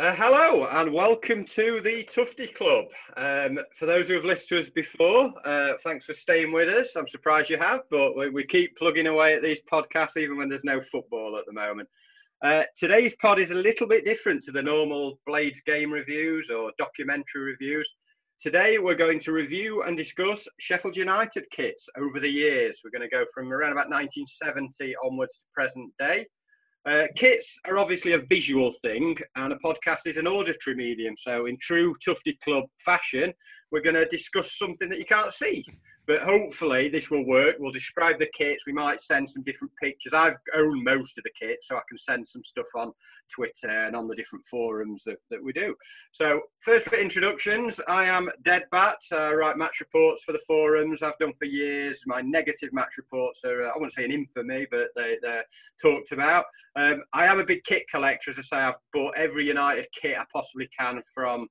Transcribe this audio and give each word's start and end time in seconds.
Uh, 0.00 0.14
hello 0.14 0.66
and 0.70 0.90
welcome 0.90 1.44
to 1.44 1.78
the 1.82 2.02
Tufty 2.04 2.46
Club. 2.46 2.86
Um, 3.18 3.58
for 3.76 3.84
those 3.84 4.08
who 4.08 4.14
have 4.14 4.24
listened 4.24 4.48
to 4.48 4.60
us 4.60 4.70
before, 4.70 5.30
uh, 5.44 5.74
thanks 5.84 6.06
for 6.06 6.14
staying 6.14 6.52
with 6.52 6.70
us. 6.70 6.96
I'm 6.96 7.06
surprised 7.06 7.50
you 7.50 7.58
have, 7.58 7.80
but 7.90 8.16
we, 8.16 8.30
we, 8.30 8.46
keep 8.46 8.78
plugging 8.78 9.08
away 9.08 9.34
at 9.34 9.42
these 9.42 9.60
podcasts 9.70 10.16
even 10.16 10.38
when 10.38 10.48
there's 10.48 10.64
no 10.64 10.80
football 10.80 11.36
at 11.36 11.44
the 11.44 11.52
moment. 11.52 11.86
Uh, 12.40 12.62
today's 12.78 13.14
pod 13.20 13.38
is 13.38 13.50
a 13.50 13.54
little 13.54 13.86
bit 13.86 14.06
different 14.06 14.40
to 14.44 14.52
the 14.52 14.62
normal 14.62 15.20
Blades 15.26 15.60
game 15.66 15.92
reviews 15.92 16.48
or 16.48 16.72
documentary 16.78 17.42
reviews. 17.42 17.94
Today 18.40 18.78
we're 18.78 18.94
going 18.94 19.20
to 19.20 19.32
review 19.32 19.82
and 19.82 19.98
discuss 19.98 20.48
Sheffield 20.60 20.96
United 20.96 21.44
kits 21.50 21.90
over 21.98 22.20
the 22.20 22.30
years. 22.30 22.80
We're 22.82 22.98
going 22.98 23.06
to 23.06 23.14
go 23.14 23.26
from 23.34 23.52
around 23.52 23.72
about 23.72 23.90
1970 23.90 24.94
onwards 25.04 25.40
to 25.40 25.44
present 25.52 25.92
day. 25.98 26.24
Uh, 26.86 27.04
kits 27.14 27.58
are 27.66 27.78
obviously 27.78 28.12
a 28.12 28.18
visual 28.18 28.72
thing, 28.80 29.16
and 29.36 29.52
a 29.52 29.56
podcast 29.56 30.06
is 30.06 30.16
an 30.16 30.26
auditory 30.26 30.74
medium. 30.74 31.14
So, 31.16 31.46
in 31.46 31.58
true 31.60 31.94
Tufty 32.02 32.38
Club 32.42 32.64
fashion, 32.84 33.34
we're 33.70 33.82
going 33.82 33.96
to 33.96 34.06
discuss 34.06 34.56
something 34.56 34.88
that 34.88 34.98
you 34.98 35.04
can't 35.04 35.32
see. 35.32 35.64
But 36.10 36.22
hopefully, 36.22 36.88
this 36.88 37.08
will 37.08 37.24
work. 37.24 37.54
We'll 37.60 37.70
describe 37.70 38.18
the 38.18 38.26
kits. 38.26 38.66
We 38.66 38.72
might 38.72 39.00
send 39.00 39.30
some 39.30 39.44
different 39.44 39.72
pictures. 39.80 40.12
I've 40.12 40.38
owned 40.56 40.82
most 40.82 41.16
of 41.16 41.22
the 41.22 41.30
kits, 41.40 41.68
so 41.68 41.76
I 41.76 41.82
can 41.88 41.98
send 41.98 42.26
some 42.26 42.42
stuff 42.42 42.66
on 42.74 42.90
Twitter 43.32 43.68
and 43.68 43.94
on 43.94 44.08
the 44.08 44.16
different 44.16 44.44
forums 44.44 45.04
that, 45.04 45.18
that 45.30 45.40
we 45.40 45.52
do. 45.52 45.76
So, 46.10 46.40
first 46.58 46.88
for 46.88 46.96
introductions, 46.96 47.80
I 47.86 48.06
am 48.06 48.28
Deadbat. 48.42 48.96
I 49.12 49.32
write 49.34 49.56
match 49.56 49.78
reports 49.78 50.24
for 50.24 50.32
the 50.32 50.40
forums. 50.48 51.00
I've 51.00 51.16
done 51.18 51.32
for 51.34 51.44
years. 51.44 52.02
My 52.06 52.22
negative 52.22 52.72
match 52.72 52.96
reports 52.98 53.44
are, 53.44 53.62
uh, 53.62 53.68
I 53.68 53.74
wouldn't 53.74 53.92
say 53.92 54.04
an 54.04 54.10
infamy, 54.10 54.66
but 54.68 54.88
they, 54.96 55.16
they're 55.22 55.44
talked 55.80 56.10
about. 56.10 56.44
Um, 56.74 57.04
I 57.12 57.26
am 57.26 57.38
a 57.38 57.44
big 57.44 57.62
kit 57.62 57.84
collector, 57.88 58.32
as 58.32 58.38
I 58.40 58.42
say. 58.42 58.56
I've 58.56 58.74
bought 58.92 59.16
every 59.16 59.46
United 59.46 59.86
kit 59.92 60.18
I 60.18 60.24
possibly 60.32 60.68
can 60.76 61.02
from 61.14 61.46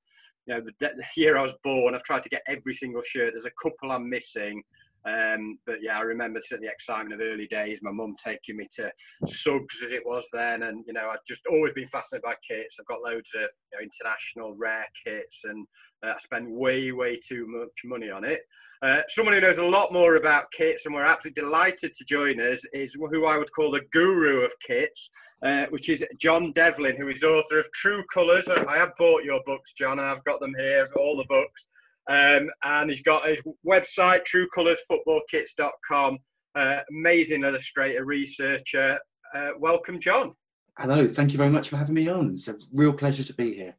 you 0.50 0.56
know, 0.56 0.62
the, 0.62 0.74
the, 0.80 1.06
year 1.16 1.38
I 1.38 1.44
was 1.44 1.54
born, 1.64 1.94
I've 1.94 2.04
tried 2.04 2.24
to 2.24 2.30
get 2.30 2.42
every 2.48 2.74
single 2.74 3.04
shirt. 3.04 3.34
There's 3.34 3.46
a 3.46 3.52
couple 3.62 3.92
I'm 3.92 4.10
missing. 4.10 4.64
Um, 5.06 5.58
but 5.66 5.78
yeah, 5.82 5.98
I 5.98 6.02
remember 6.02 6.40
the 6.50 6.68
excitement 6.68 7.14
of 7.14 7.26
early 7.26 7.48
days. 7.48 7.80
My 7.82 7.92
mum 7.92 8.16
taking 8.24 8.58
me 8.58 8.66
to 8.78 8.92
Suggs 9.26 9.82
as 9.84 9.92
it 9.92 10.06
was 10.06 10.28
then, 10.34 10.64
and 10.64 10.84
you 10.86 10.94
know 10.94 11.10
I've 11.10 11.26
just 11.28 11.46
always 11.48 11.74
been 11.74 11.88
fascinated 11.88 12.24
by 12.24 12.36
kits. 12.48 12.78
I've 12.80 12.86
got 12.88 13.02
loads 13.02 13.32
of 13.36 13.42
you 13.72 13.80
know, 13.80 13.84
international 13.84 14.56
rare 14.58 14.88
kits, 15.06 15.42
and 15.46 15.66
uh, 16.06 16.14
I 16.16 16.20
spend 16.20 16.52
way, 16.52 16.92
way 16.92 17.20
too 17.26 17.46
much 17.48 17.82
money 17.86 18.10
on 18.10 18.24
it. 18.24 18.42
Uh, 18.82 19.02
someone 19.10 19.34
who 19.34 19.42
knows 19.42 19.58
a 19.58 19.64
lot 19.64 19.92
more 19.92 20.16
about 20.16 20.52
kits, 20.52 20.86
and 20.86 20.96
we're 20.96 21.04
absolutely 21.04 21.42
delighted 21.42 21.94
to 21.94 22.06
join 22.06 22.40
us, 22.40 22.62
is 22.72 22.94
who 22.94 23.26
I 23.26 23.38
would 23.38 23.52
call 23.52 23.72
the 23.72 23.82
guru 23.92 24.46
of 24.46 24.54
kits, 24.66 25.10
uh, 25.44 25.66
which 25.70 25.90
is 25.90 26.06
John 26.18 26.54
Devlin, 26.54 26.96
who 26.98 27.10
is 27.10 27.24
author 27.24 27.60
of 27.60 27.70
True 27.74 28.04
Colours. 28.14 28.48
I 28.48 28.78
have 28.78 28.94
bought 28.98 29.26
your 29.26 29.42
books, 29.46 29.74
John. 29.74 30.00
I've 30.00 30.24
got 30.24 30.40
them 30.40 30.54
here, 30.58 30.88
all 30.96 31.18
the 31.18 31.26
books. 31.28 31.68
Um, 32.10 32.50
and 32.64 32.90
he's 32.90 33.02
got 33.02 33.30
his 33.30 33.42
website, 33.66 34.22
truecoloursfootballkits.com. 34.26 36.18
Uh, 36.56 36.80
amazing 36.90 37.44
illustrator, 37.44 38.04
researcher. 38.04 39.00
Uh, 39.34 39.52
welcome, 39.60 40.00
John. 40.00 40.34
Hello, 40.80 41.08
thank 41.08 41.32
you 41.32 41.38
very 41.38 41.52
much 41.52 41.70
for 41.70 41.78
having 41.78 41.94
me 41.94 42.08
on. 42.10 42.32
It's 42.32 42.48
a 42.48 42.56
real 42.74 42.94
pleasure 42.94 43.24
to 43.24 43.34
be 43.34 43.54
here. 43.54 43.76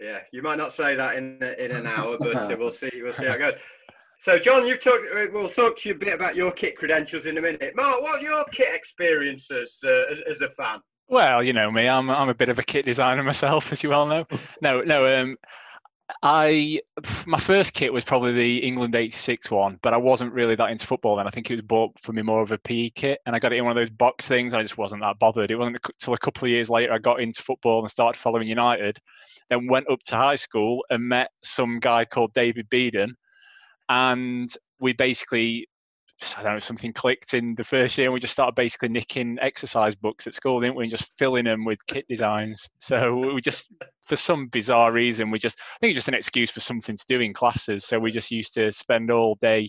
Yeah, 0.00 0.20
you 0.32 0.42
might 0.42 0.58
not 0.58 0.72
say 0.72 0.94
that 0.94 1.16
in 1.16 1.42
in 1.42 1.72
an 1.72 1.86
hour, 1.86 2.16
but 2.20 2.36
uh, 2.36 2.56
we'll 2.58 2.70
see. 2.70 2.90
We'll 2.94 3.12
see 3.12 3.26
how 3.26 3.34
it 3.34 3.38
goes. 3.38 3.54
So, 4.18 4.38
John, 4.38 4.66
you've 4.66 4.82
talked. 4.82 5.04
Uh, 5.14 5.26
we'll 5.32 5.48
talk 5.48 5.76
to 5.78 5.88
you 5.88 5.94
a 5.94 5.98
bit 5.98 6.14
about 6.14 6.36
your 6.36 6.52
kit 6.52 6.76
credentials 6.76 7.26
in 7.26 7.36
a 7.38 7.42
minute. 7.42 7.72
Mark, 7.74 8.00
what's 8.00 8.22
your 8.22 8.44
kit 8.52 8.74
experience 8.74 9.50
as, 9.50 9.78
uh, 9.84 10.02
as, 10.10 10.20
as 10.30 10.40
a 10.40 10.48
fan? 10.48 10.80
Well, 11.08 11.42
you 11.42 11.52
know 11.52 11.70
me. 11.70 11.88
I'm 11.88 12.10
I'm 12.10 12.28
a 12.28 12.34
bit 12.34 12.48
of 12.48 12.58
a 12.58 12.62
kit 12.62 12.84
designer 12.84 13.22
myself, 13.24 13.72
as 13.72 13.82
you 13.82 13.90
well 13.90 14.06
know. 14.06 14.24
No, 14.62 14.82
no. 14.82 15.20
Um, 15.20 15.36
I 16.22 16.80
my 17.26 17.38
first 17.38 17.74
kit 17.74 17.92
was 17.92 18.04
probably 18.04 18.32
the 18.32 18.58
England 18.58 18.94
'86 18.94 19.50
one, 19.50 19.78
but 19.82 19.92
I 19.92 19.96
wasn't 19.96 20.32
really 20.32 20.54
that 20.54 20.70
into 20.70 20.86
football 20.86 21.16
then. 21.16 21.26
I 21.26 21.30
think 21.30 21.50
it 21.50 21.54
was 21.54 21.62
bought 21.62 21.98
for 22.00 22.12
me 22.12 22.22
more 22.22 22.42
of 22.42 22.52
a 22.52 22.58
PE 22.58 22.90
kit, 22.90 23.20
and 23.26 23.34
I 23.34 23.40
got 23.40 23.52
it 23.52 23.56
in 23.56 23.64
one 23.64 23.76
of 23.76 23.80
those 23.80 23.90
box 23.90 24.26
things. 24.26 24.54
I 24.54 24.60
just 24.60 24.78
wasn't 24.78 25.02
that 25.02 25.18
bothered. 25.18 25.50
It 25.50 25.56
wasn't 25.56 25.78
until 25.84 26.14
a 26.14 26.18
couple 26.18 26.46
of 26.46 26.50
years 26.50 26.70
later 26.70 26.92
I 26.92 26.98
got 26.98 27.20
into 27.20 27.42
football 27.42 27.80
and 27.80 27.90
started 27.90 28.18
following 28.18 28.46
United. 28.46 28.98
Then 29.50 29.66
went 29.68 29.90
up 29.90 30.00
to 30.06 30.16
high 30.16 30.36
school 30.36 30.84
and 30.90 31.08
met 31.08 31.30
some 31.42 31.80
guy 31.80 32.04
called 32.04 32.32
David 32.34 32.70
Beeden, 32.70 33.10
and 33.88 34.48
we 34.78 34.92
basically 34.92 35.68
I 36.36 36.42
don't 36.42 36.54
know, 36.54 36.58
something 36.58 36.92
clicked 36.92 37.34
in 37.34 37.54
the 37.56 37.64
first 37.64 37.98
year 37.98 38.06
and 38.06 38.14
we 38.14 38.20
just 38.20 38.32
started 38.32 38.54
basically 38.54 38.88
nicking 38.88 39.38
exercise 39.40 39.94
books 39.94 40.26
at 40.26 40.34
school, 40.34 40.60
didn't 40.60 40.76
we? 40.76 40.84
And 40.84 40.90
just 40.90 41.18
filling 41.18 41.44
them 41.44 41.64
with 41.64 41.84
kit 41.86 42.06
designs. 42.08 42.68
So 42.78 43.34
we 43.34 43.40
just, 43.40 43.70
for 44.06 44.16
some 44.16 44.46
bizarre 44.46 44.92
reason, 44.92 45.30
we 45.30 45.38
just, 45.38 45.58
I 45.60 45.78
think 45.80 45.90
it's 45.90 45.98
just 45.98 46.08
an 46.08 46.14
excuse 46.14 46.50
for 46.50 46.60
something 46.60 46.96
to 46.96 47.04
do 47.06 47.20
in 47.20 47.34
classes. 47.34 47.86
So 47.86 47.98
we 47.98 48.10
just 48.10 48.30
used 48.30 48.54
to 48.54 48.72
spend 48.72 49.10
all 49.10 49.36
day 49.40 49.68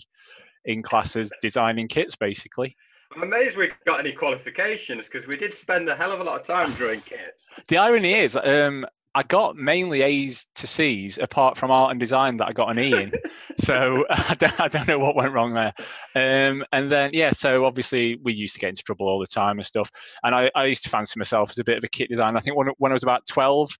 in 0.65 0.83
classes 0.83 1.31
designing 1.41 1.87
kits 1.87 2.15
basically. 2.15 2.75
I'm 3.15 3.23
amazed 3.23 3.57
we 3.57 3.71
got 3.85 3.99
any 3.99 4.11
qualifications 4.11 5.05
because 5.05 5.27
we 5.27 5.37
did 5.37 5.53
spend 5.53 5.87
a 5.89 5.95
hell 5.95 6.11
of 6.11 6.19
a 6.19 6.23
lot 6.23 6.39
of 6.41 6.45
time 6.45 6.73
drawing 6.73 7.01
kits. 7.01 7.45
The 7.67 7.77
irony 7.77 8.13
is, 8.13 8.35
um, 8.35 8.85
I 9.17 9.23
got 9.23 9.55
mainly 9.55 10.03
A's 10.03 10.47
to 10.53 10.67
C's, 10.67 11.17
apart 11.17 11.57
from 11.57 11.71
art 11.71 11.89
and 11.89 11.99
design 11.99 12.37
that 12.37 12.49
I 12.49 12.53
got 12.53 12.69
an 12.69 12.77
E 12.77 12.93
in. 12.93 13.11
so 13.57 14.05
I 14.11 14.35
don't, 14.35 14.59
I 14.59 14.67
don't, 14.67 14.87
know 14.87 14.99
what 14.99 15.15
went 15.15 15.33
wrong 15.33 15.55
there. 15.55 15.73
Um, 16.15 16.63
and 16.71 16.85
then, 16.85 17.09
yeah, 17.13 17.31
so 17.31 17.65
obviously 17.65 18.19
we 18.21 18.33
used 18.33 18.53
to 18.53 18.59
get 18.59 18.69
into 18.69 18.83
trouble 18.83 19.07
all 19.07 19.17
the 19.17 19.25
time 19.25 19.57
and 19.57 19.65
stuff. 19.65 19.89
And 20.21 20.35
I, 20.35 20.51
I 20.53 20.65
used 20.65 20.83
to 20.83 20.89
fancy 20.89 21.17
myself 21.17 21.49
as 21.49 21.57
a 21.57 21.63
bit 21.63 21.79
of 21.79 21.83
a 21.83 21.87
kit 21.87 22.09
designer. 22.11 22.37
I 22.37 22.41
think 22.41 22.57
when, 22.57 22.67
when 22.77 22.91
I 22.91 22.93
was 22.93 23.01
about 23.01 23.25
12, 23.27 23.71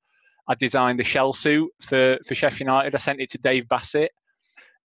I 0.48 0.56
designed 0.56 1.00
a 1.02 1.04
shell 1.04 1.34
suit 1.34 1.70
for, 1.82 2.18
for 2.26 2.34
Sheffield 2.34 2.62
United. 2.62 2.96
I 2.96 2.98
sent 2.98 3.22
it 3.22 3.30
to 3.30 3.38
Dave 3.38 3.70
Bassett. 3.70 4.10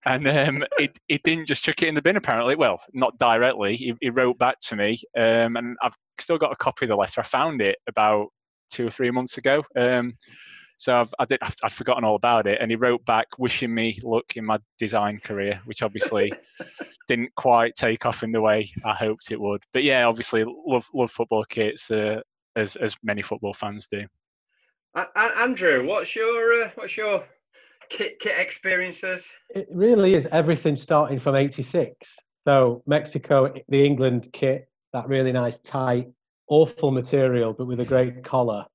And 0.05 0.27
um, 0.27 0.63
it, 0.77 0.99
it 1.09 1.23
didn't 1.23 1.47
just 1.47 1.63
chuck 1.63 1.81
it 1.81 1.87
in 1.87 1.95
the 1.95 2.01
bin, 2.03 2.15
apparently. 2.15 2.55
Well, 2.55 2.79
not 2.93 3.17
directly. 3.17 3.75
He, 3.75 3.95
he 4.01 4.11
wrote 4.11 4.37
back 4.37 4.59
to 4.67 4.75
me, 4.75 4.99
um, 5.17 5.55
and 5.55 5.75
I've 5.81 5.95
still 6.19 6.37
got 6.37 6.51
a 6.51 6.57
copy 6.57 6.85
of 6.85 6.89
the 6.89 6.95
letter. 6.95 7.21
I 7.21 7.23
found 7.23 7.59
it 7.59 7.77
about 7.87 8.27
two 8.71 8.87
or 8.87 8.91
three 8.91 9.11
months 9.11 9.37
ago. 9.37 9.63
Um, 9.75 10.17
so 10.77 10.99
I've, 10.99 11.13
I 11.19 11.25
did, 11.25 11.39
I'd 11.41 11.71
forgotten 11.71 12.03
all 12.03 12.15
about 12.15 12.47
it, 12.47 12.59
and 12.59 12.71
he 12.71 12.75
wrote 12.75 13.05
back 13.05 13.27
wishing 13.37 13.73
me 13.73 13.97
luck 14.03 14.35
in 14.35 14.45
my 14.45 14.59
design 14.79 15.19
career, 15.23 15.61
which 15.65 15.83
obviously 15.83 16.33
didn't 17.07 17.33
quite 17.35 17.75
take 17.75 18.05
off 18.05 18.23
in 18.23 18.31
the 18.31 18.41
way 18.41 18.69
I 18.85 18.93
hoped 18.93 19.31
it 19.31 19.39
would. 19.39 19.63
But 19.71 19.83
yeah, 19.83 20.05
obviously 20.05 20.43
love 20.65 20.87
love 20.93 21.11
football 21.11 21.45
kits 21.45 21.91
uh, 21.91 22.21
as 22.55 22.75
as 22.75 22.95
many 23.03 23.21
football 23.21 23.53
fans 23.53 23.87
do. 23.87 24.05
Uh, 24.95 25.05
Andrew, 25.15 25.87
what's 25.87 26.15
your 26.15 26.63
uh, 26.63 26.69
what's 26.75 26.97
your 26.97 27.23
kit 27.89 28.19
kit 28.19 28.37
experiences? 28.37 29.25
It 29.51 29.67
really 29.71 30.15
is 30.15 30.27
everything 30.31 30.75
starting 30.75 31.19
from 31.19 31.35
'86. 31.35 31.95
So 32.45 32.83
Mexico, 32.85 33.53
the 33.69 33.85
England 33.85 34.29
kit, 34.33 34.67
that 34.91 35.07
really 35.07 35.31
nice 35.31 35.57
tight 35.59 36.09
awful 36.53 36.91
material, 36.91 37.51
but 37.51 37.65
with 37.65 37.79
a 37.79 37.85
great 37.85 38.23
collar. 38.23 38.65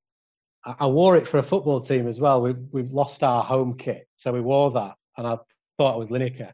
I, 0.64 0.74
I 0.80 0.86
wore 0.86 1.16
it 1.16 1.28
for 1.28 1.38
a 1.38 1.42
football 1.42 1.80
team 1.80 2.08
as 2.08 2.18
well. 2.18 2.42
We've, 2.42 2.58
we've 2.72 2.92
lost 2.92 3.22
our 3.22 3.44
home 3.44 3.78
kit, 3.78 4.08
so 4.16 4.32
we 4.32 4.40
wore 4.40 4.72
that, 4.72 4.94
and 5.16 5.26
I 5.26 5.38
thought 5.76 5.94
it 5.94 5.98
was 5.98 6.08
Lineker. 6.08 6.52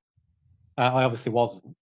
Uh, 0.76 0.80
I 0.80 1.04
obviously 1.04 1.32
wasn't. 1.32 1.74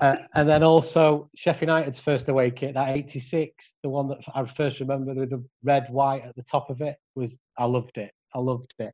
Uh, 0.00 0.16
and 0.34 0.48
then 0.48 0.62
also 0.62 1.30
Sheffield 1.34 1.70
United's 1.70 1.98
first 1.98 2.28
away 2.28 2.50
kit, 2.50 2.74
that 2.74 2.90
86, 2.90 3.74
the 3.82 3.88
one 3.88 4.08
that 4.08 4.18
I 4.34 4.44
first 4.44 4.80
remember 4.80 5.14
with 5.14 5.30
the 5.30 5.42
red, 5.64 5.86
white 5.90 6.24
at 6.24 6.36
the 6.36 6.42
top 6.42 6.70
of 6.70 6.80
it, 6.80 6.96
was 7.14 7.36
I 7.56 7.64
loved 7.64 7.98
it. 7.98 8.12
I 8.34 8.38
loved 8.38 8.74
it. 8.78 8.92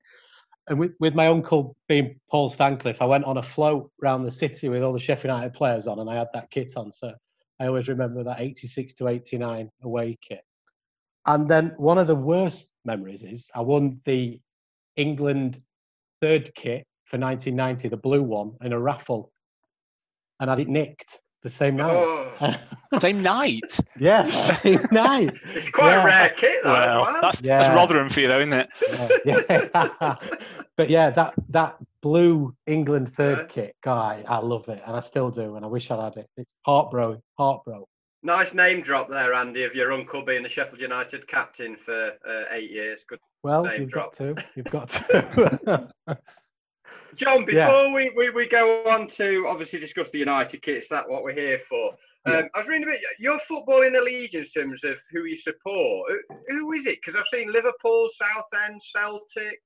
And 0.68 0.78
with, 0.78 0.92
with 0.98 1.14
my 1.14 1.26
uncle 1.26 1.76
being 1.88 2.18
Paul 2.30 2.48
Stancliffe, 2.48 3.02
I 3.02 3.06
went 3.06 3.24
on 3.24 3.36
a 3.36 3.42
float 3.42 3.90
around 4.02 4.24
the 4.24 4.30
city 4.30 4.70
with 4.70 4.82
all 4.82 4.94
the 4.94 4.98
Sheffield 4.98 5.34
United 5.34 5.52
players 5.52 5.86
on, 5.86 5.98
and 5.98 6.08
I 6.08 6.14
had 6.14 6.28
that 6.32 6.50
kit 6.50 6.72
on. 6.76 6.92
So 6.94 7.12
I 7.60 7.66
always 7.66 7.88
remember 7.88 8.24
that 8.24 8.40
86 8.40 8.94
to 8.94 9.08
89 9.08 9.70
away 9.82 10.18
kit. 10.26 10.42
And 11.26 11.48
then 11.48 11.72
one 11.76 11.98
of 11.98 12.06
the 12.06 12.14
worst 12.14 12.66
memories 12.84 13.22
is 13.22 13.46
I 13.54 13.60
won 13.60 14.00
the 14.04 14.40
England 14.96 15.60
third 16.20 16.52
kit 16.54 16.86
for 17.06 17.18
1990, 17.18 17.88
the 17.88 17.96
blue 17.96 18.22
one, 18.22 18.52
in 18.62 18.72
a 18.72 18.80
raffle, 18.80 19.32
and 20.40 20.50
I 20.50 20.52
had 20.52 20.60
it 20.60 20.68
nicked 20.68 21.18
the 21.42 21.50
same 21.50 21.76
night. 21.76 21.90
Oh. 21.90 22.54
same 22.98 23.22
night? 23.22 23.78
Yeah, 23.98 24.60
same 24.62 24.86
night. 24.92 25.34
It's 25.54 25.68
quite 25.68 25.90
yeah. 25.90 26.02
a 26.02 26.06
rare 26.06 26.30
kit, 26.30 26.62
though. 26.62 26.72
Well, 26.72 27.02
well. 27.02 27.22
That's, 27.22 27.42
yeah. 27.42 27.62
that's 27.62 27.74
Rotherham 27.74 28.08
for 28.08 28.20
you, 28.20 28.28
though, 28.28 28.40
isn't 28.40 28.52
it? 28.52 28.68
Yeah. 29.24 29.38
yeah. 29.74 30.16
but 30.76 30.90
yeah, 30.90 31.10
that 31.10 31.34
that 31.50 31.76
blue 32.04 32.54
England 32.66 33.14
third 33.16 33.38
yeah. 33.38 33.54
kit 33.54 33.76
guy, 33.82 34.22
I 34.28 34.36
love 34.36 34.68
it, 34.68 34.82
and 34.86 34.94
I 34.94 35.00
still 35.00 35.30
do, 35.30 35.56
and 35.56 35.64
I 35.64 35.68
wish 35.68 35.90
I 35.90 36.04
had 36.04 36.18
it. 36.18 36.26
It's 36.36 36.50
heartbroken, 36.66 37.22
heartbroken. 37.38 37.86
Nice 38.22 38.52
name 38.52 38.82
drop 38.82 39.08
there, 39.08 39.32
Andy, 39.32 39.64
of 39.64 39.74
your 39.74 39.90
uncle 39.90 40.22
being 40.22 40.42
the 40.42 40.48
Sheffield 40.50 40.82
United 40.82 41.26
captain 41.26 41.76
for 41.76 42.12
uh, 42.28 42.44
eight 42.50 42.70
years. 42.70 43.04
Good 43.08 43.20
well, 43.42 43.64
name 43.64 43.82
you've 43.82 43.90
drop. 43.90 44.16
Got 44.18 44.36
to. 44.36 44.44
You've 44.54 44.66
got 44.66 44.88
to. 44.90 45.88
John, 47.14 47.46
before 47.46 47.86
yeah. 47.86 47.94
we, 47.94 48.12
we, 48.14 48.30
we 48.30 48.48
go 48.48 48.84
on 48.84 49.08
to 49.08 49.46
obviously 49.48 49.78
discuss 49.78 50.10
the 50.10 50.18
United 50.18 50.60
kits, 50.60 50.88
that's 50.90 51.08
what 51.08 51.22
we're 51.22 51.32
here 51.32 51.58
for. 51.58 51.92
Um, 52.26 52.32
yeah. 52.32 52.42
I 52.54 52.58
was 52.58 52.68
reading 52.68 52.88
a 52.88 52.92
bit 52.92 53.00
your 53.18 53.38
footballing 53.50 53.98
allegiance 53.98 54.54
in 54.56 54.64
terms 54.64 54.84
of 54.84 54.98
who 55.10 55.24
you 55.24 55.36
support. 55.36 56.10
Who, 56.10 56.36
who 56.48 56.72
is 56.72 56.84
it? 56.84 56.98
Because 57.00 57.18
I've 57.18 57.26
seen 57.32 57.50
Liverpool, 57.50 58.08
Southend, 58.12 58.82
Celtic. 58.82 59.60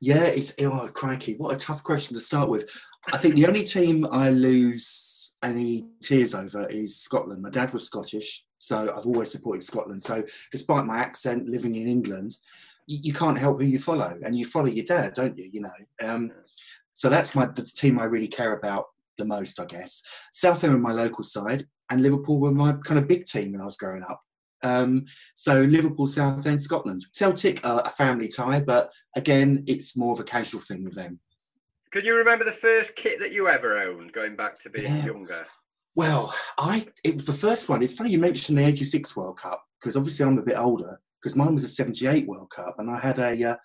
Yeah, 0.00 0.24
it's 0.24 0.54
oh 0.60 0.88
crikey, 0.92 1.34
what 1.34 1.54
a 1.54 1.58
tough 1.58 1.82
question 1.82 2.14
to 2.14 2.20
start 2.20 2.48
with. 2.48 2.70
I 3.12 3.18
think 3.18 3.36
the 3.36 3.46
only 3.46 3.64
team 3.64 4.06
I 4.10 4.30
lose 4.30 5.32
any 5.42 5.86
tears 6.02 6.34
over 6.34 6.68
is 6.68 6.96
Scotland. 6.96 7.42
My 7.42 7.50
dad 7.50 7.72
was 7.72 7.86
Scottish, 7.86 8.44
so 8.58 8.92
I've 8.96 9.06
always 9.06 9.30
supported 9.30 9.62
Scotland. 9.62 10.02
So 10.02 10.22
despite 10.50 10.86
my 10.86 10.98
accent 10.98 11.48
living 11.48 11.74
in 11.76 11.88
England, 11.88 12.36
you, 12.86 12.98
you 13.02 13.12
can't 13.12 13.38
help 13.38 13.60
who 13.60 13.66
you 13.66 13.78
follow, 13.78 14.18
and 14.24 14.36
you 14.36 14.44
follow 14.44 14.66
your 14.66 14.84
dad, 14.84 15.12
don't 15.14 15.36
you? 15.36 15.48
You 15.52 15.60
know. 15.62 15.72
Um, 16.02 16.32
so 16.94 17.08
that's 17.08 17.34
my 17.34 17.46
the 17.46 17.62
team 17.62 17.98
I 17.98 18.04
really 18.04 18.28
care 18.28 18.54
about 18.54 18.86
the 19.18 19.24
most, 19.24 19.60
I 19.60 19.66
guess. 19.66 20.02
Southend 20.32 20.72
were 20.72 20.78
my 20.78 20.92
local 20.92 21.24
side, 21.24 21.64
and 21.90 22.02
Liverpool 22.02 22.40
were 22.40 22.52
my 22.52 22.74
kind 22.84 22.98
of 22.98 23.08
big 23.08 23.26
team 23.26 23.52
when 23.52 23.60
I 23.60 23.64
was 23.66 23.76
growing 23.76 24.02
up. 24.02 24.23
Um, 24.64 25.04
so 25.34 25.62
Liverpool, 25.62 26.06
Southend, 26.06 26.62
Scotland. 26.62 27.04
Celtic 27.12 27.64
are 27.64 27.82
a 27.84 27.90
family 27.90 28.28
tie, 28.28 28.60
but 28.60 28.92
again, 29.14 29.62
it's 29.66 29.96
more 29.96 30.12
of 30.12 30.20
a 30.20 30.24
casual 30.24 30.60
thing 30.60 30.84
with 30.84 30.94
them. 30.94 31.20
Can 31.90 32.04
you 32.04 32.16
remember 32.16 32.44
the 32.44 32.52
first 32.52 32.96
kit 32.96 33.20
that 33.20 33.32
you 33.32 33.48
ever 33.48 33.78
owned, 33.78 34.12
going 34.12 34.34
back 34.34 34.58
to 34.60 34.70
being 34.70 34.96
yeah. 34.96 35.06
younger? 35.06 35.46
Well, 35.96 36.34
I 36.58 36.86
it 37.04 37.14
was 37.14 37.26
the 37.26 37.32
first 37.32 37.68
one. 37.68 37.82
It's 37.82 37.92
funny 37.92 38.10
you 38.10 38.18
mentioned 38.18 38.58
the 38.58 38.66
'86 38.66 39.14
World 39.14 39.38
Cup 39.38 39.62
because 39.80 39.96
obviously 39.96 40.26
I'm 40.26 40.38
a 40.38 40.42
bit 40.42 40.58
older 40.58 40.98
because 41.22 41.36
mine 41.36 41.54
was 41.54 41.62
a 41.62 41.68
'78 41.68 42.26
World 42.26 42.50
Cup, 42.50 42.76
and 42.78 42.90
I 42.90 42.98
had 42.98 43.18
a. 43.18 43.50
Uh, 43.52 43.56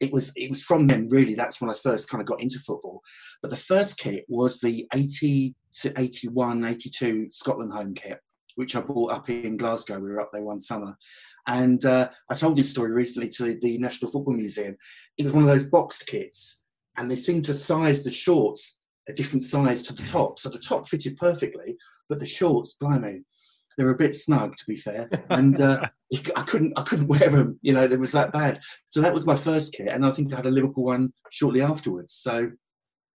it 0.00 0.12
was 0.12 0.32
it 0.34 0.50
was 0.50 0.62
from 0.62 0.86
then 0.86 1.06
really. 1.10 1.34
That's 1.34 1.60
when 1.60 1.70
I 1.70 1.74
first 1.74 2.10
kind 2.10 2.20
of 2.20 2.26
got 2.26 2.42
into 2.42 2.58
football. 2.58 3.02
But 3.40 3.50
the 3.50 3.56
first 3.56 3.98
kit 3.98 4.24
was 4.28 4.58
the 4.58 4.86
80 4.92 5.54
to 5.82 5.92
81, 5.96 6.64
82 6.64 7.28
Scotland 7.30 7.72
home 7.72 7.94
kit, 7.94 8.18
which 8.56 8.74
I 8.76 8.80
bought 8.80 9.12
up 9.12 9.30
in 9.30 9.56
Glasgow. 9.56 9.98
We 9.98 10.10
were 10.10 10.20
up 10.20 10.30
there 10.32 10.42
one 10.42 10.60
summer. 10.60 10.96
And 11.46 11.84
uh, 11.84 12.08
I 12.30 12.34
told 12.34 12.56
this 12.56 12.70
story 12.70 12.90
recently 12.90 13.28
to 13.36 13.56
the 13.60 13.78
National 13.78 14.10
Football 14.10 14.34
Museum. 14.34 14.76
It 15.16 15.24
was 15.24 15.32
one 15.32 15.44
of 15.44 15.48
those 15.48 15.68
boxed 15.68 16.06
kits, 16.06 16.62
and 16.96 17.10
they 17.10 17.16
seemed 17.16 17.44
to 17.44 17.54
size 17.54 18.02
the 18.02 18.10
shorts 18.10 18.78
a 19.08 19.12
different 19.12 19.44
size 19.44 19.82
to 19.84 19.94
the 19.94 20.02
top. 20.02 20.38
So 20.38 20.48
the 20.48 20.58
top 20.58 20.88
fitted 20.88 21.16
perfectly, 21.16 21.76
but 22.08 22.18
the 22.18 22.26
shorts, 22.26 22.74
blimey, 22.74 23.22
they 23.76 23.84
were 23.84 23.92
a 23.92 23.96
bit 23.96 24.14
snug, 24.14 24.56
to 24.56 24.64
be 24.66 24.76
fair. 24.76 25.08
And 25.30 25.60
uh, 25.60 25.86
I 26.36 26.42
couldn't, 26.42 26.76
I 26.76 26.82
couldn't 26.82 27.06
wear 27.08 27.28
them. 27.28 27.58
You 27.62 27.74
know, 27.74 27.84
it 27.84 28.00
was 28.00 28.12
that 28.12 28.32
bad. 28.32 28.60
So 28.88 29.00
that 29.00 29.14
was 29.14 29.26
my 29.26 29.36
first 29.36 29.74
kit, 29.74 29.88
and 29.88 30.04
I 30.04 30.10
think 30.10 30.32
I 30.32 30.36
had 30.36 30.46
a 30.46 30.50
Liverpool 30.50 30.84
one 30.84 31.12
shortly 31.30 31.62
afterwards. 31.62 32.12
So 32.12 32.50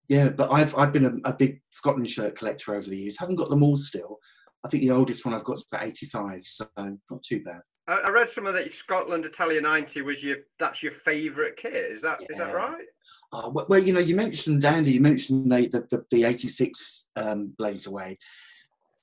yeah, 0.08 0.30
but 0.30 0.52
I've 0.52 0.76
I've 0.78 0.94
been 0.94 1.06
a, 1.06 1.30
a 1.30 1.34
big 1.34 1.62
Scotland 1.72 2.10
shirt 2.10 2.38
collector 2.38 2.76
over 2.76 2.90
the 2.90 2.98
years. 2.98 3.20
Haven't 3.20 3.38
got 3.38 3.50
them 3.50 3.64
all 3.64 3.78
still, 3.78 4.20
I 4.64 4.70
think 4.70 4.84
the 4.84 4.92
oldest 4.92 5.26
one 5.26 5.34
I've 5.34 5.44
got 5.44 5.54
is 5.54 5.66
about 5.72 5.88
85, 5.88 6.46
so 6.46 6.68
not 6.76 7.24
too 7.24 7.44
bad. 7.44 7.62
I, 7.88 8.10
read 8.10 8.30
somewhere 8.30 8.54
that 8.54 8.72
Scotland 8.72 9.26
Italia 9.26 9.60
90 9.60 10.02
was 10.04 10.24
your 10.24 10.38
that's 10.60 10.84
your 10.84 10.92
favourite 10.92 11.58
kit. 11.58 11.74
Is 11.74 12.02
that 12.04 12.20
yeah. 12.22 12.28
is 12.30 12.38
that 12.38 12.54
right? 12.54 12.86
Uh, 13.34 13.50
well, 13.68 13.80
you 13.80 13.94
know, 13.94 14.00
you 14.00 14.16
mentioned 14.16 14.64
Andy. 14.64 14.94
You 14.94 15.02
mentioned 15.02 15.52
the 15.52 15.68
the, 15.68 15.82
the, 15.90 16.06
the 16.12 16.24
86 16.24 17.08
um, 17.16 17.54
blaze 17.58 17.88
away. 17.88 18.18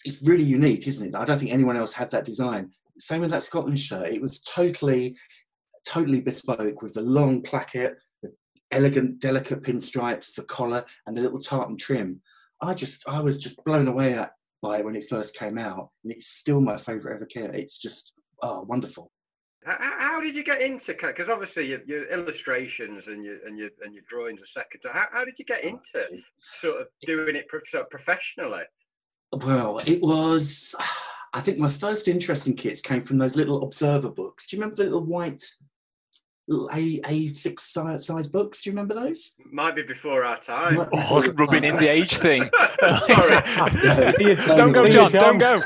It's 0.04 0.26
really 0.26 0.44
unique, 0.44 0.86
isn't 0.86 1.08
it? 1.08 1.14
I 1.14 1.24
don't 1.24 1.38
think 1.38 1.52
anyone 1.52 1.76
else 1.76 1.92
had 1.92 2.10
that 2.12 2.24
design. 2.24 2.70
Same 2.98 3.20
with 3.20 3.30
that 3.30 3.42
Scotland 3.42 3.78
shirt. 3.78 4.12
It 4.12 4.20
was 4.20 4.40
totally, 4.42 5.16
totally 5.86 6.20
bespoke 6.20 6.80
with 6.80 6.94
the 6.94 7.02
long 7.02 7.42
placket, 7.42 7.96
the 8.22 8.32
elegant, 8.70 9.20
delicate 9.20 9.62
pinstripes, 9.62 10.34
the 10.34 10.44
collar, 10.44 10.84
and 11.06 11.16
the 11.16 11.20
little 11.20 11.40
tartan 11.40 11.76
trim. 11.76 12.20
I 12.60 12.74
just, 12.74 13.08
I 13.08 13.20
was 13.20 13.38
just 13.38 13.62
blown 13.64 13.88
away 13.88 14.14
at 14.14 14.30
by 14.62 14.80
when 14.80 14.96
it 14.96 15.08
first 15.08 15.36
came 15.36 15.58
out, 15.58 15.90
and 16.02 16.12
it's 16.12 16.26
still 16.26 16.60
my 16.60 16.76
favourite 16.76 17.16
ever 17.16 17.26
kit. 17.26 17.54
It's 17.54 17.78
just 17.78 18.12
oh, 18.42 18.62
wonderful. 18.62 19.10
How, 19.64 20.20
did 20.20 20.34
you 20.34 20.44
get 20.44 20.62
into 20.62 20.94
because 20.94 21.28
obviously 21.28 21.66
your, 21.66 21.80
your, 21.84 22.04
illustrations 22.04 23.08
and 23.08 23.24
your 23.24 23.36
and 23.46 23.58
your 23.58 23.70
and 23.82 23.92
your 23.92 24.04
drawings 24.08 24.40
are 24.40 24.46
second. 24.46 24.80
How, 24.90 25.06
how 25.12 25.24
did 25.24 25.38
you 25.38 25.44
get 25.44 25.64
into 25.64 26.06
sort 26.54 26.80
of 26.80 26.86
doing 27.02 27.36
it 27.36 27.46
sort 27.66 27.82
of 27.82 27.90
professionally? 27.90 28.62
Well, 29.32 29.80
it 29.84 30.00
was. 30.00 30.74
I 31.34 31.40
think 31.40 31.58
my 31.58 31.68
first 31.68 32.08
interest 32.08 32.46
in 32.46 32.54
kits 32.54 32.80
came 32.80 33.02
from 33.02 33.18
those 33.18 33.36
little 33.36 33.62
observer 33.62 34.10
books. 34.10 34.46
Do 34.46 34.56
you 34.56 34.62
remember 34.62 34.76
the 34.76 34.84
little 34.84 35.04
white 35.04 35.42
A 36.72 37.00
A 37.06 37.28
six 37.28 37.64
size 37.64 38.28
books. 38.28 38.62
Do 38.62 38.70
you 38.70 38.72
remember 38.72 38.94
those? 38.94 39.34
Might 39.52 39.76
be 39.76 39.82
before 39.82 40.24
our 40.24 40.38
time. 40.38 40.88
Oh, 40.92 41.32
rubbing 41.32 41.64
in 41.64 41.76
the 41.76 41.88
age 41.88 42.16
thing. 42.16 42.42
don't 44.56 44.72
go, 44.72 44.88
John. 44.88 45.12
Don't 45.12 45.38
go. 45.38 45.60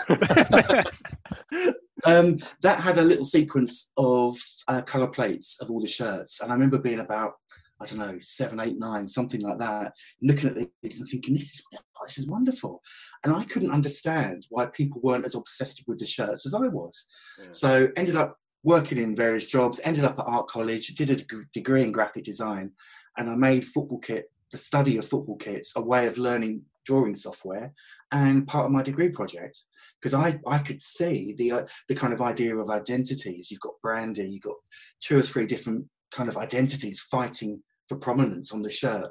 um, 2.05 2.39
that 2.63 2.81
had 2.81 2.99
a 2.99 3.03
little 3.03 3.25
sequence 3.25 3.93
of 3.97 4.37
uh, 4.67 4.83
color 4.83 5.07
plates 5.07 5.59
of 5.61 5.71
all 5.71 5.81
the 5.81 5.87
shirts, 5.87 6.41
and 6.41 6.51
I 6.51 6.55
remember 6.55 6.79
being 6.79 7.01
about 7.01 7.35
I 7.81 7.87
don't 7.87 7.99
know 7.99 8.19
seven, 8.21 8.61
eight, 8.61 8.79
nine, 8.79 9.07
something 9.07 9.41
like 9.41 9.59
that, 9.59 9.93
looking 10.21 10.51
at 10.51 10.57
these 10.83 11.01
and 11.01 11.09
thinking 11.09 11.35
this 11.35 11.55
is 11.55 11.67
this 12.07 12.19
is 12.19 12.27
wonderful, 12.27 12.83
and 13.25 13.33
I 13.33 13.45
couldn't 13.45 13.71
understand 13.71 14.47
why 14.51 14.67
people 14.67 15.01
weren't 15.03 15.25
as 15.25 15.37
obsessed 15.37 15.85
with 15.87 16.01
the 16.01 16.07
shirts 16.07 16.45
as 16.45 16.55
I 16.55 16.67
was. 16.67 17.07
Yeah. 17.39 17.47
So 17.53 17.89
ended 17.97 18.17
up 18.17 18.37
working 18.65 18.99
in 18.99 19.17
various 19.17 19.47
jobs, 19.47 19.81
ended 19.85 20.05
up 20.05 20.19
at 20.19 20.27
art 20.27 20.49
college, 20.49 20.89
did 20.95 21.11
a 21.11 21.45
degree 21.53 21.83
in 21.83 21.93
graphic 21.93 22.25
design, 22.25 22.71
and 23.17 23.29
I 23.29 23.35
made 23.35 23.65
football 23.65 23.99
kit, 23.99 24.31
the 24.51 24.59
study 24.59 24.99
of 24.99 25.05
football 25.05 25.37
kits, 25.37 25.73
a 25.77 25.83
way 25.83 26.07
of 26.07 26.19
learning 26.19 26.63
drawing 26.85 27.15
software 27.15 27.73
and 28.11 28.47
part 28.47 28.67
of 28.67 28.73
my 28.73 28.83
degree 28.83 29.09
project. 29.09 29.65
Because 30.01 30.15
I, 30.15 30.41
I 30.47 30.59
could 30.59 30.83
see 30.83 31.35
the 31.39 31.53
uh, 31.53 31.67
the 31.89 31.95
kind 31.95 32.13
of 32.13 32.21
idea 32.21 32.57
of 32.57 32.71
identities. 32.71 33.51
You've 33.51 33.61
got 33.61 33.81
brandy 33.83 34.29
you've 34.29 34.43
got 34.43 34.57
two 35.01 35.19
or 35.19 35.23
three 35.23 35.47
different 35.47 35.87
kind 36.11 36.29
of 36.29 36.37
identities 36.37 37.01
fighting 37.01 37.63
for 37.89 37.97
prominence 37.97 38.53
on 38.53 38.63
the 38.63 38.71
shirt. 38.71 39.09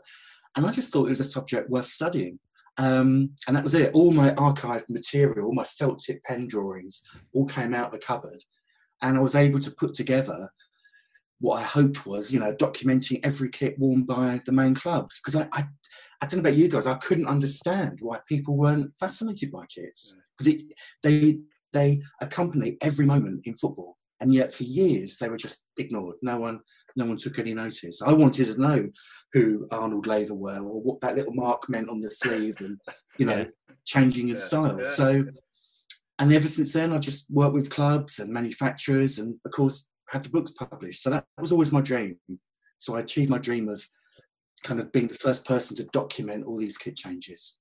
And 0.57 0.65
I 0.65 0.71
just 0.71 0.91
thought 0.91 1.05
it 1.05 1.11
was 1.11 1.21
a 1.21 1.25
subject 1.25 1.69
worth 1.69 1.87
studying. 1.87 2.39
Um, 2.77 3.31
and 3.47 3.55
that 3.55 3.63
was 3.63 3.73
it. 3.73 3.91
All 3.93 4.11
my 4.11 4.31
archived 4.31 4.89
material 4.89 5.45
all 5.45 5.53
my 5.53 5.63
felt 5.63 6.01
tip 6.05 6.21
pen 6.23 6.47
drawings 6.47 7.01
all 7.33 7.45
came 7.45 7.73
out 7.73 7.91
the 7.91 7.99
cupboard 7.99 8.43
and 9.01 9.17
I 9.17 9.21
was 9.21 9.35
able 9.35 9.59
to 9.59 9.71
put 9.71 9.93
together 9.93 10.49
what 11.41 11.59
I 11.59 11.63
hoped 11.63 12.05
was, 12.05 12.31
you 12.31 12.39
know, 12.39 12.53
documenting 12.53 13.19
every 13.23 13.49
kit 13.49 13.77
worn 13.79 14.03
by 14.03 14.41
the 14.45 14.51
main 14.51 14.75
clubs. 14.75 15.19
Because 15.19 15.41
I, 15.41 15.47
I, 15.51 15.65
I, 16.21 16.27
don't 16.27 16.35
know 16.35 16.49
about 16.49 16.57
you 16.57 16.67
guys, 16.67 16.85
I 16.85 16.93
couldn't 16.95 17.27
understand 17.27 17.97
why 17.99 18.19
people 18.27 18.55
weren't 18.55 18.93
fascinated 18.99 19.51
by 19.51 19.65
kits 19.65 20.17
because 20.37 20.53
it 20.53 20.61
they 21.03 21.39
they 21.73 22.01
accompany 22.21 22.77
every 22.81 23.05
moment 23.05 23.41
in 23.45 23.55
football, 23.55 23.97
and 24.19 24.33
yet 24.33 24.53
for 24.53 24.63
years 24.63 25.17
they 25.17 25.29
were 25.29 25.37
just 25.37 25.65
ignored. 25.77 26.15
No 26.21 26.37
one 26.37 26.59
no 26.95 27.05
one 27.05 27.17
took 27.17 27.39
any 27.39 27.53
notice. 27.53 28.01
I 28.01 28.13
wanted 28.13 28.45
to 28.45 28.61
know 28.61 28.89
who 29.33 29.67
Arnold 29.71 30.07
Laver 30.07 30.35
were 30.35 30.59
or 30.59 30.81
what 30.81 31.01
that 31.01 31.15
little 31.15 31.33
mark 31.33 31.69
meant 31.69 31.89
on 31.89 31.99
the 31.99 32.11
sleeve, 32.11 32.55
and 32.59 32.79
you 33.17 33.25
know, 33.27 33.37
yeah. 33.37 33.75
changing 33.85 34.27
his 34.27 34.39
yeah. 34.41 34.45
style. 34.45 34.77
Yeah. 34.77 34.89
So 34.89 35.25
and 36.21 36.31
ever 36.31 36.47
since 36.47 36.71
then, 36.71 36.93
I 36.93 36.99
just 36.99 37.25
worked 37.31 37.55
with 37.55 37.71
clubs 37.71 38.19
and 38.19 38.31
manufacturers, 38.31 39.17
and 39.17 39.39
of 39.43 39.51
course, 39.51 39.89
had 40.07 40.23
the 40.23 40.29
books 40.29 40.51
published. 40.51 41.01
So 41.01 41.09
that 41.09 41.25
was 41.39 41.51
always 41.51 41.71
my 41.71 41.81
dream. 41.81 42.17
So 42.77 42.95
I 42.95 42.99
achieved 42.99 43.31
my 43.31 43.39
dream 43.39 43.67
of 43.67 43.83
kind 44.63 44.79
of 44.79 44.91
being 44.91 45.07
the 45.07 45.15
first 45.15 45.45
person 45.45 45.75
to 45.77 45.83
document 45.85 46.45
all 46.45 46.57
these 46.57 46.77
kit 46.77 46.95
changes. 46.95 47.57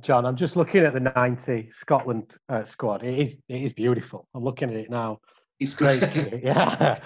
John, 0.00 0.24
I'm 0.24 0.34
just 0.34 0.56
looking 0.56 0.80
at 0.82 0.94
the 0.94 1.12
90 1.14 1.72
Scotland 1.76 2.34
uh, 2.48 2.64
squad. 2.64 3.04
It 3.04 3.18
is 3.18 3.36
it 3.50 3.62
is 3.62 3.72
beautiful. 3.74 4.28
I'm 4.34 4.42
looking 4.42 4.70
at 4.70 4.76
it 4.76 4.88
now. 4.90 5.20
It's 5.60 5.74
great. 5.74 6.00
yeah. 6.42 7.00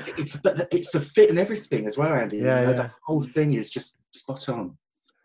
but 0.44 0.68
it's 0.73 0.92
the 0.92 1.00
fit 1.00 1.28
and 1.28 1.40
everything 1.40 1.87
as 1.87 1.99
well, 1.99 2.14
Andy. 2.14 2.38
Yeah, 2.38 2.61
you 2.61 2.66
know, 2.66 2.70
yeah. 2.70 2.76
The 2.76 2.92
whole 3.04 3.23
thing 3.23 3.54
is 3.54 3.68
just 3.68 3.99
spot 4.12 4.49
on. 4.49 4.78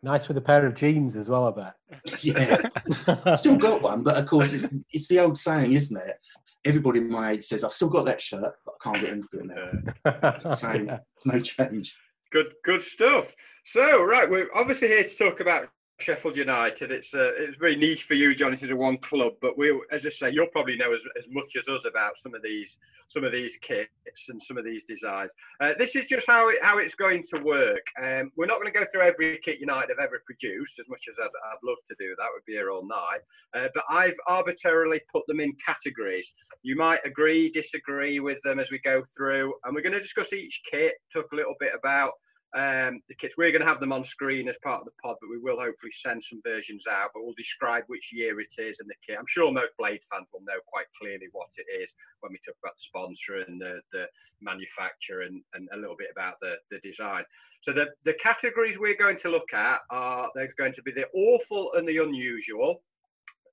Nice 0.04 0.28
with 0.28 0.38
a 0.38 0.42
pair 0.42 0.66
of 0.66 0.76
jeans 0.76 1.16
as 1.16 1.30
well, 1.30 1.48
I 1.48 1.52
bet. 1.52 2.22
yeah, 2.22 3.36
still 3.36 3.56
got 3.56 3.82
one, 3.82 4.04
but 4.04 4.18
of 4.18 4.26
course 4.26 4.52
it's, 4.52 4.68
it's 4.92 5.08
the 5.08 5.20
old 5.20 5.38
saying, 5.38 5.72
isn't 5.72 5.98
it? 5.98 6.18
Everybody 6.66 7.00
my 7.00 7.32
age 7.32 7.44
says, 7.44 7.64
"I've 7.64 7.72
still 7.72 7.90
got 7.90 8.06
that 8.08 8.22
shirt, 8.22 8.54
but 8.66 8.76
I 8.76 8.84
can't 8.84 9.02
get 9.02 9.14
into 9.14 9.28
it 9.34 9.46
now." 9.46 10.30
It's 10.32 10.44
the 10.44 10.56
same, 10.56 10.92
no 11.26 11.40
change. 11.40 11.98
Good, 12.34 12.54
good 12.66 12.82
stuff. 12.82 13.34
So, 13.64 14.04
right, 14.04 14.30
we're 14.30 14.50
obviously 14.54 14.90
here 14.90 15.04
to 15.04 15.18
talk 15.18 15.40
about 15.40 15.70
Sheffield 16.04 16.36
United. 16.36 16.92
It's 16.92 17.14
uh, 17.14 17.32
it's 17.38 17.58
very 17.58 17.76
niche 17.78 18.04
for 18.04 18.14
you, 18.14 18.32
is 18.32 18.64
a 18.70 18.76
one 18.76 18.98
club, 18.98 19.34
but 19.42 19.58
we, 19.58 19.74
as 19.92 20.06
I 20.06 20.10
say, 20.10 20.32
you'll 20.32 20.48
probably 20.48 20.76
know 20.76 20.94
as, 20.94 21.02
as 21.18 21.28
much 21.30 21.56
as 21.56 21.70
us 21.70 21.86
about 21.86 22.18
some 22.18 22.36
of 22.36 22.44
these 22.44 22.78
some 23.08 23.24
of 23.24 23.32
these 23.32 23.58
kits 23.58 24.30
and 24.30 24.42
some 24.42 24.58
of 24.58 24.66
these 24.66 24.84
designs. 24.84 25.32
Uh, 25.62 25.74
this 25.78 25.96
is 25.96 26.06
just 26.06 26.28
how 26.28 26.50
it, 26.50 26.58
how 26.62 26.78
it's 26.78 26.96
going 26.96 27.24
to 27.34 27.42
work. 27.44 27.86
Um, 28.02 28.32
we're 28.36 28.48
not 28.48 28.62
going 28.62 28.72
to 28.72 28.78
go 28.78 28.86
through 28.92 29.02
every 29.02 29.40
kit 29.44 29.60
United 29.60 29.90
have 29.90 30.04
ever 30.04 30.22
produced, 30.26 30.78
as 30.80 30.90
much 30.90 31.06
as 31.10 31.16
I'd, 31.22 31.26
I'd 31.26 31.64
love 31.64 31.78
to 31.88 31.96
do. 31.98 32.14
That 32.18 32.30
would 32.34 32.46
be 32.46 32.54
here 32.54 32.70
all 32.70 32.86
night. 32.86 33.22
Uh, 33.56 33.70
but 33.74 33.86
I've 33.90 34.18
arbitrarily 34.28 35.00
put 35.12 35.26
them 35.28 35.40
in 35.40 35.54
categories. 35.66 36.34
You 36.64 36.76
might 36.76 37.06
agree, 37.06 37.50
disagree 37.50 38.20
with 38.20 38.40
them 38.44 38.60
as 38.60 38.72
we 38.72 38.80
go 38.80 39.04
through, 39.16 39.54
and 39.64 39.74
we're 39.74 39.82
going 39.82 39.94
to 39.94 40.00
discuss 40.00 40.34
each 40.34 40.62
kit. 40.70 40.96
Talk 41.14 41.32
a 41.32 41.36
little 41.36 41.56
bit 41.60 41.72
about 41.74 42.14
um, 42.56 43.02
the 43.08 43.16
kits. 43.16 43.36
We're 43.38 43.52
going 43.52 43.62
to 43.62 43.68
have 43.68 43.80
them 43.80 43.94
on 43.94 44.04
screen 44.04 44.48
as 44.48 44.56
part 44.64 44.82
of 44.82 44.86
the 44.86 44.92
pod, 45.02 45.16
but 45.20 45.30
we 45.30 45.40
will 45.40 45.60
hopefully 45.60 45.92
send 45.92 46.24
some 46.24 46.40
versions 46.46 46.86
out. 46.88 47.10
But 47.14 47.24
we'll 47.24 47.34
describe 47.36 47.84
which 47.88 48.12
year 48.14 48.40
it 48.40 48.54
is 48.58 48.80
and 48.80 48.90
the 48.90 48.96
kit. 49.06 49.18
I'm 49.20 49.26
sure 49.28 49.52
most 49.52 49.72
Blade 49.78 50.02
fans 50.12 50.28
will 50.32 50.42
know 50.42 50.60
quite 50.68 50.86
clearly 51.00 51.28
what 51.32 51.50
it 51.58 51.66
is 51.82 51.94
when 52.20 52.32
we 52.32 52.40
talk 52.46 52.56
about 52.64 52.76
the 52.76 52.82
sponsor 52.82 53.44
and 53.48 53.60
the, 53.60 53.80
the 53.92 54.06
manufacturer 54.42 55.22
and, 55.22 55.42
and 55.54 55.68
a 55.74 55.78
little 55.78 55.96
bit 55.98 56.10
about 56.12 56.36
the, 56.42 56.56
the 56.70 56.80
design. 56.80 57.24
So 57.62 57.74
the, 57.74 57.88
the 58.04 58.14
categories 58.14 58.78
we're 58.78 58.98
going 58.98 59.18
to 59.18 59.30
look 59.30 59.54
at 59.54 59.82
are 59.90 60.30
there's 60.36 60.54
going 60.54 60.74
to 60.74 60.84
be 60.84 60.92
the 60.92 61.08
awful 61.14 61.74
and 61.74 61.88
the 61.88 61.98
unusual. 61.98 62.84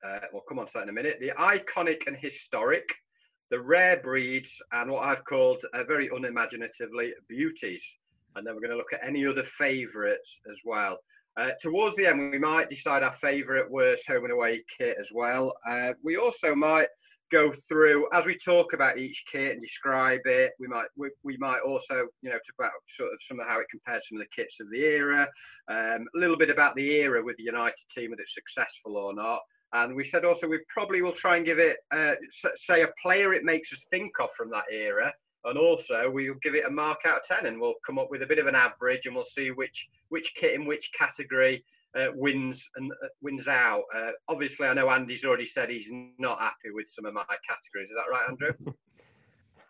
Uh, 0.06 0.20
we'll 0.32 0.42
come 0.48 0.58
on 0.58 0.66
to 0.66 0.72
that 0.74 0.82
in 0.84 0.88
a 0.88 0.92
minute. 0.92 1.18
The 1.20 1.32
iconic 1.38 2.06
and 2.06 2.16
historic, 2.16 2.88
the 3.50 3.60
rare 3.60 3.98
breeds, 3.98 4.60
and 4.72 4.90
what 4.90 5.04
I've 5.04 5.24
called 5.24 5.64
uh, 5.72 5.84
very 5.84 6.08
unimaginatively 6.08 7.12
beauties. 7.28 7.98
And 8.36 8.46
then 8.46 8.54
we're 8.54 8.60
going 8.60 8.70
to 8.70 8.76
look 8.76 8.92
at 8.92 9.06
any 9.06 9.26
other 9.26 9.44
favourites 9.44 10.40
as 10.50 10.58
well. 10.64 10.98
Uh, 11.36 11.50
towards 11.60 11.96
the 11.96 12.06
end, 12.06 12.30
we 12.30 12.38
might 12.38 12.68
decide 12.68 13.02
our 13.02 13.12
favourite 13.12 13.70
worst 13.70 14.06
home 14.06 14.24
and 14.24 14.32
away 14.32 14.62
kit 14.78 14.96
as 14.98 15.10
well. 15.14 15.54
Uh, 15.66 15.92
we 16.02 16.16
also 16.16 16.54
might 16.54 16.88
go 17.30 17.52
through 17.68 18.08
as 18.12 18.26
we 18.26 18.36
talk 18.36 18.72
about 18.72 18.98
each 18.98 19.24
kit 19.30 19.52
and 19.52 19.62
describe 19.62 20.20
it. 20.24 20.52
We 20.58 20.66
might 20.66 20.86
we, 20.96 21.10
we 21.22 21.36
might 21.38 21.60
also 21.60 22.06
you 22.22 22.30
know 22.30 22.36
talk 22.36 22.54
about 22.58 22.72
sort 22.88 23.12
of 23.12 23.22
some 23.22 23.40
of 23.40 23.46
how 23.46 23.60
it 23.60 23.66
compares 23.70 24.08
some 24.08 24.20
of 24.20 24.24
the 24.24 24.42
kits 24.42 24.60
of 24.60 24.70
the 24.70 24.80
era, 24.80 25.28
um, 25.68 26.06
a 26.14 26.18
little 26.18 26.36
bit 26.36 26.50
about 26.50 26.74
the 26.74 26.90
era 26.90 27.22
with 27.22 27.36
the 27.36 27.44
United 27.44 27.78
team 27.94 28.10
whether 28.10 28.22
it's 28.22 28.34
successful 28.34 28.96
or 28.96 29.14
not. 29.14 29.40
And 29.72 29.94
we 29.94 30.04
said 30.04 30.24
also 30.24 30.48
we 30.48 30.58
probably 30.68 31.00
will 31.00 31.12
try 31.12 31.36
and 31.36 31.46
give 31.46 31.58
it 31.58 31.78
uh, 31.92 32.14
say 32.56 32.82
a 32.82 32.90
player 33.00 33.32
it 33.32 33.44
makes 33.44 33.72
us 33.72 33.86
think 33.90 34.12
of 34.20 34.30
from 34.36 34.50
that 34.50 34.64
era. 34.70 35.12
And 35.44 35.58
also, 35.58 36.10
we'll 36.10 36.34
give 36.42 36.54
it 36.54 36.66
a 36.66 36.70
mark 36.70 37.00
out 37.06 37.18
of 37.18 37.24
ten, 37.24 37.46
and 37.46 37.60
we'll 37.60 37.74
come 37.84 37.98
up 37.98 38.10
with 38.10 38.22
a 38.22 38.26
bit 38.26 38.38
of 38.38 38.46
an 38.46 38.54
average, 38.54 39.06
and 39.06 39.14
we'll 39.14 39.24
see 39.24 39.50
which 39.50 39.88
which 40.08 40.34
kit 40.34 40.54
in 40.54 40.66
which 40.66 40.90
category 40.92 41.64
uh, 41.96 42.08
wins 42.14 42.68
and 42.76 42.92
uh, 42.92 43.08
wins 43.22 43.48
out. 43.48 43.84
Uh, 43.94 44.10
obviously, 44.28 44.66
I 44.66 44.74
know 44.74 44.90
Andy's 44.90 45.24
already 45.24 45.46
said 45.46 45.70
he's 45.70 45.88
not 46.18 46.40
happy 46.40 46.70
with 46.72 46.88
some 46.88 47.06
of 47.06 47.14
my 47.14 47.24
categories. 47.28 47.90
Is 47.90 47.96
that 47.96 48.10
right, 48.10 48.28
Andrew? 48.28 48.52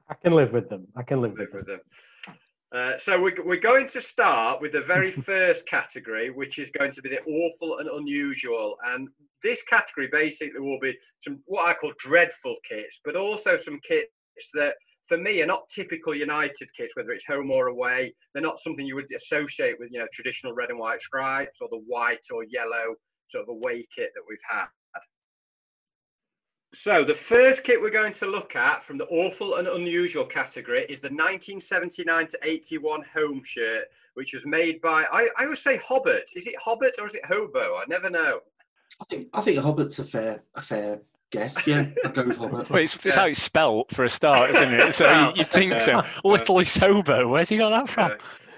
I 0.08 0.14
can 0.14 0.32
live 0.32 0.52
with 0.52 0.68
them. 0.68 0.88
I 0.96 1.02
can 1.02 1.22
live, 1.22 1.38
live 1.38 1.48
with, 1.54 1.66
them. 1.66 1.78
them. 2.26 2.36
Uh, 2.72 2.98
so 2.98 3.20
we're, 3.20 3.34
we're 3.44 3.60
going 3.60 3.86
to 3.88 4.00
start 4.00 4.60
with 4.60 4.72
the 4.72 4.80
very 4.80 5.10
first 5.32 5.66
category, 5.66 6.30
which 6.30 6.58
is 6.58 6.70
going 6.70 6.92
to 6.92 7.02
be 7.02 7.08
the 7.08 7.22
awful 7.22 7.78
and 7.78 7.88
unusual. 7.88 8.76
And 8.84 9.08
this 9.42 9.62
category 9.62 10.08
basically 10.10 10.60
will 10.60 10.80
be 10.80 10.96
some 11.20 11.40
what 11.46 11.68
I 11.68 11.74
call 11.74 11.92
dreadful 11.98 12.56
kits, 12.68 13.00
but 13.04 13.16
also 13.16 13.56
some 13.56 13.80
kits 13.80 14.10
that 14.54 14.74
for 15.10 15.18
me 15.18 15.42
are 15.42 15.46
not 15.46 15.68
typical 15.68 16.14
United 16.14 16.68
kits, 16.76 16.94
whether 16.94 17.10
it's 17.10 17.26
home 17.26 17.50
or 17.50 17.66
away. 17.66 18.14
They're 18.32 18.42
not 18.44 18.60
something 18.60 18.86
you 18.86 18.94
would 18.94 19.12
associate 19.12 19.74
with, 19.80 19.88
you 19.90 19.98
know, 19.98 20.06
traditional 20.12 20.52
red 20.52 20.70
and 20.70 20.78
white 20.78 21.00
stripes 21.00 21.58
or 21.60 21.68
the 21.68 21.82
white 21.84 22.24
or 22.32 22.44
yellow 22.44 22.94
sort 23.26 23.42
of 23.42 23.48
away 23.48 23.88
kit 23.92 24.10
that 24.14 24.22
we've 24.28 24.38
had. 24.48 24.66
So 26.72 27.02
the 27.02 27.16
first 27.16 27.64
kit 27.64 27.82
we're 27.82 27.90
going 27.90 28.12
to 28.12 28.26
look 28.26 28.54
at 28.54 28.84
from 28.84 28.98
the 28.98 29.06
awful 29.06 29.56
and 29.56 29.66
unusual 29.66 30.24
category 30.24 30.86
is 30.88 31.00
the 31.00 31.08
1979 31.08 32.28
to 32.28 32.38
81 32.44 33.04
home 33.12 33.42
shirt, 33.44 33.86
which 34.14 34.32
was 34.32 34.46
made 34.46 34.80
by 34.80 35.04
I, 35.10 35.28
I 35.36 35.42
always 35.42 35.60
say 35.60 35.78
Hobbit. 35.78 36.30
Is 36.36 36.46
it 36.46 36.54
Hobbit 36.64 36.94
or 37.00 37.06
is 37.08 37.16
it 37.16 37.26
Hobo? 37.26 37.74
I 37.74 37.84
never 37.88 38.10
know. 38.10 38.38
I 39.00 39.04
think 39.10 39.26
I 39.34 39.40
think 39.40 39.58
Hobbit's 39.58 39.98
a 39.98 40.04
fair 40.04 40.44
a 40.54 40.60
fair 40.60 41.00
guess. 41.30 41.66
Yeah, 41.66 41.86
I'd 42.04 42.14
go 42.14 42.24
with 42.24 42.38
Hobbit. 42.38 42.70
Well, 42.70 42.82
it's, 42.82 42.94
it's 42.94 43.06
yeah. 43.06 43.22
how 43.22 43.26
it's 43.26 43.42
spelt 43.42 43.92
for 43.92 44.04
a 44.04 44.08
start, 44.08 44.50
isn't 44.50 44.72
it? 44.72 44.96
So 44.96 45.32
you, 45.34 45.44
think 45.44 45.80
so. 45.80 46.02
Oh, 46.24 46.28
little 46.28 46.64
sober. 46.64 47.26
Where's 47.26 47.48
he 47.48 47.56
got 47.56 47.70
that 47.70 47.88
from? 47.88 48.12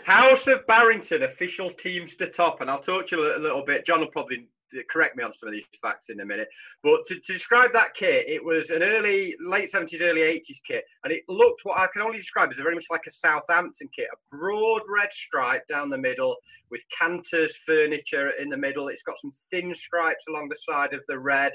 House 0.04 0.48
of 0.48 0.66
Barrington 0.66 1.22
official 1.22 1.70
teams 1.70 2.16
to 2.16 2.26
top, 2.26 2.60
and 2.60 2.70
I'll 2.70 2.80
talk 2.80 3.06
to 3.08 3.16
you 3.16 3.36
a 3.36 3.38
little 3.38 3.64
bit. 3.64 3.86
John 3.86 4.00
will 4.00 4.08
probably 4.08 4.48
correct 4.88 5.16
me 5.16 5.24
on 5.24 5.32
some 5.32 5.48
of 5.48 5.52
these 5.52 5.64
facts 5.80 6.08
in 6.08 6.20
a 6.20 6.24
minute. 6.24 6.48
But 6.82 7.00
to, 7.06 7.14
to, 7.14 7.32
describe 7.32 7.72
that 7.72 7.94
kit, 7.94 8.26
it 8.28 8.42
was 8.42 8.70
an 8.70 8.82
early, 8.82 9.34
late 9.40 9.70
70s, 9.72 10.00
early 10.00 10.22
80s 10.22 10.62
kit. 10.66 10.84
And 11.04 11.12
it 11.12 11.22
looked 11.28 11.60
what 11.64 11.78
I 11.78 11.86
can 11.92 12.02
only 12.02 12.18
describe 12.18 12.50
as 12.50 12.56
very 12.56 12.74
much 12.74 12.86
like 12.90 13.06
a 13.06 13.10
Southampton 13.10 13.88
kit 13.94 14.08
a 14.12 14.36
broad 14.36 14.82
red 14.88 15.12
stripe 15.12 15.66
down 15.68 15.90
the 15.90 15.98
middle 15.98 16.36
with 16.70 16.82
Cantor's 16.98 17.56
furniture 17.66 18.30
in 18.30 18.48
the 18.48 18.56
middle. 18.56 18.88
It's 18.88 19.02
got 19.02 19.18
some 19.18 19.32
thin 19.50 19.74
stripes 19.74 20.26
along 20.28 20.48
the 20.48 20.56
side 20.56 20.94
of 20.94 21.04
the 21.08 21.18
red. 21.18 21.52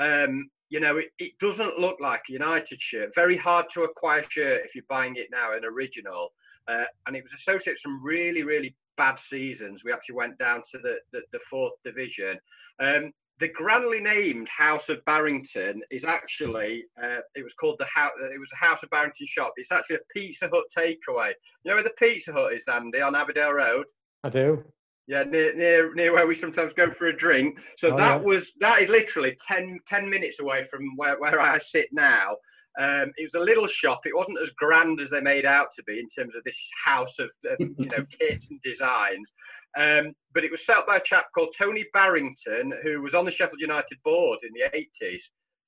Um, 0.00 0.50
you 0.70 0.80
know, 0.80 0.96
it, 0.96 1.10
it, 1.18 1.32
doesn't 1.38 1.78
look 1.78 1.98
like 2.00 2.22
a 2.28 2.32
United 2.32 2.80
shirt. 2.80 3.14
Very 3.14 3.36
hard 3.36 3.66
to 3.74 3.82
acquire 3.82 4.24
shirt 4.28 4.62
if 4.64 4.74
you're 4.74 4.84
buying 4.88 5.16
it 5.16 5.28
now, 5.30 5.52
an 5.52 5.64
original. 5.64 6.32
Uh, 6.66 6.84
and 7.06 7.16
it 7.16 7.22
was 7.22 7.32
associated 7.32 7.72
with 7.72 7.80
some 7.80 8.02
really, 8.02 8.42
really 8.42 8.74
bad 8.96 9.18
seasons. 9.18 9.82
We 9.84 9.92
actually 9.92 10.14
went 10.14 10.38
down 10.38 10.62
to 10.70 10.78
the, 10.78 10.98
the, 11.12 11.22
the 11.32 11.40
fourth 11.50 11.74
division. 11.84 12.38
Um, 12.78 13.12
the 13.40 13.48
grandly 13.48 14.00
named 14.00 14.48
House 14.48 14.88
of 14.90 15.04
Barrington 15.06 15.82
is 15.90 16.04
actually 16.04 16.84
uh, 17.02 17.20
it 17.34 17.42
was 17.42 17.54
called 17.54 17.76
the 17.78 17.86
house. 17.86 18.12
It 18.20 18.38
was 18.38 18.50
a 18.52 18.64
House 18.64 18.82
of 18.82 18.90
Barrington 18.90 19.26
shop. 19.26 19.54
It's 19.56 19.72
actually 19.72 19.96
a 19.96 20.14
Pizza 20.14 20.48
Hut 20.52 20.64
takeaway. 20.76 21.32
You 21.64 21.70
know 21.70 21.76
where 21.76 21.82
the 21.82 21.94
Pizza 21.98 22.32
Hut 22.32 22.52
is, 22.52 22.64
Andy, 22.70 23.00
on 23.00 23.14
Abbeydale 23.14 23.54
Road. 23.54 23.86
I 24.22 24.28
do. 24.28 24.62
Yeah, 25.06 25.24
near 25.24 25.54
near 25.56 25.94
near 25.94 26.12
where 26.12 26.26
we 26.26 26.34
sometimes 26.34 26.72
go 26.72 26.90
for 26.90 27.06
a 27.06 27.16
drink. 27.16 27.58
So 27.78 27.92
oh, 27.92 27.96
that 27.96 28.20
yeah. 28.20 28.24
was 28.24 28.52
that 28.60 28.80
is 28.80 28.88
literally 28.88 29.36
10, 29.48 29.80
10 29.88 30.08
minutes 30.08 30.38
away 30.40 30.64
from 30.70 30.96
where, 30.96 31.18
where 31.18 31.40
I 31.40 31.58
sit 31.58 31.88
now. 31.92 32.36
Um, 32.78 33.12
it 33.16 33.24
was 33.24 33.34
a 33.34 33.44
little 33.44 33.66
shop. 33.66 34.02
It 34.04 34.14
wasn't 34.14 34.40
as 34.40 34.50
grand 34.50 35.00
as 35.00 35.10
they 35.10 35.20
made 35.20 35.44
out 35.44 35.68
to 35.74 35.82
be 35.82 35.98
in 35.98 36.06
terms 36.06 36.34
of 36.36 36.44
this 36.44 36.56
house 36.84 37.18
of, 37.18 37.30
of 37.44 37.58
you 37.60 37.86
know 37.86 38.06
kits 38.20 38.50
and 38.50 38.60
designs. 38.62 39.32
Um, 39.76 40.12
but 40.32 40.44
it 40.44 40.50
was 40.50 40.64
set 40.64 40.78
up 40.78 40.86
by 40.86 40.96
a 40.96 41.02
chap 41.02 41.26
called 41.34 41.54
Tony 41.58 41.84
Barrington, 41.92 42.72
who 42.82 43.02
was 43.02 43.14
on 43.14 43.24
the 43.24 43.30
Sheffield 43.32 43.60
United 43.60 43.98
board 44.04 44.38
in 44.42 44.52
the 44.54 44.78
80s. 44.78 45.22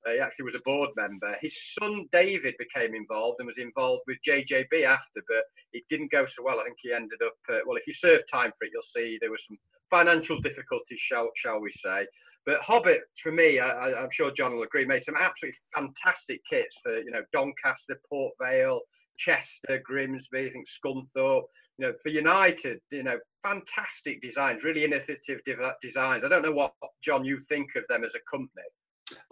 He 0.07 0.19
actually 0.19 0.45
was 0.45 0.55
a 0.55 0.61
board 0.65 0.91
member. 0.97 1.37
His 1.41 1.75
son 1.75 2.07
David 2.13 2.55
became 2.59 2.95
involved 2.95 3.37
and 3.39 3.47
was 3.47 3.59
involved 3.59 4.03
with 4.07 4.19
JJB 4.27 4.85
after, 4.85 5.23
but 5.29 5.45
it 5.73 5.85
didn't 5.89 6.11
go 6.11 6.25
so 6.27 6.43
well. 6.43 6.61
I 6.61 6.65
think 6.65 6.77
he 6.83 6.93
ended 6.93 7.21
up, 7.25 7.35
uh, 7.51 7.61
well, 7.67 7.77
if 7.77 7.87
you 7.87 7.93
serve 7.93 8.23
time 8.31 8.51
for 8.59 8.65
it, 8.65 8.71
you'll 8.73 8.83
see 8.83 9.19
there 9.21 9.31
was 9.31 9.45
some 9.47 9.59
financial 9.91 10.41
difficulties, 10.41 10.99
shall, 10.99 11.29
shall 11.37 11.61
we 11.61 11.71
say. 11.71 12.07
But 12.45 12.61
Hobbit, 12.61 13.03
for 13.23 13.31
me, 13.31 13.61
I, 13.61 14.03
am 14.03 14.11
sure 14.11 14.33
John 14.33 14.57
will 14.57 14.65
agree, 14.65 14.85
made 14.85 15.05
some 15.05 15.15
absolutely 15.19 15.59
fantastic 15.75 16.41
kits 16.49 16.77
for, 16.83 16.99
you 16.99 17.13
know, 17.13 17.23
Doncaster, 17.33 18.01
Port 18.09 18.33
Vale, 18.41 18.81
Chester, 19.19 19.81
Grimsby, 19.85 20.47
I 20.47 20.51
think 20.51 20.67
Scunthorpe. 20.67 21.45
You 21.79 21.87
know, 21.87 21.95
for 22.03 22.11
United, 22.11 22.81
you 22.91 23.03
know, 23.03 23.19
fantastic 23.43 24.21
designs, 24.21 24.63
really 24.63 24.85
innovative 24.85 25.41
designs. 25.81 26.23
I 26.23 26.29
don't 26.29 26.43
know 26.43 26.53
what, 26.53 26.75
John, 27.03 27.25
you 27.25 27.41
think 27.49 27.71
of 27.77 27.87
them 27.89 28.05
as 28.05 28.15
a 28.15 28.21
company. 28.31 28.67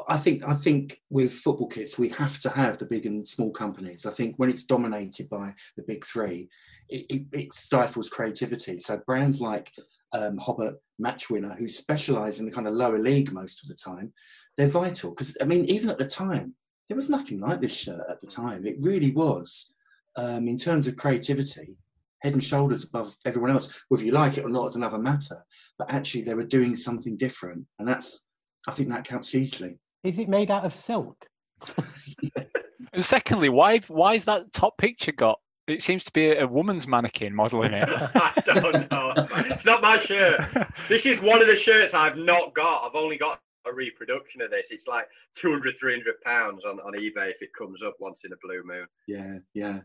I 0.09 0.17
think 0.17 0.43
I 0.47 0.55
think 0.55 1.01
with 1.11 1.33
football 1.33 1.69
kits 1.69 1.99
we 1.99 2.09
have 2.11 2.39
to 2.41 2.51
have 2.51 2.79
the 2.79 2.87
big 2.87 3.07
and 3.07 3.27
small 3.27 3.51
companies. 3.51 4.07
I 4.07 4.11
think 4.11 4.37
when 4.37 4.51
it's 4.51 4.65
dominated 4.65 5.29
by 5.29 5.55
the 5.77 5.83
big 5.83 6.05
three, 6.05 6.49
it, 6.89 7.07
it, 7.09 7.23
it 7.33 7.53
stifles 7.53 8.09
creativity. 8.09 8.79
So 8.79 9.01
brands 9.07 9.41
like 9.41 9.73
um, 10.13 10.39
Hobbit, 10.39 10.75
Match 10.99 11.31
Winner, 11.31 11.55
who 11.59 11.69
specialise 11.69 12.41
in 12.41 12.47
the 12.47 12.53
kind 12.53 12.67
of 12.67 12.75
lower 12.75 12.99
league 12.99 13.33
most 13.33 13.63
of 13.63 13.69
the 13.69 13.75
time, 13.77 14.13
they're 14.57 14.69
vital 14.69 15.11
because 15.11 15.37
I 15.41 15.45
mean 15.45 15.65
even 15.67 15.91
at 15.91 15.99
the 15.99 16.07
time 16.07 16.55
there 16.89 16.97
was 16.97 17.11
nothing 17.11 17.41
like 17.41 17.61
this 17.61 17.77
shirt 17.77 18.03
at 18.09 18.21
the 18.21 18.27
time. 18.27 18.67
It 18.67 18.77
really 18.81 19.13
was 19.13 19.73
um, 20.17 20.49
in 20.49 20.57
terms 20.57 20.87
of 20.87 20.97
creativity 20.97 21.77
head 22.23 22.35
and 22.35 22.45
shoulders 22.45 22.85
above 22.85 23.15
everyone 23.25 23.51
else. 23.51 23.83
Whether 23.89 24.05
you 24.05 24.13
like 24.13 24.39
it 24.39 24.45
or 24.45 24.51
not 24.51 24.67
is 24.67 24.77
another 24.77 24.99
matter. 24.99 25.45
But 25.79 25.93
actually, 25.93 26.23
they 26.23 26.35
were 26.35 26.45
doing 26.45 26.75
something 26.75 27.17
different, 27.17 27.67
and 27.79 27.89
that's 27.89 28.27
I 28.69 28.73
think 28.73 28.89
that 28.91 29.05
counts 29.05 29.31
hugely. 29.31 29.79
Is 30.05 30.19
it 30.19 30.29
made 30.29 30.51
out 30.51 30.65
of 30.65 30.75
silk? 30.75 31.27
and 32.93 33.05
secondly, 33.05 33.49
why 33.49 33.79
why 33.89 34.15
is 34.15 34.25
that 34.25 34.53
top 34.53 34.79
picture 34.79 35.13
got? 35.13 35.39
It 35.67 35.83
seems 35.83 36.05
to 36.07 36.13
be 36.13 36.33
a, 36.33 36.47
woman's 36.47 36.89
mannequin 36.89 37.35
modelling 37.35 37.75
it. 37.75 37.89
I 37.89 38.33
don't 38.45 38.91
know. 38.91 39.13
It's 39.53 39.65
not 39.65 39.83
my 39.83 39.99
shirt. 39.99 40.41
This 40.89 41.07
is 41.07 41.21
one 41.21 41.41
of 41.41 41.47
the 41.47 41.55
shirts 41.55 41.95
I've 41.95 42.17
not 42.17 42.55
got. 42.55 42.85
I've 42.85 42.97
only 42.97 43.17
got 43.17 43.41
a 43.67 43.73
reproduction 43.73 44.41
of 44.41 44.51
this. 44.51 44.73
It's 44.73 44.89
like 44.89 45.07
200, 45.37 45.79
300 45.79 46.21
pounds 46.23 46.65
on, 46.65 46.81
on 46.81 46.95
eBay 46.95 47.31
if 47.31 47.41
it 47.41 47.51
comes 47.57 47.85
up 47.85 47.95
once 48.01 48.25
in 48.25 48.33
a 48.33 48.37
blue 48.43 48.63
moon. 48.65 48.87
Yeah, 49.07 49.39
yeah 49.55 49.81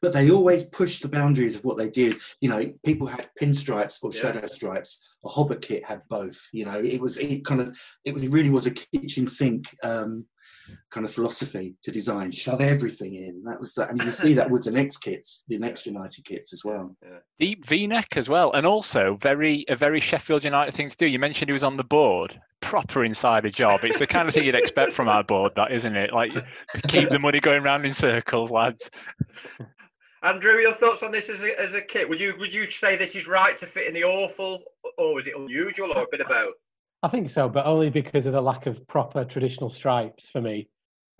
but 0.00 0.12
they 0.12 0.30
always 0.30 0.64
pushed 0.64 1.02
the 1.02 1.08
boundaries 1.08 1.56
of 1.56 1.64
what 1.64 1.78
they 1.78 1.88
did. 1.88 2.16
You 2.40 2.48
know, 2.48 2.72
people 2.84 3.06
had 3.06 3.28
pinstripes 3.40 4.02
or 4.02 4.10
yeah. 4.12 4.20
shadow 4.20 4.46
stripes. 4.46 5.02
A 5.24 5.28
Hobbit 5.28 5.62
kit 5.62 5.84
had 5.84 6.02
both. 6.08 6.48
You 6.52 6.66
know, 6.66 6.80
it 6.80 7.00
was 7.00 7.18
it 7.18 7.44
kind 7.44 7.60
of 7.60 7.76
it 8.04 8.14
was, 8.14 8.26
really 8.28 8.50
was 8.50 8.66
a 8.66 8.70
kitchen 8.70 9.26
sink 9.26 9.66
um, 9.82 10.26
kind 10.90 11.06
of 11.06 11.12
philosophy 11.12 11.76
to 11.82 11.90
design. 11.90 12.30
Shove 12.30 12.60
everything 12.60 13.14
in. 13.14 13.42
That 13.44 13.60
was 13.60 13.74
that, 13.74 13.90
and 13.90 14.02
you 14.02 14.12
see 14.12 14.34
that 14.34 14.50
with 14.50 14.64
the 14.64 14.70
next 14.70 14.98
kits, 14.98 15.44
the 15.48 15.58
next 15.58 15.86
United 15.86 16.24
kits 16.24 16.52
as 16.52 16.64
well. 16.64 16.96
Yeah. 17.02 17.18
Deep 17.38 17.66
V-neck 17.66 18.16
as 18.16 18.28
well, 18.28 18.52
and 18.52 18.66
also 18.66 19.16
very 19.20 19.64
a 19.68 19.76
very 19.76 20.00
Sheffield 20.00 20.44
United 20.44 20.74
thing 20.74 20.88
to 20.88 20.96
do. 20.96 21.06
You 21.06 21.18
mentioned 21.18 21.48
he 21.48 21.52
was 21.52 21.64
on 21.64 21.76
the 21.76 21.84
board. 21.84 22.40
Proper 22.60 23.04
insider 23.04 23.50
job. 23.50 23.80
It's 23.84 23.98
the 23.98 24.06
kind 24.06 24.26
of 24.26 24.34
thing 24.34 24.44
you'd 24.44 24.54
expect 24.54 24.92
from 24.92 25.08
our 25.08 25.22
board, 25.22 25.52
that 25.56 25.70
isn't 25.72 25.96
it? 25.96 26.12
Like 26.12 26.32
keep 26.88 27.10
the 27.10 27.18
money 27.18 27.40
going 27.40 27.62
round 27.62 27.84
in 27.84 27.92
circles, 27.92 28.50
lads. 28.50 28.90
Andrew, 30.22 30.58
your 30.58 30.72
thoughts 30.72 31.02
on 31.02 31.12
this 31.12 31.28
as 31.28 31.42
a, 31.42 31.60
as 31.60 31.74
a 31.74 31.82
kit? 31.82 32.08
Would 32.08 32.18
you 32.18 32.34
would 32.38 32.54
you 32.54 32.70
say 32.70 32.96
this 32.96 33.14
is 33.14 33.26
right 33.26 33.58
to 33.58 33.66
fit 33.66 33.86
in 33.86 33.92
the 33.92 34.04
awful, 34.04 34.62
or 34.96 35.18
is 35.18 35.26
it 35.26 35.34
unusual, 35.36 35.92
or 35.92 36.04
a 36.04 36.06
bit 36.10 36.22
of 36.22 36.28
both? 36.28 36.54
I 37.04 37.08
think 37.08 37.28
so, 37.28 37.50
but 37.50 37.66
only 37.66 37.90
because 37.90 38.24
of 38.24 38.32
the 38.32 38.40
lack 38.40 38.64
of 38.64 38.88
proper 38.88 39.26
traditional 39.26 39.68
stripes 39.68 40.30
for 40.30 40.40
me. 40.40 40.70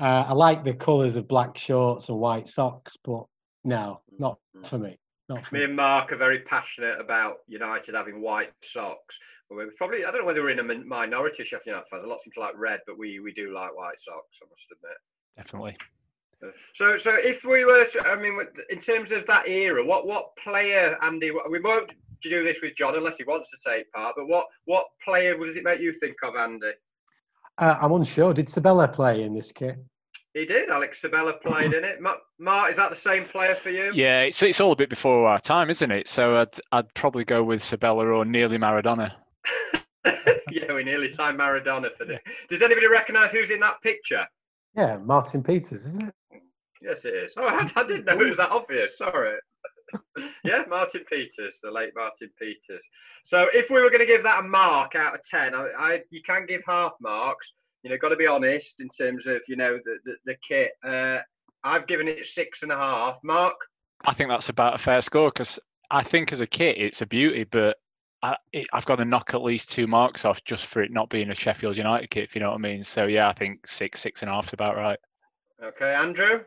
Uh, 0.01 0.25
I 0.27 0.33
like 0.33 0.65
the 0.65 0.73
colours 0.73 1.15
of 1.15 1.29
black 1.29 1.59
shorts 1.59 2.09
and 2.09 2.19
white 2.19 2.49
socks, 2.49 2.97
but 3.05 3.27
no, 3.65 4.01
not 4.19 4.39
for 4.65 4.79
me. 4.79 4.99
Not 5.29 5.47
for 5.47 5.55
Me 5.55 5.61
me. 5.61 5.65
and 5.67 5.77
Mark 5.77 6.11
are 6.11 6.17
very 6.17 6.41
passionate 6.41 6.99
about 6.99 7.37
United 7.49 7.95
having 7.95 8.23
white 8.23 8.55
socks. 8.63 9.19
But 9.51 9.57
We're 9.57 9.71
probably 9.77 10.07
I 10.07 10.11
don't 10.11 10.23
know 10.23 10.27
whether 10.27 10.43
we're 10.43 10.59
in 10.59 10.59
a 10.59 10.85
minority 10.87 11.43
of 11.43 11.49
Sheffield 11.49 11.75
United 11.75 11.89
fans. 11.91 12.05
A 12.05 12.07
lot 12.07 12.23
seem 12.23 12.33
to 12.33 12.41
like 12.41 12.57
red, 12.57 12.81
but 12.87 12.99
we 12.99 13.21
we 13.21 13.35
do 13.35 13.53
like 13.55 13.77
white 13.77 14.01
socks. 14.01 14.39
I 14.43 14.47
must 14.49 14.73
admit. 14.73 14.97
Definitely. 15.37 15.77
So, 16.75 16.99
so 16.99 17.15
if 17.15 17.45
we 17.45 17.65
were, 17.65 17.87
to, 17.87 18.07
I 18.07 18.17
mean, 18.17 18.39
in 18.69 18.79
terms 18.79 19.13
of 19.13 19.27
that 19.27 19.49
era, 19.49 19.85
what 19.85 20.07
what 20.07 20.35
player, 20.37 20.97
Andy? 21.03 21.31
We 21.51 21.61
won't 21.61 21.93
do 22.31 22.43
this 22.45 22.61
with 22.63 22.75
John 22.75 22.97
unless 22.97 23.17
he 23.17 23.25
wants 23.25 23.51
to 23.51 23.71
take 23.71 23.91
part. 23.93 24.15
But 24.17 24.27
what 24.27 24.47
what 24.65 24.87
player 25.05 25.37
does 25.37 25.57
it 25.57 25.65
make 25.65 25.81
you 25.81 25.93
think 25.93 26.17
of, 26.23 26.37
Andy? 26.37 26.73
Uh, 27.59 27.77
I'm 27.81 27.93
unsure. 27.93 28.35
Did 28.35 28.49
Sabella 28.49 28.89
play 28.89 29.23
in 29.23 29.35
this 29.35 29.53
kit? 29.53 29.77
He 30.35 30.45
did. 30.45 30.69
Alex 30.69 31.01
Sabella 31.01 31.35
played 31.35 31.75
in 31.75 31.85
it. 31.85 32.01
Ma- 32.01 32.17
Mark, 32.41 32.73
is 32.73 32.77
that 32.77 32.91
the 32.91 32.97
same 32.97 33.27
player 33.27 33.55
for 33.55 33.71
you? 33.71 33.93
Yeah, 33.95 34.23
it's 34.23 34.43
it's 34.43 34.61
all 34.61 34.73
a 34.73 34.77
bit 34.77 34.91
before 34.91 35.29
our 35.29 35.39
time, 35.39 35.71
isn't 35.71 35.91
it? 35.91 36.09
So 36.09 36.41
I'd 36.41 36.59
I'd 36.73 36.93
probably 36.95 37.25
go 37.25 37.45
with 37.45 37.63
Sabella 37.63 38.07
or 38.07 38.25
nearly 38.25 38.59
Maradona. 38.59 39.13
yeah, 40.51 40.73
we 40.75 40.83
nearly 40.83 41.13
signed 41.13 41.39
Maradona 41.39 41.95
for 41.97 42.05
this. 42.05 42.21
Does 42.49 42.63
anybody 42.63 42.89
recognise 42.89 43.31
who's 43.31 43.51
in 43.51 43.61
that 43.61 43.81
picture? 43.81 44.27
Yeah, 44.77 44.97
Martin 44.99 45.43
Peters, 45.45 45.87
isn't 45.87 46.03
it? 46.03 46.15
Yes, 46.83 47.05
it 47.05 47.15
is. 47.15 47.35
Oh, 47.37 47.47
I, 47.47 47.71
I 47.81 47.87
didn't 47.87 48.05
know 48.05 48.21
it 48.21 48.29
was 48.29 48.37
that 48.39 48.51
obvious. 48.51 48.99
Sorry. 48.99 49.39
yeah, 50.45 50.65
Martin 50.69 51.05
Peters, 51.11 51.61
the 51.63 51.71
late 51.71 51.93
Martin 51.95 52.31
Peters. 52.41 52.85
So, 53.25 53.49
if 53.53 53.71
we 53.71 53.81
were 53.81 53.91
going 53.91 54.01
to 54.01 54.07
give 54.07 54.23
that 54.23 54.41
a 54.41 54.49
mark 54.49 54.95
out 54.95 55.15
of 55.15 55.21
ten, 55.29 55.55
I, 55.55 55.69
I 55.79 56.03
you 56.11 56.23
can 56.23 56.47
give 56.47 56.63
half 56.67 56.95
marks. 57.01 57.53
You 57.83 57.91
know, 57.91 57.99
got 57.99 58.11
to 58.11 58.17
be 58.17 58.27
honest 58.27 58.81
in 58.81 58.89
terms 58.89 59.27
of 59.27 59.43
you 59.49 59.57
know 59.57 59.79
the 59.85 59.99
the, 60.05 60.15
the 60.27 60.37
kit. 60.47 60.73
Uh, 60.85 61.19
I've 61.63 61.87
given 61.87 62.09
it 62.09 62.27
six 62.27 62.63
and 62.63 62.73
a 62.73 62.77
half. 62.77 63.19
Mark, 63.23 63.57
I 64.05 64.13
think 64.13 64.31
that's 64.31 64.49
about 64.49 64.75
a 64.75 64.79
fair 64.79 65.01
score 65.01 65.31
because 65.31 65.59
I 65.91 66.03
think 66.03 66.33
as 66.33 66.41
a 66.41 66.47
kit 66.47 66.77
it's 66.79 67.03
a 67.03 67.07
beauty, 67.07 67.45
but 67.45 67.79
I, 68.23 68.37
it, 68.53 68.67
I've 68.73 68.87
got 68.87 68.97
to 68.97 69.05
knock 69.05 69.35
at 69.35 69.43
least 69.43 69.71
two 69.71 69.87
marks 69.87 70.25
off 70.25 70.43
just 70.45 70.67
for 70.67 70.83
it 70.83 70.91
not 70.91 71.11
being 71.11 71.31
a 71.31 71.35
Sheffield 71.35 71.77
United 71.77 72.09
kit, 72.09 72.25
if 72.25 72.35
you 72.35 72.41
know 72.41 72.51
what 72.51 72.57
I 72.57 72.59
mean. 72.59 72.83
So 72.83 73.07
yeah, 73.07 73.29
I 73.29 73.33
think 73.33 73.67
six, 73.67 74.01
six 74.01 74.23
and 74.23 74.31
a 74.31 74.35
half 74.35 74.47
is 74.47 74.55
about 74.55 74.77
right. 74.77 74.99
okay, 75.63 75.95
Andrew, 75.95 76.41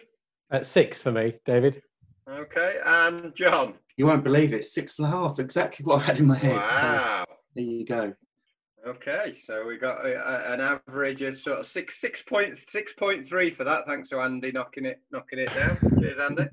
At 0.52 0.66
six 0.66 1.02
for 1.02 1.12
me, 1.12 1.36
David. 1.46 1.82
Okay, 2.30 2.78
and 2.86 3.34
John. 3.36 3.76
You 3.96 4.06
won't 4.06 4.24
believe 4.24 4.54
it, 4.54 4.66
six 4.66 5.00
and 5.00 5.08
a 5.08 5.12
half, 5.12 5.40
exactly 5.40 5.84
what 5.84 6.02
I 6.02 6.04
had 6.06 6.20
in 6.20 6.28
my 6.28 6.38
head. 6.38 6.70
So 6.70 6.78
Wow. 6.82 7.26
there 7.56 7.64
you 7.64 7.86
go. 7.86 8.14
Okay, 8.86 9.34
so 9.34 9.66
we 9.66 9.78
got 9.78 10.06
a, 10.06 10.14
a- 10.16 10.54
an 10.54 10.62
average 10.62 11.22
of 11.24 11.36
sort 11.36 11.60
of 11.60 11.66
six 11.66 12.00
six 12.00 12.22
point 12.22 12.58
six 12.70 12.94
point 12.94 13.28
three 13.28 13.50
for 13.50 13.64
that. 13.66 13.86
Thanks 13.86 14.10
to 14.10 14.20
Andy 14.22 14.52
knocking 14.52 14.86
it 14.86 15.02
knocking 15.12 15.40
it 15.40 15.54
down. 15.54 15.78
Cheers, 16.02 16.20
Andy. 16.20 16.46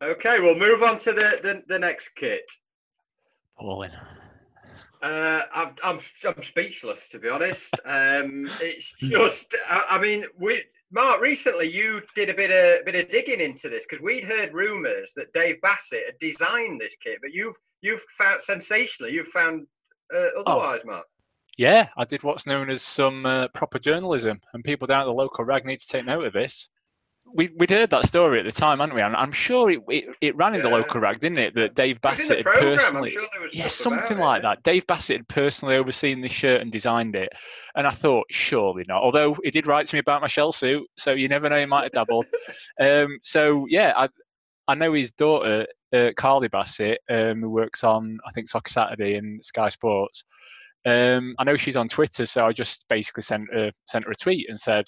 Okay, 0.00 0.38
we'll 0.40 0.54
move 0.58 0.82
on 0.82 0.98
to 1.00 1.12
the 1.12 1.40
the, 1.42 1.62
the 1.66 1.78
next 1.78 2.10
kit. 2.14 2.48
Pauline. 3.58 3.90
Uh, 5.02 5.42
I'm, 5.52 5.74
I'm 5.82 5.98
I'm 6.26 6.42
speechless 6.42 7.08
to 7.08 7.18
be 7.18 7.28
honest. 7.28 7.72
Um, 7.84 8.48
it's 8.60 8.92
just 8.98 9.54
I, 9.68 9.86
I 9.90 9.98
mean 10.00 10.24
we 10.38 10.62
Mark 10.92 11.20
recently 11.20 11.68
you 11.68 12.00
did 12.14 12.30
a 12.30 12.34
bit 12.34 12.50
of 12.50 12.84
bit 12.84 12.94
of 12.94 13.10
digging 13.10 13.40
into 13.40 13.68
this 13.68 13.84
because 13.88 14.02
we'd 14.02 14.24
heard 14.24 14.54
rumours 14.54 15.12
that 15.16 15.32
Dave 15.32 15.60
Bassett 15.60 16.04
had 16.06 16.18
designed 16.20 16.80
this 16.80 16.96
kit, 17.02 17.18
but 17.20 17.32
you've 17.32 17.56
you've 17.82 18.04
found 18.16 18.40
sensationally 18.42 19.12
you've 19.12 19.28
found 19.28 19.66
uh, 20.14 20.28
otherwise, 20.44 20.80
Mark. 20.84 21.06
Yeah, 21.58 21.88
I 21.96 22.04
did 22.04 22.22
what's 22.22 22.46
known 22.46 22.70
as 22.70 22.82
some 22.82 23.24
uh, 23.24 23.48
proper 23.48 23.78
journalism, 23.78 24.40
and 24.52 24.62
people 24.62 24.86
down 24.86 25.00
at 25.00 25.06
the 25.06 25.12
local 25.12 25.44
rag 25.44 25.64
need 25.64 25.78
to 25.80 25.88
take 25.88 26.04
note 26.04 26.24
of 26.24 26.32
this. 26.32 26.68
We, 27.34 27.50
we'd 27.56 27.70
heard 27.70 27.90
that 27.90 28.06
story 28.06 28.38
at 28.38 28.44
the 28.44 28.52
time, 28.52 28.78
hadn't 28.78 28.94
we? 28.94 29.02
And 29.02 29.14
I'm 29.14 29.32
sure 29.32 29.70
it, 29.70 29.80
it, 29.88 30.04
it 30.20 30.36
ran 30.36 30.54
in 30.54 30.62
the 30.62 30.70
local 30.70 31.00
rag, 31.00 31.18
didn't 31.18 31.38
it? 31.38 31.54
That 31.54 31.74
Dave 31.74 31.96
It 31.96 32.02
Bassett 32.02 32.28
the 32.28 32.36
had 32.36 32.44
programme. 32.44 32.72
I'm 32.72 32.78
personally, 32.78 33.10
sure 33.10 33.28
yeah, 33.52 33.66
something 33.66 34.18
it. 34.18 34.20
like 34.20 34.42
that. 34.42 34.62
Dave 34.62 34.86
Bassett 34.86 35.18
had 35.18 35.28
personally 35.28 35.76
overseen 35.76 36.20
the 36.20 36.28
shirt 36.28 36.62
and 36.62 36.72
designed 36.72 37.16
it, 37.16 37.30
and 37.74 37.86
I 37.86 37.90
thought 37.90 38.26
surely 38.30 38.84
not. 38.88 39.02
Although 39.02 39.36
he 39.42 39.50
did 39.50 39.66
write 39.66 39.86
to 39.86 39.94
me 39.96 40.00
about 40.00 40.22
my 40.22 40.28
shell 40.28 40.52
suit, 40.52 40.86
so 40.96 41.12
you 41.12 41.28
never 41.28 41.48
know, 41.48 41.58
he 41.58 41.66
might 41.66 41.82
have 41.82 41.92
dabbled. 41.92 42.26
um, 42.80 43.18
so 43.22 43.66
yeah, 43.68 43.92
I 43.96 44.08
I 44.68 44.74
know 44.74 44.92
his 44.92 45.12
daughter, 45.12 45.66
uh, 45.92 46.10
Carly 46.16 46.48
Bassett, 46.48 47.00
um, 47.10 47.40
who 47.40 47.50
works 47.50 47.84
on 47.84 48.18
I 48.26 48.30
think 48.30 48.48
Soccer 48.48 48.70
Saturday 48.70 49.16
and 49.16 49.44
Sky 49.44 49.68
Sports. 49.68 50.24
Um, 50.86 51.34
I 51.38 51.44
know 51.44 51.56
she's 51.56 51.76
on 51.76 51.88
Twitter, 51.88 52.26
so 52.26 52.46
I 52.46 52.52
just 52.52 52.86
basically 52.88 53.24
sent 53.24 53.52
her 53.52 53.70
sent 53.86 54.04
her 54.04 54.12
a 54.12 54.14
tweet 54.14 54.48
and 54.48 54.58
said, 54.58 54.86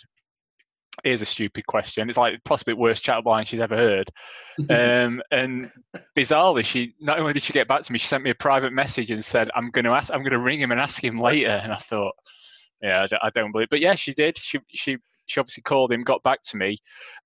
"Here's 1.04 1.22
a 1.22 1.26
stupid 1.26 1.66
question. 1.66 2.08
It's 2.08 2.18
like 2.18 2.42
possibly 2.44 2.74
the 2.74 2.80
worst 2.80 3.04
chat 3.04 3.24
line 3.24 3.44
she's 3.44 3.60
ever 3.60 3.76
heard." 3.76 4.10
um, 4.70 5.22
and 5.30 5.70
bizarrely, 6.16 6.64
she 6.64 6.94
not 7.00 7.18
only 7.18 7.32
did 7.32 7.42
she 7.42 7.52
get 7.52 7.68
back 7.68 7.82
to 7.82 7.92
me, 7.92 7.98
she 7.98 8.06
sent 8.06 8.24
me 8.24 8.30
a 8.30 8.34
private 8.34 8.72
message 8.72 9.10
and 9.10 9.24
said, 9.24 9.50
"I'm 9.54 9.70
going 9.70 9.84
to 9.84 9.92
ask, 9.92 10.12
I'm 10.12 10.22
going 10.22 10.32
to 10.32 10.40
ring 10.40 10.60
him 10.60 10.72
and 10.72 10.80
ask 10.80 11.02
him 11.02 11.18
later." 11.18 11.50
And 11.50 11.72
I 11.72 11.76
thought, 11.76 12.14
"Yeah, 12.82 13.02
I 13.02 13.06
don't, 13.06 13.22
I 13.24 13.30
don't 13.30 13.52
believe." 13.52 13.68
But 13.70 13.80
yeah, 13.80 13.94
she 13.94 14.12
did. 14.12 14.38
She 14.38 14.58
she 14.68 14.98
she 15.26 15.40
obviously 15.40 15.62
called 15.62 15.92
him, 15.92 16.02
got 16.02 16.22
back 16.22 16.40
to 16.50 16.56
me, 16.56 16.76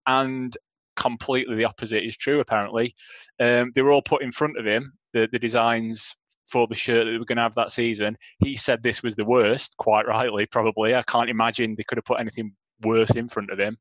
and 0.07 0.57
completely 0.97 1.57
the 1.57 1.65
opposite 1.65 2.05
is 2.05 2.17
true. 2.17 2.41
Apparently, 2.41 2.95
um, 3.41 3.73
they 3.75 3.83
were 3.83 3.93
all 3.93 4.03
put 4.03 4.23
in 4.23 4.33
front 4.33 4.59
of 4.59 4.67
him 4.67 4.93
the 5.13 5.29
the 5.33 5.39
designs 5.39 6.15
for 6.53 6.67
the 6.67 6.75
shirt 6.75 7.07
that 7.07 7.11
they 7.11 7.19
were 7.19 7.25
going 7.25 7.37
to 7.37 7.43
have 7.43 7.55
that 7.55 7.73
season. 7.73 8.17
He 8.39 8.57
said 8.57 8.83
this 8.83 9.03
was 9.03 9.17
the 9.17 9.25
worst, 9.25 9.75
quite 9.79 10.07
rightly, 10.07 10.47
probably. 10.47 10.95
I 10.95 11.03
can't 11.03 11.31
imagine 11.31 11.75
they 11.75 11.85
could 11.85 11.99
have 11.99 12.05
put 12.05 12.21
anything 12.21 12.53
worse 12.85 13.13
in 13.13 13.29
front 13.29 13.51
of 13.51 13.59
him. 13.59 13.77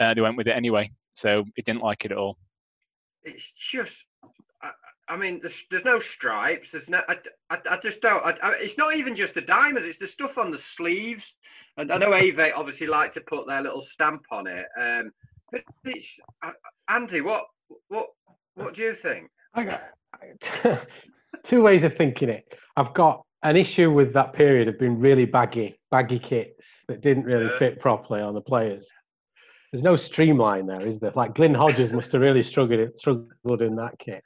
Uh, 0.00 0.14
they 0.14 0.20
went 0.20 0.36
with 0.36 0.46
it 0.46 0.56
anyway, 0.56 0.90
so 1.14 1.44
he 1.54 1.62
didn't 1.62 1.82
like 1.82 2.04
it 2.04 2.12
at 2.12 2.18
all. 2.18 2.36
it's 3.24 3.50
just 3.52 4.04
I, 4.62 4.70
I 5.08 5.16
mean 5.16 5.40
there's, 5.40 5.64
there's 5.70 5.84
no 5.84 5.98
stripes 5.98 6.70
there's 6.70 6.88
no 6.88 7.02
i, 7.08 7.16
I, 7.50 7.58
I 7.72 7.76
just 7.78 8.00
don't 8.00 8.24
I, 8.24 8.36
I, 8.42 8.54
it's 8.60 8.78
not 8.78 8.96
even 8.96 9.14
just 9.14 9.34
the 9.34 9.40
diamonds 9.42 9.86
it's 9.86 9.98
the 9.98 10.06
stuff 10.06 10.38
on 10.38 10.50
the 10.50 10.58
sleeves 10.58 11.34
and 11.76 11.90
i 11.92 11.98
know 11.98 12.12
ave 12.12 12.52
obviously 12.52 12.86
like 12.86 13.12
to 13.12 13.20
put 13.20 13.46
their 13.46 13.62
little 13.62 13.82
stamp 13.82 14.24
on 14.30 14.46
it 14.46 14.66
um 14.80 15.10
but 15.50 15.62
it's 15.84 16.18
uh, 16.42 16.52
andy 16.88 17.20
what 17.20 17.44
what 17.88 18.08
what 18.54 18.74
do 18.74 18.82
you 18.82 18.94
think 18.94 19.28
I 19.54 19.64
got 19.64 19.82
two 21.44 21.62
ways 21.62 21.82
of 21.84 21.96
thinking 21.96 22.28
it. 22.28 22.44
I've 22.76 22.92
got 22.92 23.24
an 23.46 23.56
issue 23.56 23.92
with 23.92 24.12
that 24.12 24.32
period 24.32 24.66
of 24.66 24.76
being 24.76 24.98
really 24.98 25.24
baggy, 25.24 25.78
baggy 25.92 26.18
kits 26.18 26.66
that 26.88 27.00
didn't 27.00 27.24
really 27.24 27.46
Yeah. 27.46 27.58
fit 27.58 27.80
properly 27.80 28.20
on 28.20 28.34
the 28.34 28.40
players. 28.40 28.88
There's 29.70 29.84
no 29.84 29.94
streamline 29.94 30.66
there, 30.66 30.84
is 30.84 30.98
there? 30.98 31.12
Like 31.14 31.34
Glyn 31.34 31.54
Hodges 31.54 31.92
must 31.92 32.10
have 32.12 32.20
really 32.20 32.42
struggled 32.42 32.96
struggled 32.98 33.62
in 33.62 33.76
that 33.76 33.98
kit. 34.00 34.24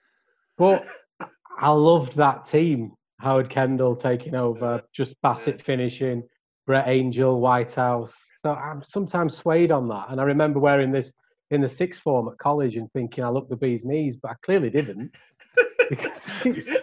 But 0.57 0.87
I 1.59 1.71
loved 1.71 2.17
that 2.17 2.47
team. 2.47 2.93
Howard 3.19 3.51
Kendall 3.51 3.95
taking 3.95 4.35
over, 4.35 4.83
just 4.93 5.21
Bassett 5.21 5.61
finishing, 5.63 6.27
Brett 6.67 6.89
Angell, 6.89 7.39
Whitehouse. 7.41 8.15
So 8.43 8.55
I'm 8.55 8.83
sometimes 8.83 9.37
swayed 9.37 9.71
on 9.71 9.89
that. 9.89 10.07
And 10.09 10.19
I 10.19 10.25
remember 10.25 10.59
wearing 10.59 10.93
this 10.93 11.13
in 11.51 11.61
the 11.61 11.69
sixth 11.69 12.01
form 12.01 12.29
at 12.29 12.39
college 12.39 12.77
and 12.77 12.91
thinking 12.93 13.23
I 13.23 13.29
looked 13.29 13.51
the 13.51 13.57
bee's 13.57 13.85
knees, 13.85 14.17
but 14.17 14.31
I 14.31 14.35
clearly 14.43 14.71
didn't. 14.71 15.13
because 15.91 16.79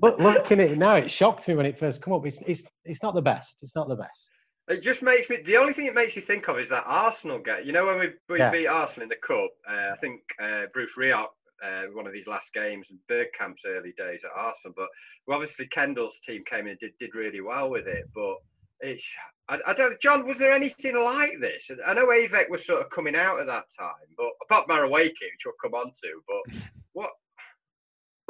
look, 0.00 0.18
looking 0.18 0.60
at 0.60 0.70
it 0.70 0.78
now, 0.78 0.94
it 0.96 1.10
shocked 1.10 1.48
me 1.48 1.54
when 1.54 1.66
it 1.66 1.78
first 1.78 2.00
come 2.02 2.12
up. 2.12 2.26
It's, 2.26 2.38
it's, 2.46 2.62
it's 2.84 3.02
not 3.02 3.14
the 3.14 3.22
best. 3.22 3.56
It's 3.62 3.74
not 3.74 3.88
the 3.88 3.96
best. 3.96 4.28
it 4.68 4.82
just 4.82 5.02
makes 5.02 5.30
me 5.30 5.36
the 5.44 5.56
only 5.56 5.72
thing 5.72 5.86
it 5.86 5.94
makes 5.94 6.16
you 6.16 6.22
think 6.22 6.48
of 6.48 6.58
is 6.58 6.68
that 6.68 6.82
arsenal 6.86 7.38
get 7.38 7.64
you 7.64 7.72
know 7.72 7.86
when 7.86 7.98
we, 8.00 8.08
we 8.28 8.38
Yeah. 8.38 8.50
beat 8.50 8.66
arsenal 8.66 9.04
in 9.04 9.08
the 9.08 9.16
cup 9.16 9.50
uh, 9.70 9.90
i 9.92 9.96
think 10.00 10.20
uh, 10.42 10.62
bruce 10.74 10.94
Rioch, 10.98 11.28
uh, 11.62 11.82
one 11.94 12.06
of 12.06 12.12
these 12.12 12.26
last 12.26 12.52
games 12.52 12.90
and 12.90 12.98
Bergkamp's 13.08 13.62
early 13.64 13.94
days 13.96 14.24
at 14.24 14.30
Arsenal. 14.36 14.74
But 14.76 14.88
well, 15.26 15.36
obviously 15.38 15.66
Kendall's 15.68 16.18
team 16.20 16.42
came 16.44 16.66
in 16.66 16.72
and 16.72 16.78
did, 16.78 16.92
did 17.00 17.14
really 17.14 17.40
well 17.40 17.70
with 17.70 17.86
it. 17.86 18.04
But 18.14 18.34
it's 18.80 19.06
I, 19.48 19.58
I 19.68 19.72
don't 19.72 19.98
John, 20.00 20.26
was 20.26 20.36
there 20.38 20.52
anything 20.52 20.96
like 21.02 21.40
this? 21.40 21.70
I 21.86 21.94
know 21.94 22.08
AVEC 22.08 22.50
was 22.50 22.66
sort 22.66 22.82
of 22.82 22.90
coming 22.90 23.16
out 23.16 23.40
at 23.40 23.46
that 23.46 23.64
time, 23.78 24.08
but 24.18 24.28
apart 24.42 24.66
from 24.66 24.90
which 24.90 25.16
we'll 25.46 25.54
come 25.62 25.74
on 25.74 25.86
to, 26.02 26.10
but 26.28 26.60
what 26.92 27.10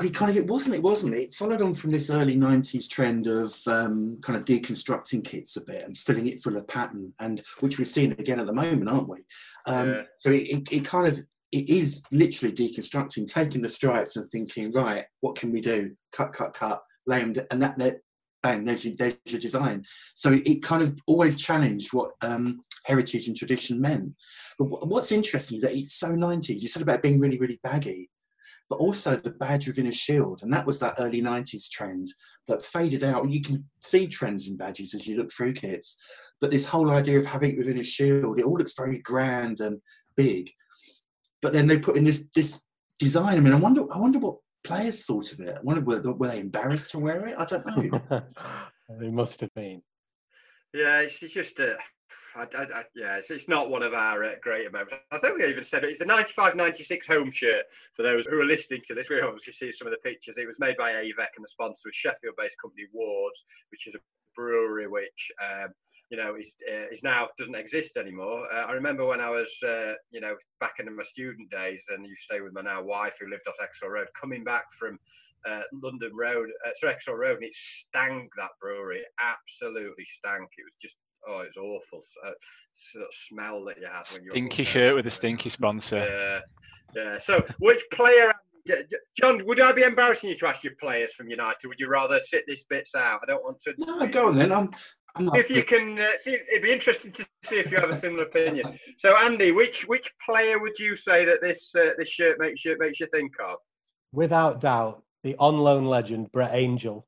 It 0.03 0.15
kind 0.15 0.31
of 0.31 0.37
it 0.37 0.47
wasn't. 0.47 0.75
It 0.75 0.83
wasn't. 0.83 1.15
It 1.15 1.35
followed 1.35 1.63
on 1.63 1.73
from 1.73 1.91
this 1.91 2.11
early 2.11 2.37
'90s 2.37 2.89
trend 2.89 3.27
of 3.27 3.55
um, 3.67 4.19
kind 4.21 4.37
of 4.39 4.45
deconstructing 4.45 5.25
kits 5.25 5.57
a 5.57 5.63
bit 5.63 5.85
and 5.85 5.97
filling 5.97 6.27
it 6.27 6.43
full 6.43 6.57
of 6.57 6.69
pattern, 6.69 7.15
and 7.19 7.43
which 7.61 7.79
we're 7.79 7.85
seeing 7.87 8.13
again 8.13 8.39
at 8.39 8.47
the 8.47 8.53
moment, 8.53 8.91
aren't 8.91 9.09
we? 9.09 9.19
Um, 9.67 9.89
Yeah. 9.89 10.03
So 10.21 10.31
it, 10.31 10.43
it, 10.43 10.73
it 10.73 10.85
kind 10.85 11.07
of 11.07 11.19
it 11.53 11.69
is 11.71 12.03
literally 12.13 12.55
deconstructing, 12.55 13.27
taking 13.27 13.63
the 13.63 13.69
stripes 13.69 14.17
and 14.17 14.31
thinking, 14.31 14.71
right, 14.73 15.05
what 15.21 15.37
can 15.37 15.51
we 15.51 15.61
do? 15.61 15.93
Cut, 16.13 16.33
cut, 16.33 16.53
cut, 16.53 16.83
lay 17.07 17.23
them, 17.23 17.35
and 17.51 17.63
that 17.63 17.79
that 17.79 17.97
bang, 18.43 18.65
there's 18.65 18.85
your, 18.85 18.95
there's 18.97 19.15
your 19.27 19.41
design. 19.41 19.85
So 20.15 20.33
it, 20.33 20.47
it 20.47 20.63
kind 20.63 20.83
of 20.83 20.97
always 21.07 21.37
challenged 21.37 21.93
what 21.93 22.13
um, 22.23 22.61
heritage 22.85 23.29
and 23.29 23.37
tradition 23.37 23.81
meant. 23.81 24.13
But 24.59 24.67
wh- 24.67 24.87
what's 24.87 25.13
interesting 25.13 25.57
is 25.57 25.63
that 25.63 25.75
it's 25.75 25.95
so 25.95 26.11
90s. 26.11 26.61
You 26.61 26.69
said 26.69 26.83
about 26.83 27.03
being 27.03 27.19
really, 27.19 27.39
really 27.39 27.61
baggy. 27.63 28.11
But 28.69 28.77
also 28.77 29.17
the 29.17 29.31
badge 29.31 29.67
within 29.67 29.87
a 29.87 29.93
shield. 29.93 30.43
And 30.43 30.53
that 30.53 30.67
was 30.67 30.81
that 30.81 30.95
early 30.99 31.23
90s 31.23 31.71
trend 31.71 32.09
that 32.49 32.63
faded 32.63 33.05
out. 33.05 33.31
You 33.31 33.41
can 33.41 33.65
see 33.81 34.07
trends 34.07 34.49
in 34.49 34.57
badges 34.57 34.95
as 34.95 35.07
you 35.07 35.17
look 35.17 35.31
through 35.33 35.53
kits, 35.53 35.99
but 36.41 36.51
this 36.51 36.67
whole 36.67 36.91
idea 36.91 37.19
of 37.19 37.27
having 37.27 37.53
it 37.53 37.59
within 37.59 37.79
a 37.79 37.85
shield, 37.85 38.39
it 38.39 38.45
all 38.45 38.57
looks 38.57 38.75
very 38.77 38.99
grand 38.99 39.61
and 39.61 39.81
big. 40.17 40.51
But 41.43 41.53
then 41.53 41.67
they 41.67 41.79
put 41.79 41.97
in 41.97 42.05
this 42.05 42.25
this 42.35 42.63
design. 42.99 43.37
I 43.37 43.41
mean, 43.41 43.53
I 43.53 43.59
wonder, 43.59 43.85
I 43.93 43.99
wonder 43.99 44.19
what 44.19 44.39
players 44.65 45.05
thought 45.05 45.33
of 45.33 45.41
it. 45.41 45.55
I 45.57 45.61
wonder 45.63 45.83
were, 45.83 46.13
were 46.13 46.29
they 46.29 46.41
embarrassed 46.41 46.91
to 46.93 46.99
wear 46.99 47.27
it? 47.27 47.37
I 47.39 47.45
don't 47.45 47.67
know. 47.67 48.23
they 49.01 49.11
must 49.11 49.41
have 49.41 49.55
been. 49.55 49.83
Yeah, 50.75 51.01
it's, 51.01 51.23
it's 51.23 51.35
just 51.35 51.59
a. 51.61 51.77
I, 52.37 52.43
I, 52.59 52.85
yeah, 52.95 53.17
it's, 53.17 53.31
it's 53.31 53.49
not 53.49 53.71
one 53.71 53.83
of 53.83 53.95
our 53.95 54.23
uh, 54.23 54.33
greater 54.43 54.71
moments. 54.71 54.97
I 55.11 55.19
think 55.19 55.39
we 55.39 55.47
even 55.47 55.65
said 55.65 55.85
it. 55.85 55.91
It's 55.91 55.99
the 55.99 56.05
95-96 56.05 57.07
home 57.07 57.31
shirt 57.31 57.65
for 57.95 58.03
those 58.03 58.27
who 58.27 58.39
are 58.39 58.45
listening 58.45 58.83
to 58.87 58.95
this. 58.95 59.09
We 59.09 59.21
obviously 59.21 59.55
see 59.55 59.73
some 59.73 59.89
of 59.89 59.93
the 59.93 60.09
pictures. 60.09 60.37
It 60.37 60.47
was 60.47 60.59
made 60.59 60.77
by 60.77 60.93
AVEC 60.93 61.29
and 61.37 61.45
the 61.45 61.49
sponsor 61.49 61.83
was 61.87 61.95
Sheffield-based 61.95 62.57
company 62.61 62.85
Wards, 62.93 63.43
which 63.71 63.87
is 63.87 63.95
a 63.95 63.99
brewery 64.37 64.87
which 64.87 65.33
um, 65.43 65.71
you 66.11 66.17
know 66.17 66.37
is 66.37 66.55
uh, 66.71 66.87
is 66.93 67.03
now 67.03 67.29
doesn't 67.39 67.55
exist 67.55 67.97
anymore. 67.97 68.47
Uh, 68.53 68.67
I 68.67 68.73
remember 68.73 69.07
when 69.07 69.21
I 69.21 69.31
was 69.31 69.57
uh, 69.67 69.95
you 70.11 70.21
know 70.21 70.37
back 70.61 70.75
in 70.79 70.95
my 70.95 71.03
student 71.03 71.51
days, 71.51 71.85
and 71.89 72.07
you 72.07 72.15
stay 72.15 72.41
with 72.41 72.53
my 72.53 72.61
now 72.61 72.83
wife 72.83 73.17
who 73.19 73.29
lived 73.29 73.49
off 73.49 73.55
Ecclesall 73.61 73.91
Road, 73.91 74.09
coming 74.19 74.45
back 74.45 74.65
from 74.79 74.99
uh, 75.49 75.63
London 75.73 76.11
Road, 76.15 76.49
uh, 76.65 76.71
sorry, 76.77 76.95
Ecclesall 76.95 77.19
Road, 77.19 77.37
and 77.37 77.45
it 77.45 77.55
stank 77.55 78.31
that 78.37 78.51
brewery. 78.61 78.99
It 78.99 79.07
absolutely 79.21 80.05
stank. 80.05 80.49
It 80.59 80.65
was 80.65 80.77
just 80.81 80.97
oh, 81.29 81.41
it's 81.41 81.57
awful. 81.57 82.03
Uh, 82.25 82.31
sort 82.73 83.05
of 83.05 83.11
smell 83.13 83.65
that 83.65 83.77
you 83.79 83.87
had 83.87 84.05
when 84.13 84.25
you 84.25 84.31
stinky 84.31 84.65
shirt 84.65 84.95
with 84.95 85.07
a 85.07 85.11
stinky 85.11 85.49
sponsor. 85.49 85.99
Yeah, 85.99 86.41
yeah. 87.03 87.19
So, 87.19 87.45
which 87.59 87.83
player? 87.93 88.33
John, 89.17 89.43
would 89.47 89.61
I 89.61 89.71
be 89.73 89.83
embarrassing 89.83 90.31
you 90.31 90.37
to 90.39 90.49
ask 90.49 90.65
your 90.65 90.75
players 90.81 91.15
from 91.15 91.29
United? 91.29 91.69
Would 91.69 91.79
you 91.79 91.89
rather 91.89 92.19
sit 92.19 92.45
these 92.49 92.65
bits 92.65 92.97
out? 92.97 93.21
I 93.23 93.27
don't 93.27 93.43
want 93.43 93.61
to. 93.61 93.75
No, 93.79 94.07
go 94.09 94.29
on 94.29 94.37
then. 94.37 94.51
I'm, 94.51 94.71
I'm 95.15 95.31
if 95.35 95.51
you 95.51 95.63
can, 95.63 95.99
uh, 95.99 96.09
see, 96.19 96.37
it'd 96.51 96.63
be 96.63 96.73
interesting 96.73 97.13
to 97.13 97.27
see 97.45 97.59
if 97.59 97.71
you 97.71 97.79
have 97.79 97.91
a 97.91 97.97
similar 97.97 98.25
opinion. 98.25 98.79
So, 98.99 99.17
Andy, 99.17 99.53
which 99.53 99.87
which 99.87 100.13
player 100.25 100.59
would 100.59 100.79
you 100.79 100.97
say 100.97 101.25
that 101.27 101.41
this 101.43 101.75
uh, 101.75 101.91
this 101.97 102.09
shirt 102.09 102.39
makes 102.39 102.65
you 102.65 102.77
makes 102.79 102.99
you 102.99 103.07
think 103.13 103.33
of? 103.41 103.59
Without 104.13 104.61
doubt, 104.61 105.03
the 105.23 105.37
on 105.39 105.59
loan 105.59 105.85
legend 105.85 106.33
Brett 106.33 106.55
Angell. 106.55 107.07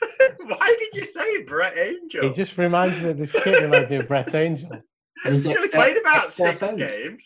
Why 0.40 0.76
did 0.78 0.94
you 0.94 1.04
say 1.04 1.42
Brett 1.44 1.76
Angell? 1.76 2.28
He 2.28 2.34
just 2.34 2.56
reminds 2.58 3.02
me 3.02 3.10
of 3.10 3.18
this 3.18 3.30
kid 3.32 3.62
reminds 3.62 3.90
me 3.90 3.96
of 3.96 4.08
Brett 4.08 4.34
Angell. 4.34 4.82
And 5.24 5.32
he's 5.34 5.44
He 5.44 5.56
only 5.56 5.68
played 5.68 5.96
about 5.96 6.26
ex- 6.26 6.34
six 6.34 6.58
Southend. 6.60 6.78
games. 6.78 7.24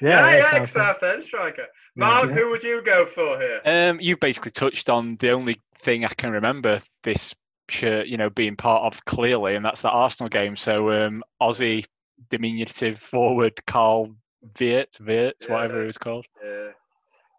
Yeah, 0.00 0.08
Yeah, 0.08 0.36
yeah, 0.36 0.42
Southend. 0.44 0.62
ex 0.62 0.72
Southend 0.72 1.22
striker. 1.24 1.66
Mark, 1.96 2.28
yeah. 2.28 2.34
who 2.36 2.50
would 2.50 2.62
you 2.62 2.82
go 2.82 3.04
for 3.04 3.36
here? 3.40 3.60
Um, 3.64 3.98
you 4.00 4.16
basically 4.16 4.52
touched 4.52 4.88
on 4.88 5.16
the 5.16 5.30
only 5.32 5.60
thing 5.76 6.04
I 6.04 6.08
can 6.16 6.30
remember 6.30 6.78
this 7.02 7.34
shirt, 7.68 8.06
you 8.06 8.16
know, 8.16 8.30
being 8.30 8.54
part 8.54 8.84
of 8.84 9.04
clearly, 9.06 9.56
and 9.56 9.64
that's 9.64 9.80
the 9.82 9.90
Arsenal 9.90 10.28
game. 10.28 10.54
So 10.54 10.92
um, 10.92 11.24
Aussie 11.42 11.84
diminutive 12.30 12.96
forward 12.98 13.54
Carl 13.66 14.14
Veart, 14.56 14.92
Veart, 15.00 15.48
whatever 15.50 15.74
Yeah. 15.74 15.80
he 15.80 15.86
was 15.88 15.98
called. 15.98 16.26
Uh, 16.42 16.70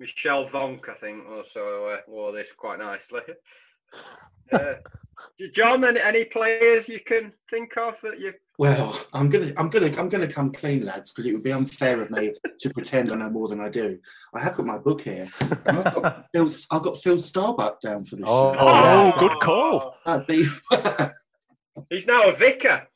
Michel 0.01 0.45
Vonk, 0.49 0.89
I 0.89 0.95
think, 0.95 1.25
also 1.29 1.85
uh, 1.85 1.97
wore 2.09 2.33
this 2.33 2.51
quite 2.51 2.79
nicely. 2.79 3.21
Uh, 4.51 4.73
John, 5.53 5.83
any, 5.83 5.99
any 5.99 6.25
players 6.25 6.87
you 6.87 6.99
can 6.99 7.33
think 7.49 7.75
of 7.77 7.99
that 8.03 8.19
you? 8.19 8.33
Well, 8.59 8.95
I'm 9.13 9.29
gonna, 9.29 9.51
I'm 9.57 9.67
gonna, 9.69 9.89
I'm 9.97 10.07
gonna 10.09 10.27
come 10.27 10.51
clean, 10.51 10.85
lads, 10.85 11.11
because 11.11 11.25
it 11.25 11.33
would 11.33 11.41
be 11.43 11.51
unfair 11.51 12.01
of 12.01 12.11
me 12.11 12.33
to 12.59 12.69
pretend 12.69 13.11
I 13.11 13.15
know 13.15 13.29
more 13.31 13.47
than 13.47 13.59
I 13.59 13.69
do. 13.69 13.97
I 14.35 14.39
have 14.41 14.55
got 14.55 14.65
my 14.67 14.77
book 14.77 15.01
here. 15.01 15.27
And 15.41 15.79
I've 15.79 15.93
got 15.95 16.25
Phil, 16.33 16.49
I've 16.71 16.83
got 16.83 16.97
Phil 17.01 17.17
Starbuck 17.19 17.79
down 17.81 18.03
for 18.03 18.15
this. 18.15 18.25
Oh, 18.27 18.53
show. 18.53 18.59
Oh, 18.61 19.19
good 19.19 19.39
call. 19.41 19.95
Be- 20.27 20.47
He's 21.89 22.05
now 22.05 22.29
a 22.29 22.31
vicar. 22.33 22.87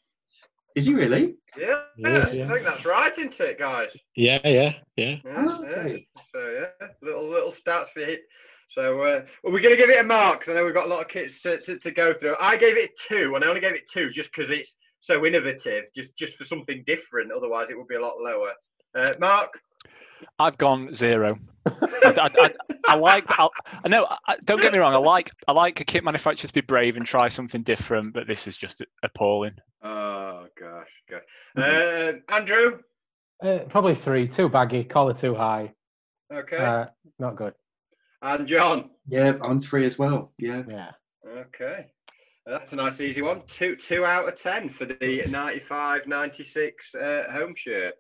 Is 0.75 0.85
he 0.85 0.93
really? 0.93 1.37
Yeah, 1.57 1.81
Yeah, 1.97 2.29
yeah. 2.29 2.45
I 2.45 2.49
think 2.49 2.63
that's 2.63 2.85
right, 2.85 3.11
isn't 3.17 3.39
it, 3.39 3.57
guys? 3.57 3.97
Yeah, 4.15 4.39
yeah, 4.43 4.73
yeah. 4.95 5.15
Yeah, 5.25 5.43
Oh, 5.47 5.63
yeah. 5.63 5.69
okay. 5.69 6.07
So 6.31 6.39
yeah, 6.81 6.87
little 7.01 7.27
little 7.27 7.49
stats 7.49 7.87
for 7.87 8.01
you. 8.01 8.19
So 8.67 9.01
uh, 9.01 9.21
well, 9.43 9.53
we're 9.53 9.61
going 9.61 9.75
to 9.75 9.81
give 9.81 9.89
it 9.89 9.99
a 10.01 10.03
mark 10.03 10.41
'cause 10.41 10.49
I 10.49 10.53
know 10.55 10.65
we've 10.65 10.73
got 10.73 10.85
a 10.87 10.89
lot 10.89 11.01
of 11.01 11.07
kits 11.07 11.41
to, 11.43 11.57
to, 11.59 11.79
to 11.79 11.91
go 11.91 12.13
through. 12.13 12.35
I 12.39 12.57
gave 12.57 12.77
it 12.77 12.91
two, 13.07 13.33
and 13.35 13.43
I 13.43 13.47
only 13.47 13.61
gave 13.61 13.73
it 13.75 13.87
two 13.91 14.09
just 14.09 14.31
because 14.31 14.51
it's 14.51 14.75
so 14.99 15.25
innovative, 15.25 15.85
just 15.95 16.17
just 16.17 16.37
for 16.37 16.43
something 16.43 16.83
different. 16.85 17.31
Otherwise, 17.31 17.69
it 17.69 17.77
would 17.77 17.87
be 17.87 17.95
a 17.95 18.01
lot 18.01 18.15
lower. 18.19 18.51
Uh, 18.95 19.13
Mark, 19.19 19.59
I've 20.39 20.57
gone 20.57 20.91
zero. 20.91 21.37
I, 21.65 21.71
I, 22.03 22.29
I, 22.39 22.53
I 22.89 22.95
like. 22.95 23.25
I, 23.29 23.47
I 23.85 23.87
know. 23.87 24.05
I, 24.27 24.35
don't 24.45 24.61
get 24.61 24.73
me 24.73 24.79
wrong. 24.79 24.93
I 24.93 24.97
like. 24.97 25.31
I 25.47 25.51
like 25.53 25.79
a 25.79 25.85
kit 25.85 26.03
manufacturer 26.03 26.47
to 26.47 26.53
be 26.53 26.61
brave 26.61 26.97
and 26.97 27.05
try 27.05 27.27
something 27.29 27.61
different, 27.61 28.13
but 28.13 28.27
this 28.27 28.47
is 28.47 28.57
just 28.57 28.83
appalling. 29.03 29.55
oh 29.83 30.47
gosh, 30.59 31.03
gosh. 31.09 31.21
Uh, 31.55 32.13
Andrew, 32.33 32.79
Uh, 33.43 33.59
probably 33.69 33.95
three. 33.95 34.27
Too 34.27 34.49
baggy, 34.49 34.83
collar 34.83 35.13
too 35.13 35.35
high. 35.35 35.73
okay, 36.33 36.57
Uh, 36.57 36.85
not 37.19 37.35
good. 37.35 37.53
And 38.35 38.47
John, 38.47 38.89
Yeah, 39.07 39.37
I'm 39.41 39.59
three 39.61 39.85
as 39.85 39.97
well. 39.97 40.31
Yeah. 40.37 40.63
Yeah. 40.67 40.91
okay. 41.27 41.87
That's 42.45 42.71
a 42.73 42.77
nice 42.77 43.01
easy 43.01 43.21
one. 43.21 43.41
Two 43.47 43.75
two 43.75 44.05
out 44.05 44.27
of 44.27 44.41
ten 44.41 44.69
for 44.69 44.85
the 44.85 44.95
95-96 44.95 46.71
uh, 46.95 47.31
home 47.31 47.53
shirt. 47.55 47.93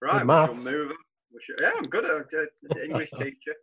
Right, 0.00 0.14
we 0.14 0.18
shall 0.18 0.24
maths. 0.54 0.64
move 0.64 0.90
on. 0.90 0.96
We 1.32 1.40
shall, 1.40 1.56
yeah, 1.60 1.72
I'm 1.76 1.84
good 1.84 2.04
at 2.04 2.26
uh, 2.34 2.80
English 2.82 3.10
teacher. 3.12 3.54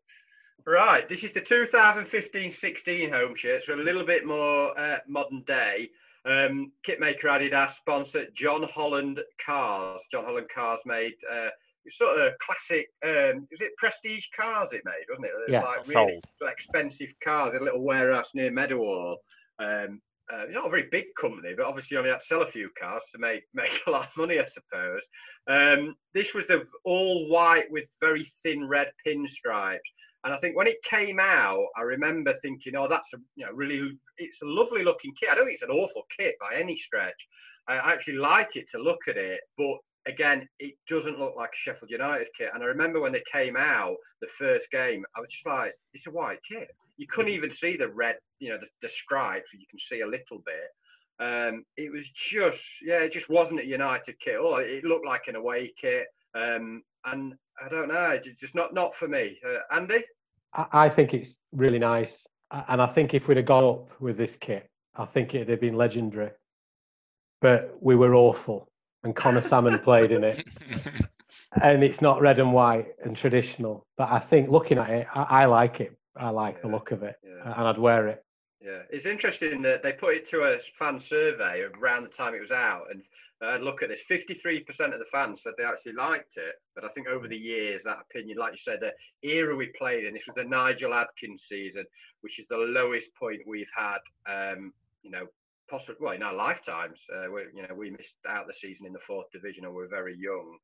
Right, 0.66 1.08
this 1.10 1.24
is 1.24 1.34
the 1.34 1.42
2015-16 1.42 3.12
home 3.12 3.36
shirt, 3.36 3.64
so 3.64 3.74
a 3.74 3.76
little 3.76 4.06
bit 4.06 4.26
more 4.26 4.78
uh, 4.80 5.00
modern 5.08 5.44
day. 5.44 5.90
Um, 6.26 6.74
kitmaker 6.88 7.24
Adidas 7.26 7.72
sponsor 7.72 8.26
John 8.34 8.64
Holland 8.64 9.20
Cars. 9.44 10.02
John 10.12 10.26
Holland 10.26 10.48
Cars 10.54 10.80
made 10.86 11.14
uh, 11.32 11.50
sort 11.88 12.20
of 12.20 12.34
classic. 12.40 12.88
Um, 13.06 13.48
was 13.52 13.62
it 13.62 13.76
prestige 13.78 14.26
cars? 14.36 14.74
It 14.74 14.82
made, 14.86 15.06
wasn't 15.10 15.28
it? 15.28 15.52
Yeah, 15.52 15.62
like 15.62 15.88
really 15.88 16.22
sold. 16.40 16.50
expensive 16.50 17.14
cars. 17.24 17.54
in 17.54 17.62
A 17.62 17.64
little 17.64 17.84
warehouse 17.84 18.32
near 18.34 18.52
Meadowhall. 18.52 19.18
Um, 19.60 20.02
uh, 20.32 20.46
not 20.52 20.68
a 20.68 20.70
very 20.70 20.88
big 20.92 21.06
company, 21.20 21.54
but 21.58 21.66
obviously 21.66 21.98
only 21.98 22.12
had 22.12 22.20
to 22.20 22.26
sell 22.26 22.44
a 22.44 22.46
few 22.46 22.70
cars 22.80 23.04
to 23.12 23.20
make 23.20 23.44
make 23.54 23.82
a 23.88 23.92
lot 23.92 24.08
of 24.08 24.18
money, 24.18 24.40
I 24.40 24.46
suppose. 24.46 25.02
Um, 25.48 25.96
this 26.14 26.34
was 26.34 26.46
the 26.48 26.66
all 26.84 27.28
white 27.30 27.72
with 27.72 27.90
very 28.00 28.24
thin 28.44 28.68
red 28.68 28.92
pinstripes, 29.06 29.80
and 30.24 30.34
I 30.34 30.38
think 30.38 30.56
when 30.56 30.68
it 30.68 30.84
came 30.84 31.20
out, 31.20 31.66
I 31.78 31.82
remember 31.82 32.34
thinking, 32.34 32.76
"Oh, 32.76 32.88
that's 32.88 33.14
a 33.14 33.18
you 33.36 33.46
know 33.46 33.54
really, 33.54 33.98
it's 34.18 34.42
a 34.42 34.46
lovely 34.46 34.84
looking 34.84 35.14
kit. 35.20 35.30
I 35.32 35.36
don't 35.36 35.46
think 35.46 35.56
it's 35.56 35.64
an 35.64 35.72
awful 35.72 36.04
kit 36.18 36.36
by 36.40 36.56
any 36.58 36.76
stretch. 36.76 37.28
I 37.68 37.78
actually 37.94 38.18
like 38.18 38.56
it 38.56 38.70
to 38.72 38.80
look 38.80 39.08
at 39.08 39.18
it, 39.18 39.42
but." 39.58 39.78
Again, 40.08 40.48
it 40.60 40.76
doesn't 40.88 41.20
look 41.20 41.36
like 41.36 41.52
a 41.54 41.58
Sheffield 41.58 41.92
United 41.92 42.28
kit. 42.38 42.50
And 42.54 42.64
I 42.64 42.68
remember 42.68 43.00
when 43.00 43.12
they 43.12 43.24
came 43.32 43.58
out, 43.58 43.96
the 44.22 44.28
first 44.28 44.72
game, 44.72 45.06
I 45.16 45.20
was 45.20 45.32
just 45.32 45.46
like, 45.46 45.74
it's 45.94 46.08
a 46.08 46.12
white 46.12 46.40
kit. 46.50 46.70
You 46.98 47.08
couldn't 47.08 47.32
even 47.32 47.52
see 47.52 47.78
the 47.78 47.90
red, 47.90 48.18
you 48.40 48.50
know, 48.50 48.58
the, 48.58 48.68
the 48.82 48.90
stripes. 48.90 49.54
You 49.54 49.66
can 49.70 49.80
see 49.80 50.02
a 50.02 50.08
little 50.08 50.40
bit. 50.46 50.70
Um, 51.20 51.66
it 51.78 51.92
was 51.92 52.10
just, 52.10 52.64
yeah, 52.82 53.00
it 53.00 53.12
just 53.12 53.30
wasn't 53.30 53.60
a 53.60 53.66
United 53.66 54.20
kit. 54.20 54.38
Oh, 54.40 54.56
it 54.56 54.84
looked 54.84 55.06
like 55.06 55.28
an 55.28 55.36
away 55.36 55.74
kit. 55.80 56.08
Um, 56.34 56.84
and 57.06 57.36
I 57.64 57.70
don't 57.70 57.90
know, 57.90 58.12
it's 58.12 58.40
just 58.40 58.56
not 58.56 58.74
not 58.74 58.96
for 58.96 59.08
me. 59.08 59.38
Uh, 59.46 59.76
Andy, 59.76 60.04
I, 60.54 60.66
I 60.72 60.90
think 60.90 61.14
it's 61.14 61.38
really 61.52 61.80
nice. 61.80 62.26
And 62.52 62.82
I 62.82 62.88
think 62.88 63.14
if 63.14 63.28
we'd 63.28 63.38
have 63.38 63.46
gone 63.46 63.64
up 63.64 64.02
with 64.02 64.18
this 64.18 64.36
kit, 64.40 64.70
I 64.96 65.06
think 65.06 65.36
it'd 65.36 65.50
have 65.50 65.62
been 65.62 65.76
legendary. 65.76 66.32
But 67.42 67.78
we 67.80 67.96
were 67.96 68.16
awful. 68.16 68.69
And 69.04 69.16
Conor 69.16 69.42
Sammon 69.42 69.80
played 69.80 70.12
in 70.12 70.24
it. 70.24 70.48
And 71.64 71.84
it's 71.84 72.02
not 72.02 72.22
red 72.22 72.38
and 72.40 72.54
white 72.54 72.88
and 73.04 73.16
traditional. 73.18 73.88
But 73.98 74.10
I 74.12 74.20
think 74.20 74.50
looking 74.50 74.78
at 74.78 74.90
it, 74.90 75.08
I, 75.16 75.24
I 75.42 75.46
like 75.46 75.80
it. 75.80 75.98
I 76.16 76.30
like 76.30 76.62
the 76.62 76.68
look 76.68 76.92
of 76.92 77.02
it. 77.02 77.16
yeah. 77.24 77.42
And 77.44 77.68
I'd 77.68 77.78
wear 77.78 78.08
it. 78.08 78.24
Yeah, 78.62 78.82
it's 78.92 79.06
interesting 79.06 79.62
that 79.64 79.82
they 79.82 79.94
put 79.94 80.16
it 80.16 80.28
to 80.30 80.42
a 80.42 80.60
fan 80.60 81.00
survey 81.00 81.64
around 81.82 82.04
the 82.04 82.10
time 82.10 82.36
it 82.36 82.42
was 82.42 82.52
out, 82.52 82.88
and 82.92 83.64
look 83.64 83.82
at 83.82 83.90
this: 83.90 84.02
fifty-three 84.02 84.60
percent 84.62 84.94
of 84.94 85.00
the 85.00 85.06
fans 85.06 85.42
said 85.42 85.54
they 85.58 85.64
actually 85.64 85.94
liked 85.94 86.38
it. 86.38 86.56
But 86.76 86.84
I 86.84 86.90
think 86.90 87.08
over 87.08 87.28
the 87.28 87.38
years, 87.38 87.84
that 87.84 88.00
opinion, 88.10 88.38
like 88.38 88.52
you 88.52 88.58
said, 88.58 88.80
the 88.82 88.94
era 89.28 89.56
we 89.56 89.68
played 89.78 90.04
in, 90.06 90.14
this 90.14 90.28
was 90.28 90.36
the 90.36 90.44
Nigel 90.44 90.94
Adkins 90.94 91.44
season, 91.44 91.86
which 92.22 92.38
is 92.38 92.48
the 92.48 92.58
lowest 92.58 93.16
point 93.16 93.42
we've 93.48 93.72
had. 93.76 94.00
Um, 94.28 94.74
you 95.04 95.10
know, 95.10 95.26
possibly 95.70 95.98
well 96.00 96.14
in 96.14 96.24
our 96.24 96.36
lifetimes. 96.36 97.04
Uh, 97.14 97.32
we, 97.32 97.42
you 97.54 97.68
know, 97.68 97.76
we 97.76 97.92
missed 97.92 98.16
out 98.28 98.48
the 98.48 98.54
season 98.54 98.86
in 98.86 98.94
the 98.94 99.00
fourth 99.00 99.28
division, 99.32 99.66
and 99.66 99.74
we 99.74 99.82
we're 99.84 99.90
very 99.90 100.16
young. 100.18 100.58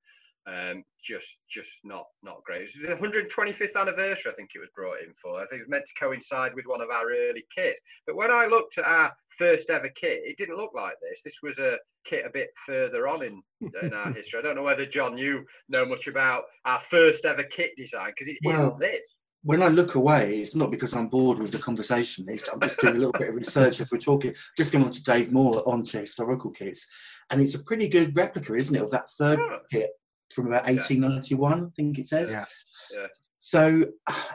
Um, 0.48 0.84
just, 1.02 1.40
just 1.50 1.80
not, 1.84 2.06
not 2.22 2.44
great. 2.44 2.62
It 2.62 2.90
was 2.90 3.00
the 3.02 3.20
125th 3.20 3.76
anniversary. 3.76 4.32
I 4.32 4.36
think 4.36 4.52
it 4.54 4.60
was 4.60 4.70
brought 4.76 5.02
in 5.02 5.12
for. 5.20 5.42
I 5.42 5.48
think 5.48 5.62
it 5.62 5.66
was 5.66 5.70
meant 5.70 5.86
to 5.88 6.00
coincide 6.00 6.54
with 6.54 6.66
one 6.68 6.82
of 6.82 6.92
our 6.92 7.06
early 7.10 7.46
kits. 7.56 7.80
But 8.06 8.16
when 8.16 8.30
I 8.30 8.46
looked 8.46 8.78
at 8.78 8.86
our 8.86 9.12
first 9.38 9.72
ever 9.72 9.90
kit, 9.90 10.22
it 10.24 10.38
didn't 10.38 10.58
look 10.58 10.72
like 10.76 10.96
this. 11.02 11.22
This 11.24 11.40
was 11.42 11.58
a 11.58 11.80
kit 12.06 12.26
a 12.26 12.30
bit 12.30 12.50
further 12.66 13.08
on 13.08 13.24
in, 13.24 13.42
in 13.82 13.94
our 13.94 14.14
history. 14.14 14.40
I 14.40 14.44
don't 14.44 14.56
know 14.56 14.64
whether 14.64 14.86
John 14.86 15.18
you 15.18 15.46
know 15.68 15.86
much 15.86 16.08
about 16.08 16.44
our 16.66 16.80
first 16.80 17.26
ever 17.26 17.44
kit 17.44 17.72
design 17.76 18.12
because 18.16 18.28
it 18.28 18.38
Well, 18.44 18.64
not 18.64 18.80
this. 18.80 19.15
When 19.46 19.62
I 19.62 19.68
look 19.68 19.94
away, 19.94 20.38
it's 20.40 20.56
not 20.56 20.72
because 20.72 20.96
I'm 20.96 21.08
bored 21.08 21.38
with 21.38 21.52
the 21.52 21.60
conversation. 21.60 22.26
It's, 22.28 22.50
I'm 22.50 22.60
just 22.60 22.80
doing 22.80 22.96
a 22.96 22.98
little 22.98 23.12
bit 23.12 23.30
of 23.30 23.36
research 23.36 23.80
as 23.80 23.92
we're 23.92 24.00
talking. 24.00 24.34
Just 24.58 24.74
going 24.74 24.84
on 24.84 24.90
to 24.90 25.04
Dave 25.04 25.32
Moor 25.32 25.62
onto 25.68 26.00
historical 26.00 26.50
kits, 26.50 26.88
and 27.30 27.40
it's 27.40 27.54
a 27.54 27.64
pretty 27.64 27.88
good 27.88 28.18
replica, 28.18 28.56
isn't 28.56 28.76
it, 28.76 28.82
of 28.82 28.90
that 28.90 29.12
third 29.20 29.38
Yeah. 29.40 29.58
kit 29.72 29.90
from 30.34 30.48
about 30.48 30.66
1891, 30.66 31.66
I 31.66 31.70
think 31.76 32.00
it 32.00 32.08
says. 32.08 32.32
Yeah. 32.32 32.46
Yeah. 32.92 33.08
So 33.40 33.86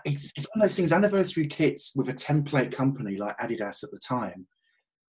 it's, 0.04 0.32
it's 0.36 0.46
one 0.54 0.62
of 0.62 0.68
those 0.68 0.76
things. 0.76 0.92
Anniversary 0.92 1.46
kits 1.48 1.92
with 1.96 2.08
a 2.08 2.14
template 2.14 2.72
company 2.72 3.16
like 3.16 3.36
Adidas 3.38 3.82
at 3.82 3.90
the 3.90 3.98
time, 3.98 4.46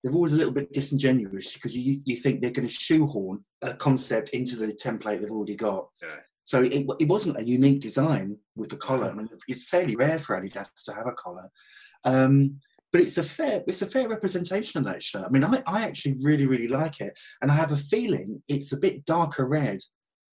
they're 0.03 0.13
always 0.13 0.33
a 0.33 0.35
little 0.35 0.51
bit 0.53 0.73
disingenuous 0.73 1.53
because 1.53 1.77
you 1.77 2.01
you 2.05 2.15
think 2.15 2.41
they're 2.41 2.49
going 2.49 2.67
to 2.67 2.73
shoehorn 2.73 3.45
a 3.61 3.75
concept 3.75 4.29
into 4.29 4.55
the 4.55 4.73
template 4.73 5.21
they've 5.21 5.29
already 5.29 5.55
got. 5.55 5.89
Yeah. 6.01 6.15
So 6.43 6.63
it, 6.63 6.85
it 6.99 7.07
wasn't 7.07 7.37
a 7.37 7.43
unique 7.43 7.81
design 7.81 8.37
with 8.55 8.69
the 8.69 8.77
collar. 8.77 9.09
I 9.09 9.13
mean, 9.13 9.29
it's 9.47 9.69
fairly 9.69 9.95
rare 9.95 10.19
for 10.19 10.39
Adidas 10.39 10.83
to 10.85 10.93
have 10.93 11.07
a 11.07 11.13
collar, 11.13 11.49
um, 12.05 12.59
but 12.91 13.01
it's 13.01 13.17
a 13.17 13.23
fair 13.23 13.63
it's 13.67 13.81
a 13.81 13.85
fair 13.85 14.09
representation 14.09 14.79
of 14.79 14.85
that 14.85 15.03
shirt. 15.03 15.25
I 15.25 15.29
mean, 15.29 15.43
I, 15.43 15.61
I 15.65 15.83
actually 15.83 16.17
really 16.21 16.45
really 16.45 16.67
like 16.67 16.99
it, 16.99 17.13
and 17.41 17.51
I 17.51 17.55
have 17.55 17.71
a 17.71 17.77
feeling 17.77 18.41
it's 18.47 18.71
a 18.73 18.79
bit 18.79 19.05
darker 19.05 19.47
red 19.47 19.79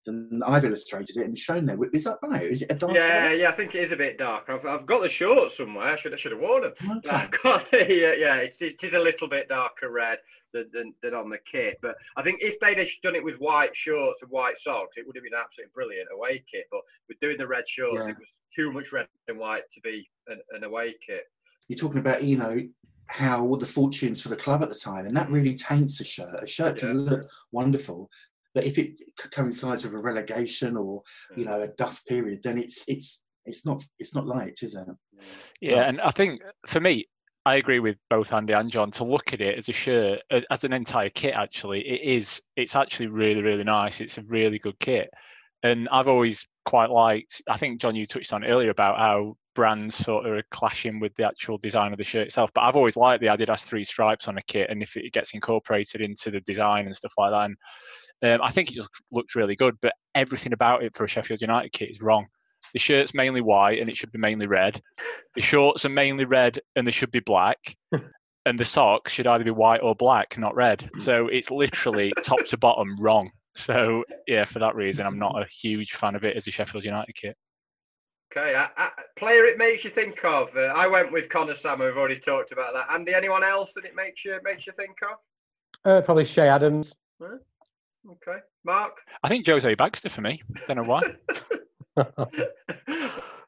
than 0.09 0.43
I've 0.47 0.65
illustrated 0.65 1.17
it 1.19 1.25
and 1.25 1.37
shown 1.37 1.67
there. 1.67 1.79
Is 1.93 2.05
that 2.05 2.19
right? 2.23 2.43
Is 2.43 2.63
it 2.63 2.73
a 2.73 2.75
dark? 2.75 2.95
Yeah, 2.95 3.27
red? 3.27 3.39
yeah, 3.39 3.49
I 3.49 3.53
think 3.53 3.75
it 3.75 3.83
is 3.83 3.93
a 3.93 3.97
bit 3.97 4.19
dark. 4.19 4.49
I've, 4.49 4.65
I've 4.67 4.87
got 4.87 5.03
the 5.03 5.09
shorts 5.09 5.57
somewhere. 5.57 5.89
I 5.89 5.97
should 5.97 6.13
I 6.13 6.17
should 6.17 6.33
have 6.33 6.41
worn 6.41 6.63
them. 6.63 6.73
Oh, 6.85 6.97
okay. 6.99 7.11
I've 7.11 7.31
got 7.43 7.71
the 7.71 7.85
uh, 7.85 7.89
yeah, 7.89 8.13
yeah. 8.15 8.37
It's 8.37 8.63
it 8.63 8.83
is 8.83 8.95
a 8.95 8.99
little 8.99 9.29
bit 9.29 9.49
darker 9.49 9.91
red 9.91 10.19
than, 10.53 10.69
than, 10.73 10.95
than 11.03 11.15
on 11.15 11.29
the 11.29 11.39
kit, 11.51 11.79
but 11.83 11.97
I 12.17 12.23
think 12.23 12.39
if 12.41 12.59
they'd 12.61 12.79
have 12.79 12.89
done 13.03 13.15
it 13.15 13.25
with 13.25 13.37
white 13.37 13.77
shorts 13.77 14.23
and 14.23 14.31
white 14.31 14.59
socks, 14.59 14.97
it 14.97 15.07
would 15.07 15.17
have 15.17 15.25
been 15.25 15.39
absolutely 15.39 15.73
brilliant 15.75 16.09
away 16.15 16.43
kit. 16.51 16.65
But 16.71 16.81
with 17.09 17.21
doing 17.21 17.37
the 17.39 17.47
red 17.47 17.69
shorts, 17.69 18.05
Yeah. 18.05 18.13
it 18.13 18.19
was 18.19 18.41
too 18.55 18.73
much 18.73 18.93
red 18.93 19.07
and 19.29 19.39
white 19.39 19.65
to 19.73 19.81
be 19.83 20.09
an, 20.29 20.41
an 20.53 20.65
away 20.65 20.95
kit. 21.07 21.25
You're 21.69 21.79
talking 21.79 22.01
about 22.01 22.25
you 22.25 22.39
know 22.39 22.59
how 23.09 23.55
the 23.57 23.67
fortunes 23.67 24.21
for 24.23 24.29
the 24.29 24.37
club 24.37 24.63
at 24.63 24.69
the 24.69 24.79
time, 24.79 25.07
and 25.07 25.17
that 25.17 25.31
really 25.31 25.55
taints 25.55 26.01
a 26.01 26.05
shirt. 26.05 26.43
A 26.43 26.47
shirt 26.47 26.79
can 26.79 27.05
look 27.07 27.27
wonderful, 27.53 28.09
but 28.55 28.65
if 28.65 28.79
it 28.79 28.95
coincides 29.33 29.85
with 29.85 29.95
a 29.95 29.99
relegation 29.99 30.77
or 30.77 31.03
you 31.37 31.45
know 31.45 31.63
a 31.63 31.69
duff 31.69 32.05
period, 32.07 32.41
then 32.43 32.59
it's 32.59 32.85
it's 32.89 33.23
it's 33.45 33.67
not 33.67 33.83
it's 33.99 34.15
not 34.15 34.27
light, 34.27 34.59
is 34.63 34.75
it? 34.75 34.87
Yeah, 35.61 35.89
and 35.89 36.01
I 36.01 36.11
think 36.11 36.41
for 36.67 36.81
me, 36.81 37.07
I 37.45 37.57
agree 37.57 37.81
with 37.81 37.97
both 38.11 38.33
Andy 38.33 38.53
and 38.53 38.71
John. 38.71 38.91
To 38.93 39.05
look 39.05 39.33
at 39.33 39.41
it 39.41 39.57
as 39.57 39.69
a 39.69 39.73
shirt, 39.73 40.21
uh, 40.31 40.41
as 40.51 40.65
an 40.65 40.73
entire 40.73 41.11
kit, 41.11 41.35
actually, 41.35 41.81
it 41.81 42.03
is. 42.03 42.43
It's 42.57 42.77
actually 42.77 43.07
really, 43.09 43.43
really 43.43 43.65
nice. 43.65 44.01
It's 44.01 44.19
a 44.19 44.23
really 44.23 44.59
good 44.59 44.79
kit, 44.81 45.11
and 45.63 45.89
I've 45.91 46.09
always 46.09 46.47
quite 46.65 46.91
liked. 46.91 47.43
I 47.49 47.57
think 47.57 47.81
John, 47.81 47.97
you 47.97 48.07
touched 48.07 48.33
on 48.33 48.45
earlier 48.45 48.71
about 48.71 48.99
how 48.99 49.37
brands 49.55 49.97
sort 49.97 50.25
of 50.27 50.33
are 50.33 50.43
clashing 50.51 51.01
with 51.01 51.13
the 51.17 51.27
actual 51.27 51.59
design 51.59 51.91
of 51.91 51.99
the 51.99 52.05
shirt 52.05 52.27
itself. 52.27 52.51
But 52.55 52.61
I've 52.61 52.77
always 52.77 52.97
liked 52.97 53.21
the 53.21 53.27
Adidas 53.27 53.65
three 53.65 53.85
stripes 53.85 54.29
on 54.29 54.39
a 54.39 54.43
kit, 54.43 54.71
and 54.71 54.83
if 54.83 54.97
it 54.97 55.13
gets 55.13 55.35
incorporated 55.35 56.01
into 56.01 56.31
the 56.31 56.41
design 56.41 56.87
and 56.87 56.95
stuff 56.95 57.15
like 57.19 57.33
that, 57.33 57.47
and 57.47 57.57
um, 58.23 58.41
I 58.43 58.51
think 58.51 58.71
it 58.71 58.75
just 58.75 58.91
looks 59.13 59.37
really 59.37 59.57
good. 59.57 59.77
But 59.81 59.93
everything 60.15 60.53
about 60.53 60.83
it 60.83 60.97
for 60.97 61.05
a 61.05 61.09
Sheffield 61.09 61.41
United 61.41 61.73
kit 61.73 61.91
is 61.91 62.03
wrong. 62.03 62.27
The 62.73 62.79
shirt's 62.79 63.15
mainly 63.15 63.41
white 63.41 63.79
and 63.79 63.89
it 63.89 63.97
should 63.97 64.13
be 64.13 64.19
mainly 64.19 64.47
red. 64.47 64.81
The 65.35 65.43
shorts 65.43 65.85
are 65.85 65.91
mainly 65.91 66.25
red 66.25 66.59
and 66.77 66.87
they 66.87 66.91
should 66.91 67.11
be 67.11 67.21
black. 67.21 67.59
and 68.47 68.59
the 68.59 68.65
socks 68.65 69.13
should 69.13 69.27
either 69.27 69.45
be 69.45 69.51
white 69.51 69.83
or 69.83 69.95
black, 69.95 70.37
not 70.39 70.55
red. 70.55 70.91
So 70.99 71.29
it's 71.29 71.51
literally 71.51 72.13
top 72.23 72.45
to 72.47 72.57
bottom 72.57 72.97
wrong. 72.99 73.31
So 73.57 74.05
yeah, 74.27 74.45
for 74.45 74.59
that 74.61 74.75
reason, 74.75 75.07
I'm 75.07 75.19
not 75.19 75.41
a 75.41 75.47
huge 75.51 75.93
fan 75.93 76.15
of 76.15 76.25
it 76.25 76.37
as 76.37 76.47
a 76.47 76.51
Sheffield 76.51 76.85
United 76.85 77.15
kit. 77.15 77.37
Okay, 78.31 78.55
I, 78.55 78.69
I, 78.77 78.91
player 79.17 79.45
it 79.47 79.57
makes 79.57 79.85
you 79.85 79.91
think 79.91 80.23
of. 80.25 80.55
Uh, 80.55 80.73
I 80.77 80.87
went 80.87 81.13
with 81.13 81.31
Conor 81.31 81.55
Sammon. 81.55 81.87
We've 81.87 81.97
already 81.97 82.19
talked 82.19 82.53
about 82.53 82.75
that. 82.75 82.93
Andy, 82.93 83.15
anyone 83.15 83.43
else 83.43 83.73
that 83.75 83.87
it 83.87 83.97
makes 83.97 84.25
you 84.25 84.39
makes 84.45 84.67
you 84.67 84.73
think 84.75 84.99
of? 85.03 85.19
Uh, 85.91 86.03
probably 86.03 86.27
Che 86.27 86.47
Adams. 86.47 86.95
Okay, 88.11 88.39
Mark. 88.65 88.97
I 89.23 89.29
think 89.29 89.47
Jose 89.47 89.75
Baxter 89.75 90.09
for 90.09 90.23
me. 90.23 90.41
Don't 90.67 90.77
know 90.79 90.83
why. 90.85 91.03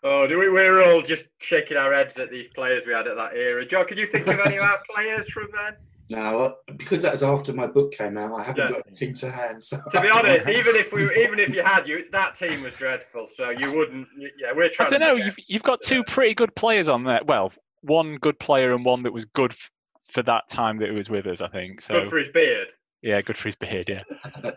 oh, 0.03 0.27
do 0.27 0.38
we? 0.38 0.49
We're 0.51 0.83
all 0.85 1.03
just 1.03 1.27
shaking 1.38 1.77
our 1.77 1.92
heads 1.92 2.18
at 2.18 2.31
these 2.31 2.49
players 2.49 2.85
we 2.87 2.92
had 2.92 3.07
at 3.07 3.16
that 3.16 3.35
era. 3.35 3.64
Joe, 3.64 3.85
can 3.85 3.99
you 3.99 4.07
think 4.07 4.27
of 4.27 4.38
any 4.40 4.57
of 4.57 4.62
our 4.62 4.79
players 4.94 5.29
from 5.31 5.49
then? 5.53 5.77
No, 6.11 6.57
because 6.77 7.03
that 7.03 7.12
was 7.12 7.23
after 7.23 7.53
my 7.53 7.68
book 7.68 7.92
came 7.92 8.18
out. 8.18 8.35
I 8.35 8.42
haven't 8.42 8.64
Yeah. 8.64 8.70
got 8.70 8.83
anything 8.88 9.14
to 9.14 9.31
hand. 9.31 9.62
So 9.62 9.79
To 9.92 10.01
be 10.01 10.09
honest, 10.14 10.49
even 10.49 10.75
if 10.75 10.92
we, 10.92 11.05
even 11.23 11.38
if 11.38 11.55
you 11.55 11.62
had 11.62 11.87
you, 11.87 12.05
that 12.11 12.35
team 12.35 12.62
was 12.62 12.75
dreadful. 12.75 13.29
So 13.33 13.51
you 13.51 13.73
wouldn't. 13.73 14.09
Yeah, 14.37 14.53
we're 14.55 14.68
trying. 14.68 14.87
I 14.87 14.90
don't 14.90 15.01
to 15.01 15.07
know. 15.07 15.12
forget. 15.12 15.27
You've 15.27 15.37
you've 15.46 15.62
got 15.62 15.81
two 15.83 16.03
pretty 16.05 16.35
good 16.35 16.55
players 16.57 16.88
on 16.88 17.05
there. 17.05 17.20
Well, 17.27 17.53
one 17.83 18.16
good 18.16 18.38
player 18.40 18.73
and 18.73 18.85
one 18.85 19.05
that 19.05 19.12
was 19.12 19.25
good 19.27 19.53
f- 19.53 19.70
for 20.11 20.23
that 20.25 20.49
time 20.51 20.77
that 20.79 20.90
he 20.90 20.94
was 20.96 21.09
with 21.09 21.27
us. 21.29 21.40
I 21.40 21.49
think 21.49 21.81
so. 21.81 21.94
Good 21.94 22.09
for 22.11 22.18
his 22.18 22.29
beard. 22.29 22.66
Yeah, 23.02 23.20
good 23.22 23.36
for 23.36 23.48
his 23.48 23.56
beard. 23.56 23.88
Yeah. 23.88 24.02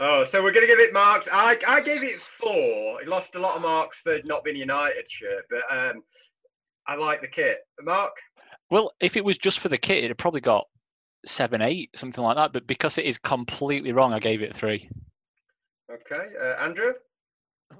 oh, 0.00 0.24
so 0.24 0.42
we're 0.42 0.52
going 0.52 0.66
to 0.66 0.72
give 0.72 0.80
it 0.80 0.92
marks. 0.92 1.28
I, 1.32 1.58
I 1.66 1.80
gave 1.80 2.02
it 2.02 2.20
four. 2.20 3.00
He 3.00 3.06
lost 3.06 3.34
a 3.34 3.40
lot 3.40 3.56
of 3.56 3.62
marks 3.62 4.00
for 4.00 4.18
not 4.24 4.44
being 4.44 4.56
United 4.56 5.10
shirt, 5.10 5.44
but 5.50 5.62
um, 5.70 6.02
I 6.86 6.96
like 6.96 7.20
the 7.20 7.28
kit. 7.28 7.58
Mark, 7.82 8.12
Well, 8.70 8.92
if 9.00 9.16
it 9.16 9.24
was 9.24 9.38
just 9.38 9.60
for 9.60 9.68
the 9.68 9.78
kit, 9.78 10.04
it'd 10.04 10.18
probably 10.18 10.40
got 10.40 10.66
seven, 11.26 11.62
eight, 11.62 11.90
something 11.96 12.22
like 12.22 12.36
that. 12.36 12.52
But 12.52 12.66
because 12.66 12.98
it 12.98 13.04
is 13.04 13.18
completely 13.18 13.92
wrong, 13.92 14.12
I 14.12 14.18
gave 14.18 14.42
it 14.42 14.50
a 14.50 14.54
three. 14.54 14.88
okay, 15.90 16.28
uh, 16.40 16.62
Andrew, 16.62 16.92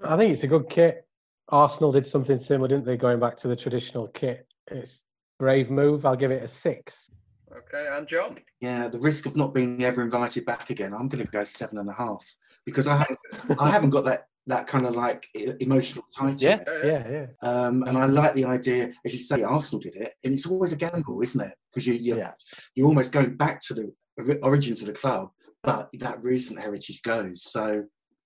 I 0.02 0.16
think 0.16 0.32
it's 0.32 0.44
a 0.44 0.48
good 0.48 0.68
kit. 0.68 1.06
Arsenal 1.50 1.92
did 1.92 2.06
something 2.06 2.38
similar, 2.38 2.68
didn't 2.68 2.86
they? 2.86 2.96
Going 2.96 3.20
back 3.20 3.36
to 3.38 3.48
the 3.48 3.56
traditional 3.56 4.08
kit. 4.08 4.46
It's 4.68 5.02
brave 5.38 5.70
move. 5.70 6.06
I'll 6.06 6.16
give 6.16 6.30
it 6.30 6.42
a 6.42 6.48
six. 6.48 7.10
Okay, 7.56 7.86
and 7.90 8.06
John. 8.06 8.38
yeah, 8.60 8.88
the 8.88 8.98
risk 8.98 9.26
of 9.26 9.36
not 9.36 9.54
being 9.54 9.82
ever 9.84 10.02
invited 10.02 10.44
back 10.44 10.70
again, 10.70 10.92
I'm 10.94 11.08
going 11.08 11.24
to 11.24 11.30
go 11.30 11.44
seven 11.44 11.78
and 11.78 11.88
a 11.88 11.92
half 11.92 12.24
because 12.66 12.86
I 12.86 12.96
haven't 12.96 13.18
I 13.60 13.70
haven't 13.70 13.90
got 13.90 14.04
that 14.04 14.26
that 14.46 14.66
kind 14.66 14.84
of 14.84 14.94
like 14.94 15.26
emotional 15.60 16.04
tie 16.14 16.32
to 16.32 16.44
Yeah. 16.44 16.58
it. 16.66 16.84
Yeah, 16.84 17.08
yeah. 17.10 17.26
Um, 17.66 17.82
and 17.84 17.96
I 17.96 18.04
like 18.04 18.34
the 18.34 18.44
idea, 18.44 18.90
as 19.04 19.12
you 19.14 19.18
say, 19.18 19.42
Arsenal 19.42 19.80
did 19.80 19.96
it, 19.96 20.12
and 20.22 20.34
it's 20.34 20.46
always 20.46 20.72
a 20.72 20.76
gamble, 20.76 21.22
isn't 21.22 21.40
it? 21.40 21.54
Because 21.72 21.86
you, 21.86 21.94
you're, 21.94 22.18
Yeah. 22.18 22.32
you're 22.74 22.86
almost 22.88 23.10
going 23.10 23.36
back 23.36 23.62
to 23.68 23.74
the 23.74 24.38
origins 24.42 24.82
of 24.82 24.88
the 24.88 24.92
club, 24.92 25.30
but 25.62 25.88
that 26.00 26.22
recent 26.22 26.60
heritage 26.60 27.00
goes. 27.00 27.42
So, 27.42 27.84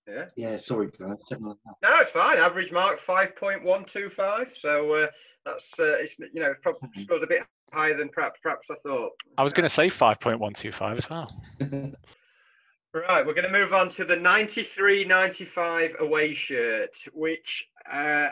Yeah. 0.09 0.27
yeah, 0.37 0.57
sorry, 0.57 0.89
guys. 0.99 1.23
seven 1.29 1.45
and 1.45 1.53
a 1.55 1.69
half. 1.69 1.77
No, 1.85 2.01
it's 2.03 2.11
fine. 2.11 2.39
Average 2.39 2.73
mark 2.73 2.99
five 2.99 3.37
point 3.37 3.63
one 3.63 3.85
two 3.85 4.09
five. 4.09 4.53
So 4.57 4.93
uh, 4.95 5.07
that's 5.47 5.79
uh, 5.79 5.99
it's 6.01 6.19
you 6.19 6.41
know 6.43 6.53
probably 6.63 6.89
Mhm. 6.97 7.03
scores 7.03 7.23
a 7.23 7.29
bit 7.29 7.43
higher 7.73 7.97
than 7.97 8.09
perhaps 8.09 8.41
perhaps 8.43 8.71
I 8.71 8.75
thought. 8.77 9.13
I 9.37 9.43
was 9.43 9.53
going 9.53 9.65
to 9.65 9.69
say 9.69 9.89
five 9.89 10.21
point 10.21 10.41
one 10.41 10.53
two 10.53 10.73
five 10.73 10.99
as 10.99 11.09
well. 11.11 11.31
Right, 12.95 13.25
we're 13.25 13.35
going 13.35 13.53
to 13.53 13.59
move 13.59 13.75
on 13.75 13.91
to 13.91 14.05
the 14.07 14.17
93 14.17 15.05
95 15.05 15.97
away 16.01 16.33
shirt, 16.33 16.97
which 17.13 17.69
uh, 17.89 18.31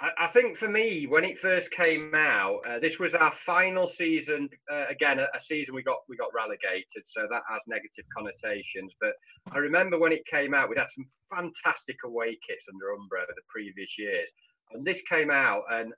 I, 0.00 0.10
I 0.18 0.26
think 0.28 0.56
for 0.56 0.68
me, 0.68 1.06
when 1.06 1.24
it 1.24 1.38
first 1.38 1.70
came 1.70 2.14
out, 2.14 2.60
uh, 2.66 2.78
this 2.78 2.98
was 2.98 3.14
our 3.14 3.30
final 3.30 3.86
season. 3.86 4.48
Uh, 4.70 4.84
again, 4.88 5.18
a, 5.18 5.26
a 5.34 5.40
season 5.40 5.74
we 5.74 5.82
got 5.82 5.98
we 6.08 6.16
got 6.16 6.34
relegated, 6.34 7.04
so 7.04 7.26
that 7.30 7.42
has 7.48 7.62
negative 7.66 8.04
connotations. 8.16 8.94
But 9.00 9.14
I 9.52 9.58
remember 9.58 9.98
when 9.98 10.12
it 10.12 10.26
came 10.26 10.54
out, 10.54 10.68
we'd 10.68 10.78
had 10.78 10.90
some 10.90 11.06
fantastic 11.32 11.96
away 12.04 12.38
kits 12.46 12.66
under 12.72 12.86
Umbro 12.86 13.26
the 13.28 13.42
previous 13.48 13.98
years, 13.98 14.30
and 14.72 14.84
this 14.84 15.02
came 15.02 15.30
out, 15.30 15.62
and 15.70 15.92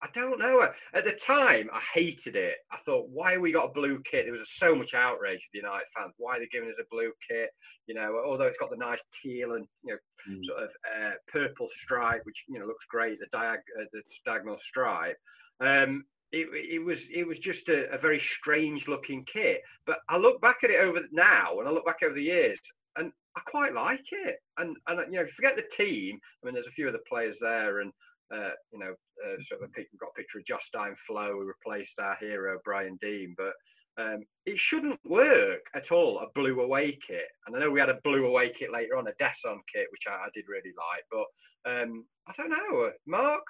I 0.00 0.08
don't 0.14 0.38
know. 0.38 0.68
At 0.94 1.04
the 1.04 1.12
time, 1.12 1.68
I 1.72 1.80
hated 1.92 2.36
it. 2.36 2.54
I 2.70 2.76
thought, 2.78 3.08
why 3.10 3.36
we 3.36 3.50
got 3.50 3.70
a 3.70 3.72
blue 3.72 4.00
kit? 4.08 4.24
There 4.24 4.32
was 4.32 4.48
so 4.56 4.74
much 4.74 4.94
outrage 4.94 5.40
with 5.46 5.52
the 5.52 5.66
United 5.66 5.86
fans. 5.96 6.14
Why 6.18 6.36
are 6.36 6.38
they 6.38 6.46
giving 6.52 6.68
us 6.68 6.76
a 6.80 6.84
blue 6.90 7.10
kit? 7.28 7.50
You 7.86 7.96
know, 7.96 8.22
although 8.24 8.44
it's 8.44 8.58
got 8.58 8.70
the 8.70 8.76
nice 8.76 9.00
teal 9.22 9.54
and 9.54 9.66
you 9.84 9.94
know 9.94 9.98
Mm. 10.28 10.44
sort 10.44 10.64
of 10.64 10.70
uh, 11.00 11.12
purple 11.28 11.68
stripe, 11.70 12.22
which 12.24 12.44
you 12.48 12.58
know 12.58 12.66
looks 12.66 12.84
great. 12.86 13.18
The 13.20 13.36
diag 13.36 13.58
uh, 13.80 13.84
the 13.92 14.02
diagonal 14.26 14.58
stripe. 14.58 15.16
Um, 15.60 16.04
it, 16.32 16.48
it 16.52 16.84
was 16.84 17.08
it 17.10 17.26
was 17.26 17.38
just 17.38 17.68
a, 17.68 17.88
a 17.92 17.98
very 17.98 18.18
strange 18.18 18.88
looking 18.88 19.24
kit. 19.24 19.62
But 19.86 20.00
I 20.08 20.16
look 20.16 20.40
back 20.40 20.58
at 20.64 20.70
it 20.70 20.80
over 20.80 21.02
now, 21.12 21.58
and 21.60 21.68
I 21.68 21.70
look 21.70 21.86
back 21.86 22.02
over 22.04 22.14
the 22.14 22.22
years, 22.22 22.58
and 22.96 23.12
I 23.36 23.40
quite 23.46 23.74
like 23.74 24.04
it. 24.10 24.36
And 24.58 24.76
and 24.88 25.00
you 25.12 25.20
know, 25.20 25.26
forget 25.28 25.56
the 25.56 25.62
team. 25.70 26.18
I 26.42 26.46
mean, 26.46 26.54
there's 26.54 26.66
a 26.66 26.72
few 26.72 26.88
of 26.88 26.92
the 26.92 27.00
players 27.08 27.38
there, 27.40 27.78
and 27.80 27.92
uh, 28.32 28.50
you 28.72 28.78
know, 28.78 28.94
uh, 29.24 29.40
sort 29.40 29.62
of 29.62 29.70
a 29.70 29.72
we've 29.76 30.00
got 30.00 30.10
a 30.10 30.18
picture 30.18 30.38
of 30.38 30.44
Jostein 30.44 30.96
Flo, 30.96 31.32
who 31.32 31.44
replaced 31.46 31.98
our 31.98 32.16
hero 32.20 32.58
Brian 32.64 32.98
Deane, 33.00 33.34
but. 33.36 33.52
Um, 34.00 34.22
it 34.46 34.56
shouldn't 34.56 35.00
work 35.04 35.62
at 35.74 35.90
all. 35.90 36.20
A 36.20 36.26
blue 36.32 36.60
away 36.60 36.96
kit, 37.04 37.26
and 37.44 37.56
I 37.56 37.58
know 37.58 37.68
we 37.68 37.80
had 37.80 37.88
a 37.88 37.98
blue 38.04 38.26
away 38.26 38.50
kit 38.50 38.70
later 38.70 38.96
on, 38.96 39.08
a 39.08 39.12
Desson 39.20 39.58
kit, 39.74 39.88
which 39.90 40.04
I, 40.06 40.12
I 40.12 40.28
did 40.32 40.44
really 40.46 40.72
like. 40.76 41.02
But 41.10 41.26
um, 41.68 42.04
I 42.28 42.32
don't 42.36 42.48
know, 42.48 42.82
uh, 42.82 42.90
Mark. 43.08 43.42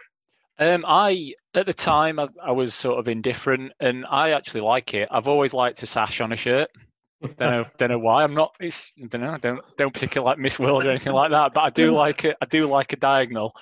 Um, 0.59 0.85
I 0.89 1.35
at 1.55 1.67
the 1.67 1.73
time 1.73 2.19
I, 2.19 2.29
I 2.43 2.51
was 2.51 2.75
sort 2.75 2.99
of 2.99 3.09
indifferent, 3.09 3.73
and 3.81 4.05
I 4.11 4.31
actually 4.31 4.63
like 4.63 4.95
it. 4.95 5.09
I've 5.11 5.29
always 5.29 5.55
liked 5.55 5.83
a 5.83 5.87
sash 5.87 6.21
on 6.21 6.33
a 6.33 6.37
shirt. 6.37 6.71
Don't 7.21 7.39
know, 7.41 7.67
don't 7.79 7.91
know 7.91 7.99
why. 7.99 8.23
I'm 8.23 8.35
not. 8.35 8.55
It's 8.61 8.93
I 9.03 9.07
don't 9.07 9.21
know. 9.21 9.31
I 9.31 9.39
don't 9.39 9.61
don't 9.77 9.93
particularly 9.93 10.31
like 10.31 10.39
Miss 10.39 10.59
World 10.59 10.85
or 10.85 10.91
anything 10.91 11.13
like 11.13 11.31
that. 11.31 11.55
But 11.55 11.61
I 11.61 11.71
do 11.71 11.91
like 11.95 12.25
it. 12.25 12.37
I 12.41 12.47
do 12.47 12.67
like 12.67 12.93
a 12.93 12.97
diagonal. 12.97 13.55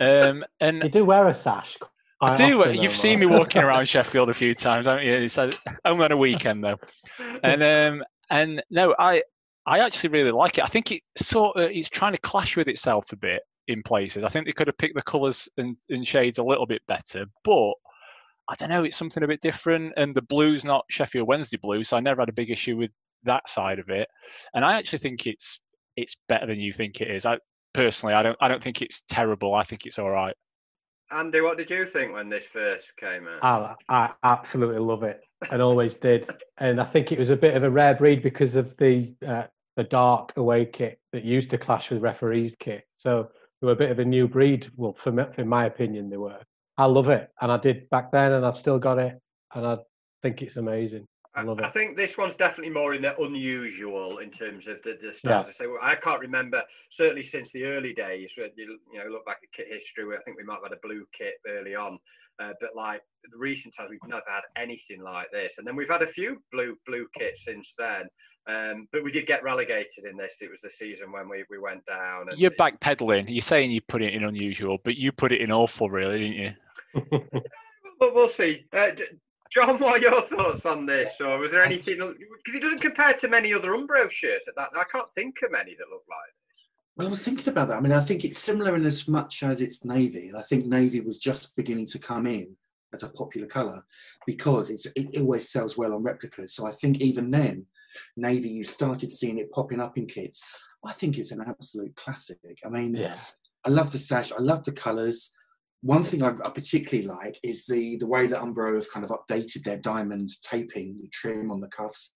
Um, 0.00 0.44
and 0.60 0.82
You 0.82 0.88
do 0.88 1.04
wear 1.04 1.28
a 1.28 1.34
sash. 1.34 1.76
I 2.22 2.34
do. 2.34 2.60
often, 2.60 2.76
though, 2.76 2.82
You've 2.82 2.96
seen 2.96 3.18
me 3.20 3.26
walking 3.26 3.62
around 3.62 3.88
Sheffield 3.88 4.28
a 4.28 4.34
few 4.34 4.54
times, 4.54 4.86
haven't 4.86 5.06
you? 5.06 5.12
It's 5.12 5.38
only 5.38 5.56
on 5.86 6.12
a 6.12 6.16
weekend 6.16 6.64
though. 6.64 6.78
And 7.42 7.62
um, 7.62 8.04
and 8.30 8.62
no, 8.70 8.94
I 8.98 9.22
I 9.66 9.80
actually 9.80 10.10
really 10.10 10.30
like 10.30 10.58
it. 10.58 10.64
I 10.64 10.68
think 10.68 10.92
it 10.92 11.02
sort 11.16 11.56
of 11.56 11.70
it's 11.70 11.88
trying 11.88 12.14
to 12.14 12.20
clash 12.20 12.56
with 12.56 12.68
itself 12.68 13.12
a 13.12 13.16
bit 13.16 13.42
in 13.68 13.82
places. 13.82 14.24
I 14.24 14.28
think 14.28 14.46
they 14.46 14.52
could 14.52 14.66
have 14.66 14.78
picked 14.78 14.96
the 14.96 15.02
colours 15.02 15.48
and, 15.56 15.76
and 15.88 16.06
shades 16.06 16.38
a 16.38 16.42
little 16.42 16.66
bit 16.66 16.82
better, 16.88 17.24
but 17.44 17.72
I 18.48 18.54
don't 18.58 18.68
know. 18.68 18.84
It's 18.84 18.96
something 18.96 19.22
a 19.22 19.28
bit 19.28 19.40
different, 19.40 19.92
and 19.96 20.14
the 20.14 20.22
blue's 20.22 20.64
not 20.64 20.84
Sheffield 20.90 21.28
Wednesday 21.28 21.58
blue, 21.58 21.84
so 21.84 21.96
I 21.96 22.00
never 22.00 22.20
had 22.20 22.28
a 22.28 22.32
big 22.34 22.50
issue 22.50 22.76
with 22.76 22.90
that 23.24 23.48
side 23.48 23.78
of 23.78 23.88
it. 23.90 24.08
And 24.54 24.64
I 24.64 24.76
actually 24.76 24.98
think 24.98 25.26
it's 25.26 25.60
it's 25.96 26.16
better 26.28 26.46
than 26.46 26.60
you 26.60 26.72
think 26.72 27.00
it 27.00 27.10
is. 27.10 27.24
I 27.26 27.38
personally, 27.72 28.14
I 28.14 28.22
don't 28.22 28.36
I 28.40 28.48
don't 28.48 28.62
think 28.62 28.82
it's 28.82 29.02
terrible. 29.08 29.54
I 29.54 29.62
think 29.62 29.86
it's 29.86 29.98
all 29.98 30.10
right. 30.10 30.34
Andy, 31.12 31.40
what 31.40 31.58
did 31.58 31.70
you 31.70 31.86
think 31.86 32.12
when 32.12 32.28
this 32.28 32.46
first 32.46 32.96
came 32.96 33.26
out? 33.26 33.78
I, 33.88 34.04
I 34.04 34.10
absolutely 34.22 34.78
love 34.78 35.02
it 35.02 35.20
and 35.50 35.60
always 35.60 35.94
did. 35.94 36.30
And 36.58 36.80
I 36.80 36.84
think 36.84 37.10
it 37.10 37.18
was 37.18 37.30
a 37.30 37.36
bit 37.36 37.56
of 37.56 37.64
a 37.64 37.70
rare 37.70 37.94
breed 37.94 38.22
because 38.22 38.54
of 38.54 38.76
the 38.76 39.12
uh, 39.26 39.44
the 39.76 39.84
dark 39.84 40.32
away 40.36 40.66
kit 40.66 41.00
that 41.12 41.24
used 41.24 41.50
to 41.50 41.58
clash 41.58 41.90
with 41.90 42.02
referees 42.02 42.54
kit. 42.58 42.84
So 42.96 43.28
they 43.60 43.66
were 43.66 43.72
a 43.72 43.76
bit 43.76 43.90
of 43.90 43.98
a 43.98 44.04
new 44.04 44.28
breed. 44.28 44.70
Well, 44.76 44.92
for 44.92 45.10
me, 45.10 45.24
in 45.38 45.48
my 45.48 45.66
opinion, 45.66 46.10
they 46.10 46.16
were. 46.16 46.38
I 46.78 46.84
love 46.86 47.08
it, 47.08 47.28
and 47.40 47.52
I 47.52 47.58
did 47.58 47.90
back 47.90 48.10
then, 48.10 48.32
and 48.32 48.46
I've 48.46 48.56
still 48.56 48.78
got 48.78 48.98
it, 48.98 49.18
and 49.54 49.66
I 49.66 49.78
think 50.22 50.42
it's 50.42 50.56
amazing. 50.56 51.06
I 51.40 51.44
love 51.44 51.60
I 51.60 51.68
think 51.68 51.96
this 51.96 52.18
one's 52.18 52.36
definitely 52.36 52.72
more 52.72 52.94
in 52.94 53.02
the 53.02 53.18
unusual 53.20 54.18
in 54.18 54.30
terms 54.30 54.66
of 54.66 54.82
the, 54.82 54.98
the 55.00 55.12
styles. 55.12 55.46
I 55.48 55.52
say 55.52 55.66
well, 55.66 55.78
I 55.82 55.94
can't 55.94 56.20
remember 56.20 56.62
certainly 56.90 57.22
since 57.22 57.52
the 57.52 57.64
early 57.64 57.92
days. 57.92 58.34
You, 58.36 58.50
you 58.56 58.98
know, 58.98 59.10
look 59.10 59.26
back 59.26 59.38
at 59.42 59.52
kit 59.52 59.68
history. 59.70 60.04
I 60.16 60.22
think 60.22 60.36
we 60.36 60.44
might 60.44 60.54
have 60.54 60.64
had 60.64 60.72
a 60.72 60.86
blue 60.86 61.06
kit 61.12 61.34
early 61.48 61.74
on, 61.74 61.98
uh, 62.40 62.52
but 62.60 62.70
like 62.76 63.02
the 63.30 63.38
recent 63.38 63.74
times, 63.74 63.90
we've 63.90 64.00
never 64.06 64.22
had 64.28 64.42
anything 64.56 65.02
like 65.02 65.30
this. 65.32 65.58
And 65.58 65.66
then 65.66 65.76
we've 65.76 65.90
had 65.90 66.02
a 66.02 66.06
few 66.06 66.42
blue 66.52 66.76
blue 66.86 67.06
kits 67.16 67.44
since 67.44 67.74
then. 67.78 68.04
Um, 68.46 68.88
but 68.90 69.04
we 69.04 69.12
did 69.12 69.26
get 69.26 69.44
relegated 69.44 70.04
in 70.10 70.16
this. 70.16 70.38
It 70.40 70.50
was 70.50 70.62
the 70.62 70.70
season 70.70 71.12
when 71.12 71.28
we, 71.28 71.44
we 71.50 71.58
went 71.58 71.84
down. 71.86 72.30
And 72.30 72.40
You're 72.40 72.50
backpedaling. 72.52 73.26
You're 73.28 73.42
saying 73.42 73.70
you 73.70 73.80
put 73.82 74.02
it 74.02 74.14
in 74.14 74.24
unusual, 74.24 74.78
but 74.82 74.96
you 74.96 75.12
put 75.12 75.30
it 75.30 75.40
in 75.40 75.52
awful, 75.52 75.90
really, 75.90 76.18
didn't 76.18 76.56
you? 76.94 77.40
Well, 78.00 78.14
we'll 78.14 78.28
see. 78.28 78.64
Uh, 78.72 78.92
John, 79.52 79.78
what 79.78 79.98
are 79.98 80.00
your 80.00 80.22
thoughts 80.22 80.64
on 80.64 80.86
this? 80.86 81.20
Or 81.20 81.38
was 81.38 81.50
there 81.50 81.64
anything? 81.64 81.96
Because 81.98 82.54
it 82.54 82.62
doesn't 82.62 82.80
compare 82.80 83.14
to 83.14 83.28
many 83.28 83.52
other 83.52 83.72
Umbro 83.72 84.08
shirts. 84.10 84.46
At 84.48 84.54
that 84.56 84.70
I 84.76 84.84
can't 84.84 85.12
think 85.12 85.38
of 85.42 85.50
many 85.50 85.74
that 85.74 85.90
look 85.90 86.04
like 86.08 86.32
this. 86.48 86.68
Well, 86.96 87.06
I 87.06 87.10
was 87.10 87.24
thinking 87.24 87.48
about 87.48 87.68
that. 87.68 87.78
I 87.78 87.80
mean, 87.80 87.92
I 87.92 88.00
think 88.00 88.24
it's 88.24 88.38
similar 88.38 88.76
in 88.76 88.84
as 88.84 89.08
much 89.08 89.42
as 89.42 89.60
it's 89.60 89.84
navy, 89.84 90.28
and 90.28 90.36
I 90.36 90.42
think 90.42 90.66
navy 90.66 91.00
was 91.00 91.18
just 91.18 91.56
beginning 91.56 91.86
to 91.86 91.98
come 91.98 92.26
in 92.26 92.56
as 92.92 93.02
a 93.02 93.08
popular 93.08 93.46
colour 93.46 93.84
because 94.26 94.70
it's, 94.70 94.86
it 94.96 95.20
always 95.20 95.48
sells 95.48 95.76
well 95.76 95.94
on 95.94 96.02
replicas. 96.02 96.54
So 96.54 96.66
I 96.66 96.72
think 96.72 97.00
even 97.00 97.30
then, 97.30 97.66
navy, 98.16 98.48
you 98.48 98.64
started 98.64 99.10
seeing 99.10 99.38
it 99.38 99.52
popping 99.52 99.80
up 99.80 99.96
in 99.98 100.06
kits. 100.06 100.44
I 100.84 100.92
think 100.92 101.18
it's 101.18 101.32
an 101.32 101.42
absolute 101.46 101.94
classic. 101.96 102.38
I 102.64 102.68
mean, 102.68 102.94
Yeah, 102.94 103.16
I 103.64 103.70
love 103.70 103.92
the 103.92 103.98
sash. 103.98 104.32
I 104.32 104.38
love 104.38 104.64
the 104.64 104.72
colours. 104.72 105.32
One 105.82 106.04
thing 106.04 106.22
I, 106.22 106.28
I 106.28 106.50
particularly 106.50 107.08
like 107.08 107.38
is 107.42 107.66
the 107.66 107.96
the 107.96 108.06
way 108.06 108.26
that 108.26 108.40
Umbro 108.40 108.74
have 108.74 108.90
kind 108.92 109.04
of 109.04 109.10
updated 109.10 109.64
their 109.64 109.78
diamond 109.78 110.30
taping, 110.42 110.98
the 110.98 111.08
trim 111.08 111.50
on 111.50 111.60
the 111.60 111.68
cuffs, 111.68 112.12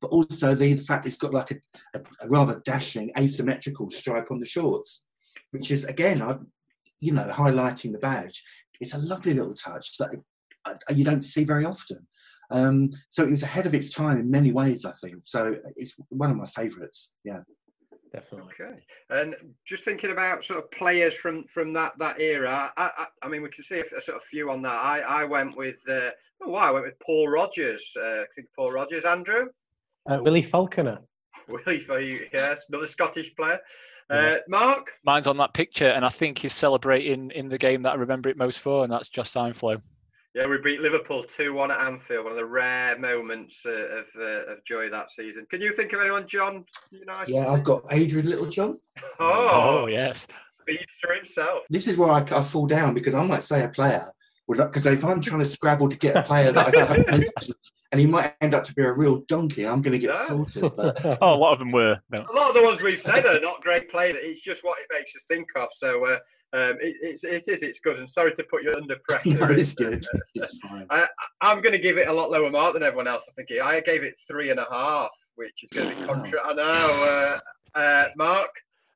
but 0.00 0.08
also 0.08 0.54
the, 0.54 0.74
the 0.74 0.82
fact 0.82 1.06
it's 1.06 1.16
got 1.16 1.32
like 1.32 1.50
a, 1.50 1.56
a, 1.98 2.02
a 2.22 2.28
rather 2.28 2.60
dashing 2.64 3.10
asymmetrical 3.18 3.90
stripe 3.90 4.30
on 4.30 4.38
the 4.38 4.46
shorts, 4.46 5.04
which 5.50 5.70
is 5.70 5.84
again, 5.84 6.20
I, 6.20 6.36
you 7.00 7.12
know, 7.12 7.24
highlighting 7.24 7.92
the 7.92 7.98
badge. 7.98 8.42
It's 8.80 8.94
a 8.94 8.98
lovely 8.98 9.32
little 9.32 9.54
touch 9.54 9.96
that 9.98 10.10
uh, 10.66 10.74
you 10.90 11.04
don't 11.04 11.22
see 11.22 11.44
very 11.44 11.64
often. 11.64 12.06
Um, 12.50 12.90
so 13.08 13.24
it 13.24 13.30
was 13.30 13.42
ahead 13.42 13.66
of 13.66 13.74
its 13.74 13.90
time 13.90 14.18
in 14.18 14.30
many 14.30 14.52
ways, 14.52 14.84
I 14.84 14.92
think. 14.92 15.16
So 15.24 15.56
it's 15.76 15.96
one 16.10 16.30
of 16.30 16.36
my 16.36 16.46
favourites. 16.46 17.14
Yeah. 17.24 17.40
Definitely. 18.12 18.52
Okay, 18.60 18.78
and 19.10 19.34
just 19.66 19.84
thinking 19.84 20.10
about 20.10 20.44
sort 20.44 20.58
of 20.62 20.70
players 20.70 21.14
from 21.14 21.44
from 21.44 21.72
that 21.74 21.98
that 21.98 22.20
era. 22.20 22.72
I 22.76 22.90
I, 22.96 23.06
I 23.22 23.28
mean, 23.28 23.42
we 23.42 23.50
can 23.50 23.64
see 23.64 23.80
a, 23.80 23.96
a 23.96 24.00
sort 24.00 24.16
of 24.16 24.22
few 24.22 24.50
on 24.50 24.62
that. 24.62 24.74
I 24.74 25.00
I 25.00 25.24
went 25.24 25.56
with 25.56 25.80
uh, 25.88 26.10
oh 26.42 26.50
wow, 26.50 26.68
I 26.68 26.70
went 26.70 26.86
with 26.86 26.98
Paul 27.00 27.28
Rogers. 27.28 27.92
Uh, 27.96 28.22
I 28.22 28.24
think 28.34 28.48
Paul 28.56 28.72
Rogers, 28.72 29.04
Andrew. 29.04 29.46
Uh, 30.08 30.18
Willie 30.22 30.42
Falconer. 30.42 30.98
Willie 31.48 31.78
for 31.78 32.00
you, 32.00 32.26
yes, 32.32 32.66
another 32.68 32.86
Scottish 32.86 33.34
player. 33.36 33.60
Uh, 34.08 34.36
Mark. 34.48 34.92
Mine's 35.04 35.26
on 35.26 35.36
that 35.38 35.54
picture, 35.54 35.88
and 35.88 36.04
I 36.04 36.08
think 36.08 36.38
he's 36.38 36.52
celebrating 36.52 37.30
in 37.32 37.48
the 37.48 37.58
game 37.58 37.82
that 37.82 37.92
I 37.92 37.94
remember 37.96 38.28
it 38.28 38.36
most 38.36 38.60
for, 38.60 38.84
and 38.84 38.92
that's 38.92 39.08
Jostein 39.08 39.54
Flo. 39.54 39.76
Yeah, 40.36 40.46
we 40.48 40.58
beat 40.58 40.82
Liverpool 40.82 41.22
2 41.24 41.54
1 41.54 41.70
at 41.70 41.80
Anfield, 41.80 42.24
one 42.24 42.32
of 42.32 42.36
the 42.36 42.44
rare 42.44 42.98
moments 42.98 43.62
uh, 43.64 43.70
of, 43.70 44.04
uh, 44.20 44.52
of 44.52 44.62
joy 44.66 44.90
that 44.90 45.10
season. 45.10 45.46
Can 45.48 45.62
you 45.62 45.72
think 45.72 45.94
of 45.94 46.00
anyone, 46.02 46.26
John? 46.26 46.66
United? 46.90 47.32
Yeah, 47.32 47.48
I've 47.50 47.64
got 47.64 47.84
Adrian 47.90 48.26
Littlejohn. 48.28 48.78
Oh, 49.18 49.84
Oh, 49.84 49.86
yes. 49.86 50.26
speedster 50.60 51.14
himself. 51.14 51.60
this 51.70 51.88
is 51.88 51.96
where 51.96 52.10
I, 52.10 52.18
I 52.20 52.42
fall 52.42 52.66
down 52.66 52.92
because 52.92 53.14
I 53.14 53.24
might 53.24 53.44
say 53.44 53.62
a 53.64 53.68
player 53.68 54.10
because 54.46 54.84
if 54.84 55.02
I'm 55.02 55.22
trying 55.22 55.40
to 55.40 55.46
scrabble 55.46 55.88
to 55.88 55.96
get 55.96 56.16
a 56.16 56.22
player 56.22 56.52
that 56.52 56.66
I 56.66 56.70
don't 56.70 56.86
have 56.86 57.06
mentioned, 57.08 57.56
and 57.92 57.98
he 58.00 58.06
might 58.06 58.34
end 58.42 58.52
up 58.52 58.62
to 58.64 58.74
be 58.74 58.82
a 58.82 58.92
real 58.92 59.22
donkey, 59.28 59.66
I'm 59.66 59.80
going 59.80 59.92
to 59.92 59.98
get 59.98 60.12
Yeah. 60.12 60.26
sorted. 60.28 60.70
But 60.76 61.18
Oh, 61.22 61.32
a 61.34 61.34
lot 61.34 61.54
of 61.54 61.60
them 61.60 61.72
were. 61.72 61.96
No. 62.10 62.26
A 62.28 62.32
lot 62.36 62.50
of 62.50 62.54
the 62.54 62.62
ones 62.62 62.82
we've 62.82 63.00
said 63.00 63.24
are 63.24 63.40
not 63.40 63.62
great 63.62 63.90
players. 63.90 64.18
It's 64.20 64.42
just 64.42 64.62
what 64.64 64.78
it 64.80 64.86
makes 64.92 65.16
us 65.16 65.24
think 65.28 65.48
of. 65.56 65.68
So 65.74 66.04
uh, 66.06 66.18
um, 66.56 66.76
it, 66.80 66.96
it's, 67.02 67.24
it 67.24 67.48
is, 67.48 67.62
it's 67.62 67.78
good. 67.80 67.98
And 67.98 68.08
sorry 68.08 68.34
to 68.34 68.44
put 68.44 68.62
you 68.62 68.72
under 68.76 68.96
pressure. 69.08 69.30
no, 69.34 69.46
it's 69.50 69.72
uh, 69.78 69.84
good. 69.84 70.04
It's 70.34 70.58
fine. 70.58 70.86
I'm 71.40 71.60
going 71.60 71.72
to 71.72 71.78
give 71.78 71.98
it 71.98 72.08
a 72.08 72.12
lot 72.12 72.30
lower 72.30 72.50
mark 72.50 72.74
than 72.74 72.82
everyone 72.82 73.08
else. 73.08 73.28
I 73.28 73.32
think 73.32 73.50
I 73.62 73.80
gave 73.80 74.02
it 74.02 74.14
three 74.26 74.50
and 74.50 74.60
a 74.60 74.66
half, 74.70 75.10
which 75.34 75.62
is 75.64 75.70
going 75.70 75.90
to 75.90 75.96
be 75.96 76.02
Wow. 76.02 76.14
contra. 76.14 76.40
I 76.46 76.52
know, 76.54 77.38
uh, 77.74 77.78
uh, 77.78 78.04
Mark. 78.16 78.50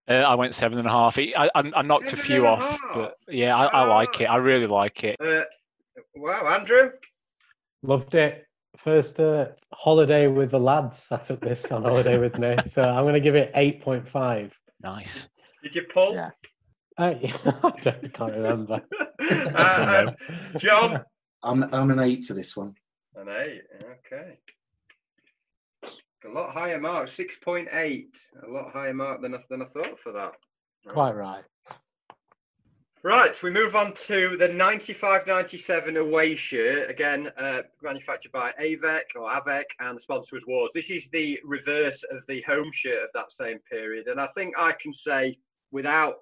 Uh, 0.09 0.15
I 0.15 0.35
went 0.35 0.55
seven 0.55 0.79
and 0.79 0.87
a 0.89 0.91
half. 0.91 1.19
I, 1.19 1.33
I, 1.37 1.51
I 1.55 1.83
knocked 1.83 2.13
a 2.13 2.17
few 2.17 2.47
and 2.47 2.61
a 2.61 2.65
off, 2.65 2.79
but 2.95 3.15
yeah, 3.29 3.55
I, 3.57 3.67
I 3.67 3.85
like 3.85 4.21
it. 4.21 4.25
I 4.25 4.37
really 4.37 4.67
like 4.67 5.05
it. 5.05 5.17
Uh, 5.21 5.43
wow, 6.17 6.47
Andrew. 6.59 6.91
Loved 7.83 8.15
it. 8.15 8.47
First 8.77 9.21
uh, 9.21 9.49
holiday 9.73 10.27
with 10.27 10.51
the 10.53 10.59
lads. 10.59 11.07
I 11.11 11.19
took 11.19 11.41
this 11.41 11.67
on 11.67 11.83
holiday 11.83 12.19
with 12.19 12.39
me, 12.39 12.57
so 12.73 12.83
I'm 12.83 13.05
going 13.05 13.15
to 13.15 13.21
give 13.21 13.37
it 13.37 13.51
eight 13.55 13.83
point 13.83 14.09
five. 14.09 14.59
Nice. 14.83 15.29
Did 15.63 15.75
you 15.77 15.83
pull? 15.83 16.15
Yeah. 16.15 16.31
Uh, 17.01 17.15
I 17.65 17.71
can't 18.13 18.33
remember. 18.33 18.83
That's 19.19 19.79
Uh, 19.79 20.03
no. 20.03 20.15
John. 20.59 21.03
I'm, 21.43 21.63
I'm 21.73 21.91
an 21.91 21.99
eight 21.99 22.27
for 22.27 22.35
this 22.35 22.55
one. 22.55 22.75
An 23.17 23.29
eight. 23.31 23.63
Okay. 23.83 24.39
A 26.27 26.29
lot 26.29 26.53
higher 26.53 26.79
mark, 26.79 27.09
six 27.09 27.39
point 27.39 27.69
eight. 27.73 28.19
A 28.47 28.51
lot 28.51 28.71
higher 28.71 28.93
mark 28.93 29.23
than 29.23 29.35
I, 29.35 29.39
than 29.49 29.63
I 29.63 29.65
thought 29.65 29.99
for 29.99 30.13
that. 30.13 30.35
Quite 30.87 31.15
right. 31.17 31.45
Right, 33.03 33.43
we 33.43 33.51
move 33.51 33.75
on 33.75 33.95
to 33.95 34.37
the 34.37 34.49
95-97 34.49 35.97
away 35.97 36.35
shirt. 36.35 36.91
Again, 36.91 37.31
uh, 37.39 37.63
manufactured 37.83 38.33
by 38.33 38.53
Avec 38.59 39.13
or 39.17 39.35
Avec, 39.35 39.71
and 39.81 39.97
the 39.97 40.01
sponsor 40.01 40.37
was 40.37 40.45
Wards. 40.47 40.75
This 40.75 40.91
is 40.91 41.09
the 41.09 41.41
reverse 41.43 42.05
of 42.11 42.27
the 42.29 42.43
home 42.43 42.71
shirt 42.75 43.03
of 43.03 43.09
that 43.15 43.33
same 43.33 43.59
period, 43.71 44.09
and 44.09 44.21
I 44.21 44.27
think 44.37 44.55
I 44.59 44.73
can 44.73 44.93
say, 44.93 45.39
without 45.73 46.17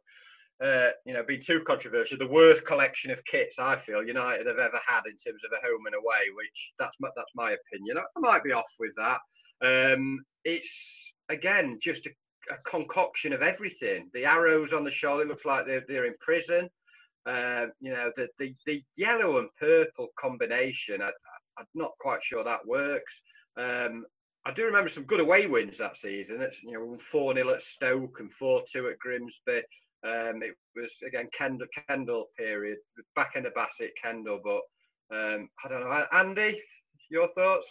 uh, 0.63 0.91
you 1.05 1.15
know 1.15 1.23
being 1.27 1.41
too 1.41 1.61
controversial, 1.67 2.19
the 2.19 2.27
worst 2.27 2.67
collection 2.67 3.11
of 3.11 3.25
kits 3.25 3.59
I 3.59 3.77
feel 3.77 4.05
United 4.05 4.47
have 4.47 4.59
ever 4.59 4.81
had 4.87 5.03
in 5.07 5.17
terms 5.17 5.43
of 5.45 5.53
a 5.53 5.67
home 5.67 5.87
and 5.87 5.95
away. 5.95 6.35
Which 6.35 6.73
that's 6.79 6.97
my, 7.01 7.09
that's 7.17 7.33
my 7.35 7.53
opinion. 7.53 7.99
I, 7.99 8.03
I 8.17 8.21
might 8.21 8.45
be 8.45 8.53
off 8.53 8.73
with 8.79 8.93
that. 8.97 9.21
Um, 9.61 10.25
it's 10.45 11.13
again 11.29 11.79
just 11.81 12.07
a 12.07 12.11
a 12.51 12.57
concoction 12.69 13.33
of 13.33 13.43
everything. 13.43 14.09
The 14.13 14.25
arrows 14.25 14.73
on 14.73 14.85
the 14.85 14.91
shoulder 14.91 15.25
looks 15.25 15.45
like 15.45 15.67
they're, 15.67 15.85
they're 15.87 16.07
in 16.07 16.15
prison. 16.21 16.69
Uh, 17.27 17.67
you 17.81 17.93
know, 17.93 18.11
the, 18.17 18.29
the 18.39 18.55
the 18.65 18.83
yellow 18.97 19.39
and 19.39 19.49
purple 19.61 20.09
combination. 20.19 21.03
I, 21.03 21.11
I'm 21.59 21.67
not 21.75 21.93
quite 22.01 22.23
sure 22.23 22.43
that 22.45 22.67
works. 22.67 23.21
Um, 23.57 24.07
I 24.47 24.53
do 24.53 24.65
remember 24.65 24.89
some 24.89 25.05
good 25.05 25.21
away 25.21 25.47
wins 25.47 25.79
that 25.79 25.97
season. 25.97 26.41
It's 26.41 26.63
you 26.63 26.73
know 26.73 26.99
four 26.99 27.35
0 27.35 27.51
at 27.51 27.61
Stoke 27.61 28.21
and 28.21 28.33
four 28.33 28.63
two 28.71 28.89
at 28.89 28.99
Grimsby. 28.99 29.63
Um, 30.05 30.43
it 30.43 30.55
was 30.77 30.97
again 31.07 31.29
Kendall 31.33 31.67
Kendall 31.89 32.27
period, 32.37 32.79
back 33.17 33.35
in 33.35 33.43
the 33.43 33.51
Bassett 33.51 33.93
Kendall, 34.01 34.41
but 34.43 34.61
um, 35.17 35.49
I 35.65 35.69
don't 35.69 35.81
know. 35.81 36.07
Andy, 36.13 36.61
your 37.11 37.29
thoughts? 37.29 37.69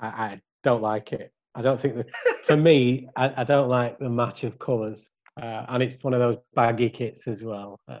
I, 0.00 0.06
I 0.06 0.40
don't 0.62 0.82
like 0.82 1.12
it. 1.12 1.32
I 1.54 1.62
don't 1.62 1.78
think 1.78 1.96
that 1.96 2.06
for 2.46 2.56
me, 2.56 3.08
I, 3.16 3.42
I 3.42 3.44
don't 3.44 3.68
like 3.68 3.98
the 3.98 4.08
match 4.08 4.44
of 4.44 4.58
colours, 4.58 5.00
uh, 5.40 5.66
and 5.68 5.82
it's 5.82 6.02
one 6.02 6.14
of 6.14 6.20
those 6.20 6.38
baggy 6.54 6.88
kits 6.88 7.28
as 7.28 7.42
well. 7.42 7.78
Uh, 7.86 8.00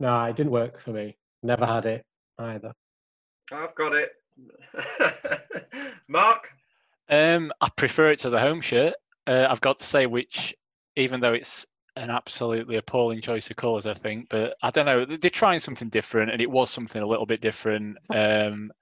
no, 0.00 0.24
it 0.24 0.36
didn't 0.36 0.52
work 0.52 0.80
for 0.80 0.90
me. 0.90 1.16
Never 1.44 1.66
had 1.66 1.86
it 1.86 2.04
either. 2.38 2.72
I've 3.52 3.74
got 3.74 3.94
it. 3.94 4.10
Mark. 6.08 6.50
Um, 7.08 7.52
I 7.60 7.68
prefer 7.76 8.10
it 8.10 8.18
to 8.20 8.30
the 8.30 8.40
home 8.40 8.60
shirt. 8.60 8.94
Uh, 9.26 9.46
I've 9.48 9.60
got 9.60 9.78
to 9.78 9.84
say, 9.84 10.06
which 10.06 10.54
even 10.96 11.20
though 11.20 11.34
it's 11.34 11.66
an 11.96 12.10
absolutely 12.10 12.76
appalling 12.76 13.20
choice 13.20 13.50
of 13.50 13.56
colours, 13.56 13.86
I 13.86 13.94
think. 13.94 14.28
But 14.28 14.56
I 14.62 14.70
don't 14.70 14.86
know. 14.86 15.04
They're 15.04 15.30
trying 15.30 15.60
something 15.60 15.88
different, 15.88 16.30
and 16.30 16.40
it 16.40 16.50
was 16.50 16.70
something 16.70 17.02
a 17.02 17.06
little 17.06 17.26
bit 17.26 17.40
different. 17.40 17.98
Um, 18.10 18.72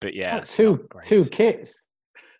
but 0.00 0.14
yeah, 0.14 0.40
two 0.40 0.88
two 1.04 1.24
kits 1.26 1.76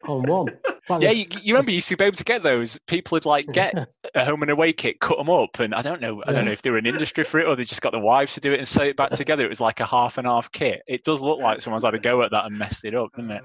on 0.06 0.22
one. 0.22 0.46
Like 0.88 1.02
Yeah, 1.02 1.10
you, 1.10 1.26
you 1.40 1.54
remember 1.54 1.70
you 1.70 1.76
used 1.76 1.88
to 1.90 1.96
be 1.96 2.04
able 2.04 2.16
to 2.16 2.24
get 2.24 2.42
those. 2.42 2.76
People 2.88 3.14
would 3.14 3.24
like 3.24 3.46
get 3.52 3.72
a 4.16 4.24
home 4.24 4.42
and 4.42 4.50
away 4.50 4.72
kit, 4.72 4.98
cut 4.98 5.18
them 5.18 5.30
up, 5.30 5.60
and 5.60 5.72
I 5.72 5.82
don't 5.82 6.00
know. 6.00 6.20
I 6.26 6.32
don't 6.32 6.46
know 6.46 6.50
if 6.50 6.62
they 6.62 6.70
were 6.70 6.78
an 6.78 6.86
industry 6.86 7.22
for 7.22 7.38
it 7.38 7.46
or 7.46 7.54
they 7.54 7.62
just 7.62 7.80
got 7.80 7.92
the 7.92 8.00
wives 8.00 8.34
to 8.34 8.40
do 8.40 8.52
it 8.52 8.58
and 8.58 8.66
sew 8.66 8.82
it 8.82 8.96
back 8.96 9.10
together. 9.12 9.44
It 9.44 9.48
was 9.48 9.60
like 9.60 9.78
a 9.78 9.86
half 9.86 10.18
and 10.18 10.26
half 10.26 10.50
kit. 10.50 10.82
It 10.88 11.04
does 11.04 11.20
look 11.20 11.38
like 11.38 11.60
someone's 11.60 11.84
had 11.84 11.94
a 11.94 12.00
go 12.00 12.22
at 12.22 12.32
that 12.32 12.46
and 12.46 12.58
messed 12.58 12.84
it 12.84 12.96
up, 12.96 13.12
doesn't 13.14 13.30
it? 13.30 13.42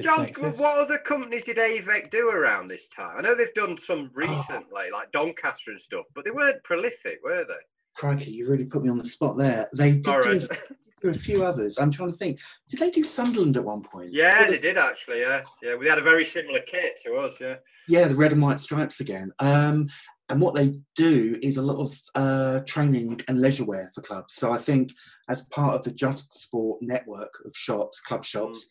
John, 0.00 0.26
sexist. 0.26 0.56
what 0.56 0.80
other 0.82 0.98
companies 0.98 1.44
did 1.44 1.58
AVEC 1.58 2.10
do 2.10 2.28
around 2.30 2.68
this 2.68 2.88
time? 2.88 3.16
I 3.18 3.20
know 3.20 3.34
they've 3.34 3.52
done 3.54 3.76
some 3.76 4.10
Oh. 4.12 4.14
recently, 4.14 4.90
like 4.92 5.12
Doncaster 5.12 5.70
and 5.72 5.80
stuff, 5.80 6.06
but 6.14 6.24
they 6.24 6.30
weren't 6.30 6.62
prolific, 6.64 7.18
were 7.22 7.44
they? 7.46 7.54
Crikey, 7.94 8.30
you 8.30 8.48
really 8.48 8.64
put 8.64 8.82
me 8.82 8.88
on 8.88 8.96
the 8.98 9.04
spot 9.04 9.36
there. 9.36 9.68
They 9.76 9.92
did 9.92 10.04
Sorry. 10.06 10.38
do, 10.38 11.10
a 11.10 11.12
few 11.12 11.44
others. 11.44 11.78
I'm 11.78 11.90
trying 11.90 12.10
to 12.12 12.16
think. 12.16 12.40
Did 12.68 12.80
they 12.80 12.90
do 12.90 13.04
Sunderland 13.04 13.56
at 13.56 13.64
one 13.64 13.82
point? 13.82 14.12
yeah, 14.12 14.46
they 14.46 14.58
did 14.58 14.78
actually. 14.78 15.20
Yeah, 15.20 15.42
yeah. 15.62 15.74
We 15.74 15.88
had 15.88 15.98
a 15.98 16.02
very 16.02 16.24
similar 16.24 16.60
kit 16.60 16.98
to 17.04 17.14
us. 17.16 17.38
Yeah. 17.40 17.56
Yeah, 17.88 18.08
the 18.08 18.14
red 18.14 18.32
and 18.32 18.40
white 18.40 18.60
stripes 18.60 19.00
again. 19.00 19.32
Um, 19.40 19.88
and 20.30 20.40
what 20.40 20.54
they 20.54 20.78
do 20.94 21.38
is 21.42 21.56
a 21.58 21.62
lot 21.62 21.82
of 21.82 21.92
uh, 22.14 22.60
training 22.60 23.20
and 23.28 23.40
leisure 23.40 23.64
wear 23.66 23.90
for 23.94 24.00
clubs. 24.00 24.34
So 24.34 24.52
I 24.52 24.58
think 24.58 24.92
as 25.28 25.42
part 25.46 25.74
of 25.74 25.82
the 25.82 25.90
Just 25.92 26.32
Sport 26.32 26.80
network 26.80 27.34
of 27.44 27.52
shops, 27.54 28.00
club 28.00 28.24
shops, 28.24 28.68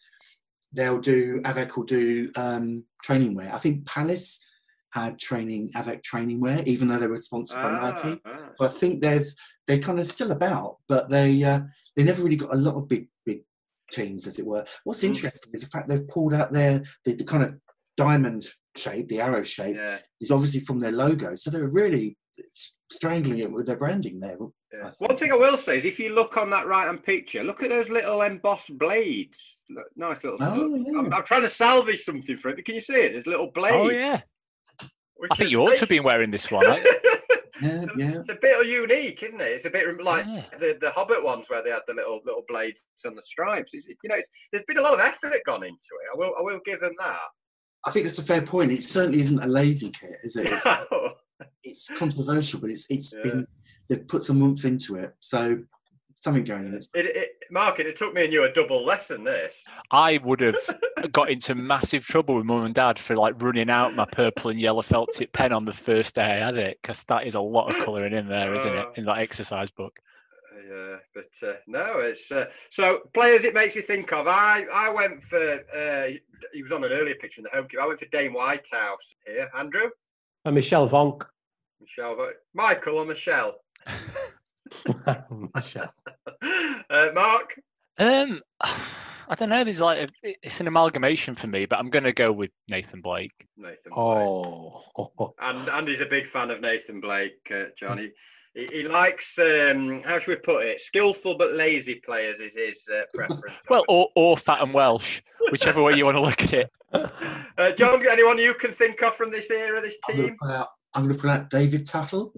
they'll 0.74 0.99
do 0.99 1.41
Avec 1.45 1.76
will 1.76 1.84
do 1.86 2.30
um, 2.38 2.84
training 3.03 3.36
wear. 3.36 3.53
I 3.53 3.57
think 3.57 3.86
Palace 3.86 4.43
had 4.91 5.17
training 5.19 5.72
Avec 5.76 6.03
training 6.03 6.39
wear, 6.39 6.61
even 6.65 6.88
though 6.88 6.99
they 6.99 7.07
were 7.07 7.17
sponsored 7.17 7.61
by 7.61 7.72
Nike. 7.72 8.22
ah. 8.26 8.49
So 8.57 8.65
I 8.65 8.69
think 8.69 9.01
they've 9.01 9.28
they're 9.67 9.80
kind 9.80 9.99
of 9.99 10.05
still 10.05 10.32
about, 10.32 10.78
but 10.88 11.09
they 11.09 11.43
uh, 11.43 11.61
they 11.95 12.03
never 12.03 12.24
really 12.24 12.36
got 12.36 12.53
a 12.53 12.57
lot 12.57 12.76
of 12.76 12.88
big 12.88 13.07
big 13.26 13.41
teams, 13.91 14.28
as 14.28 14.39
it 14.39 14.45
were. 14.45 14.65
What's 14.84 15.01
Mm. 15.01 15.07
interesting 15.09 15.51
is 15.53 15.61
the 15.61 15.67
fact 15.67 15.88
they've 15.89 16.07
pulled 16.07 16.34
out 16.34 16.51
their 16.51 16.84
the, 17.05 17.13
the 17.15 17.24
kind 17.24 17.43
of 17.43 17.55
diamond 17.97 18.45
shape, 18.76 19.07
the 19.09 19.19
arrow 19.22 19.43
shape, 19.43 19.76
yeah. 19.76 19.97
is 20.22 20.32
obviously 20.32 20.61
from 20.61 20.80
their 20.80 20.93
logo. 20.93 21.36
So 21.36 21.49
they're 21.49 21.69
really 21.69 22.17
strangling 22.89 23.39
it 23.39 23.51
with 23.51 23.65
their 23.65 23.78
branding 23.78 24.19
there. 24.19 24.38
I 24.74 24.78
Yeah. 24.78 24.91
One 24.99 25.17
thing 25.17 25.32
I 25.32 25.36
will 25.36 25.57
say 25.57 25.78
is 25.78 25.86
if 25.86 25.99
you 25.99 26.13
look 26.13 26.38
on 26.38 26.49
that 26.51 26.67
right 26.67 26.86
hand 26.86 27.03
picture, 27.03 27.43
look 27.43 27.61
at 27.63 27.69
those 27.69 27.89
little 27.89 28.22
embossed 28.22 28.78
blades. 28.78 29.63
Nice 29.95 30.24
little. 30.24 30.38
Oh, 30.41 30.76
yeah. 30.76 30.99
I'm, 30.99 31.13
I'm 31.13 31.24
trying 31.24 31.41
to 31.43 31.49
salvage 31.49 32.01
something 32.01 32.38
for 32.38 32.49
it, 32.49 32.55
but 32.55 32.65
can 32.65 32.76
you 32.76 32.82
see 32.82 32.93
it? 32.95 33.13
There's 33.13 33.28
little 33.28 33.47
oh, 33.47 33.51
blades. 33.51 33.76
Oh 33.76 33.89
yeah, 33.89 34.22
I 34.82 35.36
think 35.36 35.47
is 35.47 35.51
you 35.51 35.61
ought 35.61 35.74
to 35.76 35.80
have 35.82 35.89
been 35.89 36.03
wearing 36.03 36.32
this 36.32 36.49
one. 36.51 36.65
I- 36.65 36.84
Yeah, 37.61 37.76
It's 37.76 37.86
a- 37.86 37.97
yeah. 37.97 38.11
It's 38.15 38.30
a 38.30 38.36
bit 38.41 38.67
unique, 38.67 39.22
isn't 39.22 39.39
it? 39.39 39.51
It's 39.51 39.65
a 39.65 39.69
bit 39.69 39.86
like 40.03 40.26
Yeah. 40.26 40.45
the, 40.59 40.78
the 40.82 40.89
Hobbit 40.89 41.24
ones 41.24 41.47
where 41.47 41.61
they 41.63 41.69
had 41.69 41.84
the 41.88 41.93
little 41.93 42.19
little 42.26 42.43
blades 42.47 42.82
and 43.05 43.15
the 43.15 43.22
stripes. 43.22 43.76
It's, 43.76 43.88
you 43.88 43.95
know, 44.05 44.15
it's, 44.15 44.30
there's 44.51 44.65
been 44.67 44.80
a 44.80 44.82
lot 44.82 44.95
of 44.95 44.99
effort 44.99 45.34
gone 45.45 45.63
into 45.63 45.76
it. 45.76 46.09
I 46.11 46.17
will 46.17 46.34
I 46.39 46.41
will 46.41 46.59
give 46.65 46.80
them 46.80 46.93
that. 46.97 47.19
I 47.86 47.91
think 47.91 48.05
that's 48.07 48.17
a 48.17 48.24
fair 48.24 48.41
point. 48.41 48.72
It 48.72 48.82
certainly 48.82 49.19
isn't 49.22 49.43
a 49.43 49.45
lazy 49.47 49.91
kit, 49.91 50.17
is 50.24 50.36
it? 50.38 50.47
It's, 50.51 50.65
it's 51.63 51.99
controversial, 51.99 52.59
but 52.61 52.72
it's 52.72 52.88
it's 52.89 53.13
Yeah. 53.15 53.22
been 53.24 53.47
they've 53.92 54.08
put 54.08 54.24
some 54.24 54.42
oomph 54.42 54.64
into 54.64 54.96
it. 54.96 55.14
So 55.20 55.62
something 56.14 56.46
going 56.46 56.68
on. 56.68 56.74
It's 56.76 56.88
It, 56.94 57.06
it, 57.08 57.30
Mark, 57.52 57.80
it, 57.80 57.88
it 57.88 57.98
took 57.98 58.14
me 58.14 58.24
and 58.24 58.34
you 58.34 58.44
a 58.46 58.52
double 58.52 58.86
lesson. 58.86 59.24
This. 59.26 59.62
I 59.92 60.18
would 60.24 60.39
have 60.39 60.56
got 61.12 61.30
into 61.30 61.56
massive 61.56 62.06
trouble 62.06 62.36
with 62.36 62.46
mum 62.46 62.64
and 62.64 62.74
dad 62.74 62.98
for 62.98 63.18
like 63.18 63.42
running 63.42 63.70
out 63.70 63.94
my 63.94 64.06
purple 64.06 64.50
and 64.50 64.60
yellow 64.60 64.82
felt 64.82 65.12
tip 65.14 65.34
pen 65.34 65.52
on 65.52 65.66
the 65.66 65.74
first 65.74 66.16
day 66.16 66.24
I 66.24 66.46
had 66.46 66.58
it 66.58 66.80
because 66.82 67.04
that 67.04 67.28
is 67.28 67.36
a 67.36 67.42
lot 67.42 67.70
of 67.70 67.84
colouring 67.84 68.14
in 68.14 68.30
there, 68.30 68.54
isn't 68.54 68.74
it? 68.74 68.86
Oh. 68.88 68.94
In 68.96 69.06
that 69.06 69.20
exercise 69.20 69.70
book. 69.70 70.00
Yeah, 70.70 70.98
but 71.14 71.50
uh, 71.50 71.56
no, 71.68 72.00
it's 72.00 72.32
uh, 72.32 72.46
so 72.70 73.00
players. 73.14 73.44
It 73.44 73.54
makes 73.54 73.76
me 73.76 73.82
think 73.82 74.14
of. 74.14 74.26
I 74.26 74.66
I 74.74 74.89
went 74.89 75.22
for. 75.24 75.38
Uh, 75.38 76.12
he 76.54 76.62
was 76.62 76.72
on 76.72 76.86
an 76.86 76.94
earlier 76.94 77.16
picture 77.16 77.42
in 77.42 77.44
the 77.44 77.50
home 77.50 77.68
keep. 77.68 77.82
I 77.82 77.88
went 77.88 78.00
for 78.00 78.06
Dane 78.06 78.32
Whitehouse 78.32 79.16
here. 79.26 79.52
Andrew, 79.58 79.89
And 80.46 80.56
Michel 80.56 80.88
Vonk. 80.88 81.24
Michelle, 81.82 82.16
Michael, 82.54 83.00
or 83.00 83.06
Michelle. 83.06 83.56
Michelle. 85.55 85.93
Uh, 86.89 87.09
Mark. 87.13 87.55
Um, 87.97 88.41
I 88.61 89.36
don't 89.36 89.47
know. 89.47 89.63
There's 89.63 89.80
like 89.80 90.09
a, 90.24 90.36
it's 90.43 90.59
an 90.59 90.67
amalgamation 90.67 91.36
for 91.36 91.47
me, 91.47 91.65
but 91.65 91.80
I'm 91.80 91.89
going 91.89 92.03
to 92.03 92.11
go 92.11 92.34
with 92.34 92.51
Nathan 92.67 92.99
Blake. 92.99 93.32
Nathan. 93.55 93.93
Blake. 93.93 93.97
Oh. 93.97 94.84
And 95.39 95.69
Andy's 95.69 96.01
a 96.01 96.05
big 96.05 96.28
fan 96.28 96.51
of 96.51 96.59
Nathan 96.59 96.99
Blake, 96.99 97.49
uh, 97.49 97.65
Johnny. 97.78 98.11
He, 98.53 98.67
he 98.67 98.84
likes, 98.84 99.39
um, 99.39 100.01
how 100.03 100.19
should 100.19 100.32
we 100.32 100.36
put 100.36 100.65
it? 100.65 100.82
Skillful 100.82 101.38
but 101.38 101.53
lazy 101.53 101.95
players 101.95 102.41
is 102.41 102.53
his 102.55 102.82
uh, 102.93 103.03
preference. 103.13 103.61
Well, 103.69 103.86
or, 103.88 104.09
or 104.15 104.36
fat 104.36 104.61
and 104.61 104.74
Welsh, 104.74 105.22
whichever 105.49 105.82
way 105.82 105.93
you 105.93 106.05
want 106.05 106.17
to 106.17 106.22
look 106.22 106.41
at 106.41 106.53
it. 106.53 106.72
uh, 107.57 107.72
John, 107.72 108.05
anyone 108.05 108.38
you 108.38 108.53
can 108.53 108.72
think 108.72 109.01
of 109.01 109.15
from 109.15 109.32
this 109.32 109.49
era, 109.49 109.82
this 109.82 109.97
team? 110.05 110.28
to 110.28 110.36
put 110.41 110.51
out. 110.51 110.67
I'm 110.93 111.03
going 111.03 111.15
to 111.15 111.22
put 111.22 111.30
out 111.30 111.49
David 111.49 111.88
Tuttle. 111.88 112.34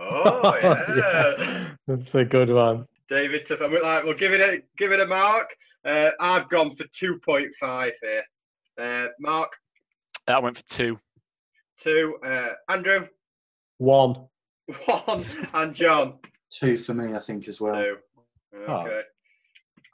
Oh 0.00 0.56
yeah, 0.96 1.68
That's 1.86 2.14
a 2.14 2.24
good 2.24 2.50
one. 2.50 2.86
David. 3.08 3.44
Tuff- 3.46 3.60
We'll, 3.60 3.82
like, 3.82 4.04
we'll 4.04 4.14
give 4.14 4.32
it 4.32 4.40
a 4.40 4.62
give 4.76 4.92
it 4.92 5.00
a 5.00 5.06
mark. 5.06 5.54
Uh, 5.84 6.10
I've 6.20 6.48
gone 6.48 6.74
for 6.74 6.84
two 6.92 7.18
point 7.18 7.54
five 7.58 7.94
here. 8.02 8.22
Uh, 8.78 9.08
Mark 9.18 9.52
I 10.28 10.38
went 10.38 10.56
for 10.56 10.64
two. 10.64 10.98
two. 11.80 12.16
Uh, 12.24 12.50
Andrew 12.68 13.06
One. 13.78 14.26
one, 14.84 15.26
and 15.54 15.74
John 15.74 16.18
Two 16.50 16.76
for 16.76 16.94
me, 16.94 17.14
I 17.14 17.18
think, 17.18 17.48
as 17.48 17.60
well. 17.60 17.74
two. 17.74 17.96
Oh. 18.68 18.72
Okay. 18.82 19.00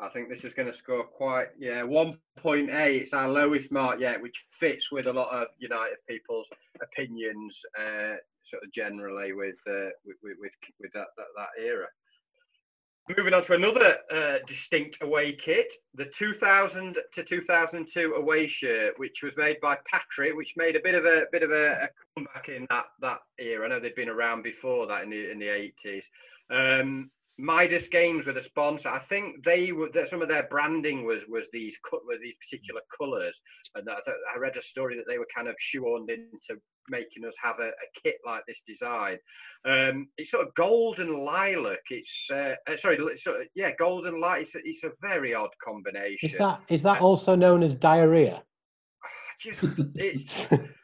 I 0.00 0.08
think 0.08 0.28
this 0.28 0.44
is 0.44 0.52
going 0.54 0.66
to 0.66 0.72
score 0.76 1.04
quite, 1.04 1.48
yeah, 1.56 1.80
1.8. 1.82 2.68
It's 3.00 3.12
our 3.14 3.28
lowest 3.28 3.70
mark 3.70 4.00
yet, 4.00 4.20
which 4.20 4.44
fits 4.50 4.90
with 4.90 5.06
a 5.06 5.12
lot 5.12 5.32
of 5.32 5.46
United 5.58 5.96
people's 6.08 6.48
opinions, 6.82 7.62
uh, 7.80 8.14
sort 8.44 8.62
of 8.62 8.72
generally 8.72 9.32
with 9.32 9.58
uh, 9.66 9.90
with, 10.04 10.16
with, 10.22 10.52
with 10.80 10.92
that, 10.92 11.08
that 11.16 11.26
that 11.36 11.48
era. 11.60 11.86
Moving 13.18 13.34
on 13.34 13.42
to 13.42 13.54
another 13.54 13.96
uh, 14.10 14.38
distinct 14.46 15.02
away 15.02 15.32
kit, 15.34 15.70
the 15.94 16.06
2000 16.06 16.96
to 17.12 17.22
2002 17.22 18.14
away 18.14 18.46
shirt, 18.46 18.94
which 18.96 19.22
was 19.22 19.36
made 19.36 19.60
by 19.60 19.76
Patrick, 19.92 20.34
which 20.34 20.54
made 20.56 20.74
a 20.74 20.80
bit 20.80 20.94
of 20.94 21.04
a 21.04 21.26
bit 21.30 21.42
of 21.42 21.50
a, 21.50 21.82
a 21.82 21.88
comeback 22.16 22.48
in 22.48 22.66
that 22.70 22.86
that 23.02 23.20
era. 23.38 23.66
I 23.66 23.68
know 23.68 23.80
they'd 23.80 23.94
been 23.94 24.08
around 24.08 24.42
before 24.42 24.86
that 24.86 25.02
in 25.02 25.10
the 25.10 25.30
in 25.30 25.38
the 25.38 25.72
80s. 25.84 26.04
Um, 26.50 27.10
Midas 27.38 27.88
Games 27.88 28.26
were 28.26 28.32
the 28.32 28.40
sponsor. 28.40 28.88
I 28.88 28.98
think 28.98 29.42
they 29.42 29.72
were 29.72 29.90
that 29.92 30.08
some 30.08 30.22
of 30.22 30.28
their 30.28 30.44
branding 30.44 31.04
was 31.04 31.24
was 31.28 31.48
these 31.52 31.76
cut 31.88 32.00
were 32.06 32.18
these 32.22 32.36
particular 32.36 32.80
colours, 32.96 33.40
and 33.74 33.86
that, 33.86 33.98
I 34.34 34.38
read 34.38 34.56
a 34.56 34.62
story 34.62 34.96
that 34.96 35.06
they 35.08 35.18
were 35.18 35.26
kind 35.34 35.48
of 35.48 35.56
shoehorned 35.56 36.10
into 36.10 36.60
making 36.88 37.24
us 37.24 37.34
have 37.42 37.58
a, 37.58 37.68
a 37.68 38.00
kit 38.02 38.16
like 38.24 38.44
this 38.46 38.62
design. 38.66 39.18
Um, 39.64 40.08
it's 40.16 40.30
sort 40.30 40.46
of 40.46 40.54
golden 40.54 41.24
lilac. 41.24 41.80
It's 41.90 42.28
uh, 42.30 42.54
uh, 42.68 42.76
sorry, 42.76 42.98
it's 43.00 43.24
sort 43.24 43.40
of, 43.40 43.46
yeah, 43.54 43.72
golden 43.78 44.20
light. 44.20 44.42
It's 44.42 44.54
a, 44.54 44.60
it's 44.64 44.84
a 44.84 44.92
very 45.02 45.34
odd 45.34 45.50
combination. 45.64 46.30
Is 46.30 46.36
that 46.36 46.60
is 46.68 46.82
that 46.82 47.00
also 47.00 47.34
known 47.34 47.62
as 47.62 47.74
diarrhea? 47.74 48.42
Just 49.40 49.64
it's. 49.96 50.32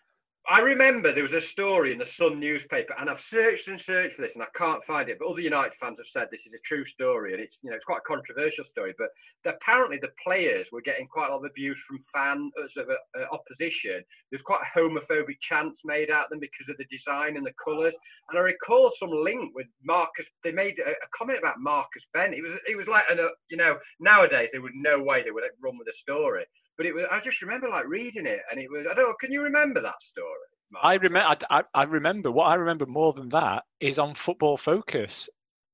I 0.50 0.58
remember 0.58 1.12
there 1.12 1.22
was 1.22 1.32
a 1.32 1.40
story 1.40 1.92
in 1.92 1.98
the 1.98 2.04
Sun 2.04 2.40
newspaper, 2.40 2.92
and 2.98 3.08
I've 3.08 3.20
searched 3.20 3.68
and 3.68 3.80
searched 3.80 4.16
for 4.16 4.22
this, 4.22 4.34
and 4.34 4.42
I 4.42 4.48
can't 4.56 4.82
find 4.82 5.08
it. 5.08 5.16
But 5.20 5.28
other 5.28 5.42
United 5.42 5.74
fans 5.76 6.00
have 6.00 6.08
said 6.08 6.26
this 6.28 6.44
is 6.44 6.54
a 6.54 6.58
true 6.64 6.84
story, 6.84 7.32
and 7.32 7.40
it's 7.40 7.60
you 7.62 7.70
know 7.70 7.76
it's 7.76 7.84
quite 7.84 7.98
a 7.98 8.08
controversial 8.08 8.64
story. 8.64 8.92
But 8.98 9.10
apparently 9.46 9.98
the 9.98 10.10
players 10.26 10.70
were 10.72 10.80
getting 10.80 11.06
quite 11.06 11.28
a 11.28 11.34
lot 11.34 11.44
of 11.44 11.44
abuse 11.44 11.78
from 11.82 12.00
fans 12.12 12.50
of 12.76 12.88
uh, 12.88 12.94
uh, 13.16 13.26
opposition. 13.30 14.02
There's 14.32 14.42
quite 14.42 14.62
a 14.62 14.76
homophobic 14.76 15.38
chants 15.38 15.82
made 15.84 16.10
at 16.10 16.28
them 16.30 16.40
because 16.40 16.68
of 16.68 16.76
the 16.78 16.86
design 16.90 17.36
and 17.36 17.46
the 17.46 17.54
colours. 17.64 17.94
And 18.28 18.36
I 18.36 18.42
recall 18.42 18.90
some 18.90 19.10
link 19.12 19.54
with 19.54 19.68
Marcus. 19.84 20.28
They 20.42 20.50
made 20.50 20.80
a, 20.80 20.90
a 20.90 21.08
comment 21.16 21.38
about 21.38 21.60
Marcus 21.60 22.08
Bent. 22.12 22.34
It 22.34 22.42
was 22.42 22.58
it 22.68 22.76
was 22.76 22.88
like 22.88 23.04
an, 23.08 23.20
uh, 23.20 23.28
you 23.50 23.56
know 23.56 23.78
nowadays 24.00 24.48
there 24.50 24.62
would 24.62 24.74
no 24.74 25.00
way 25.00 25.22
they 25.22 25.30
would 25.30 25.44
run 25.62 25.78
with 25.78 25.86
a 25.86 25.92
story. 25.92 26.44
But 26.80 26.86
it 26.86 26.94
was 26.94 27.04
I 27.10 27.20
just 27.20 27.42
remember 27.42 27.68
like 27.68 27.86
reading 27.86 28.24
it, 28.24 28.40
and 28.50 28.58
it 28.58 28.70
was 28.70 28.86
I 28.90 28.94
don't 28.94 29.06
know. 29.06 29.14
Can 29.20 29.30
you 29.30 29.42
remember 29.42 29.82
that 29.82 30.02
story? 30.02 30.26
Mark? 30.72 30.82
I 30.82 30.94
remember. 30.94 31.36
I, 31.50 31.62
I, 31.74 31.82
remember. 31.82 32.30
What 32.30 32.46
I 32.46 32.54
remember 32.54 32.86
more 32.86 33.12
than 33.12 33.28
that 33.28 33.64
is 33.80 33.98
on 33.98 34.14
Football 34.14 34.56
Focus. 34.56 35.28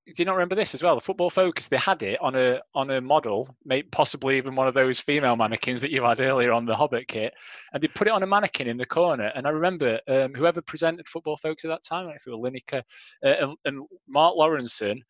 Do 0.05 0.15
you 0.17 0.25
not 0.25 0.35
remember 0.35 0.57
this 0.57 0.75
as 0.75 0.83
well? 0.83 0.97
The 0.97 1.01
Football 1.01 1.31
Focus. 1.31 1.69
They 1.69 1.77
had 1.77 2.03
it 2.03 2.21
on 2.21 2.35
a 2.35 2.61
on 2.75 2.91
a 2.91 3.01
model, 3.01 3.57
possibly 3.93 4.37
even 4.37 4.57
one 4.57 4.67
of 4.67 4.75
those 4.75 4.99
female 4.99 5.37
mannequins 5.37 5.81
that 5.83 5.93
you 5.93 6.03
had 6.03 6.21
earlier 6.21 6.51
on 6.51 6.67
the 6.67 6.75
Hobbit 6.75 7.07
kit, 7.07 7.35
and 7.73 7.81
they 7.81 7.87
put 7.87 8.09
it 8.09 8.13
on 8.13 8.25
a 8.25 8.27
mannequin 8.27 8.67
in 8.67 8.77
the 8.77 8.85
corner. 8.85 9.31
And 9.37 9.47
I 9.47 9.51
remember 9.51 10.01
um, 10.09 10.35
whoever 10.35 10.61
presented 10.61 11.09
Football 11.09 11.37
Focus 11.37 11.67
at 11.67 11.69
that 11.69 11.85
time, 11.85 12.09
I 12.09 12.15
if 12.15 12.27
it 12.27 12.37
was 12.37 12.51
Lineker 12.51 12.83
uh, 13.25 13.29
and, 13.29 13.57
and 13.65 13.87
Mark 14.09 14.35
Lawrenson, 14.35 15.03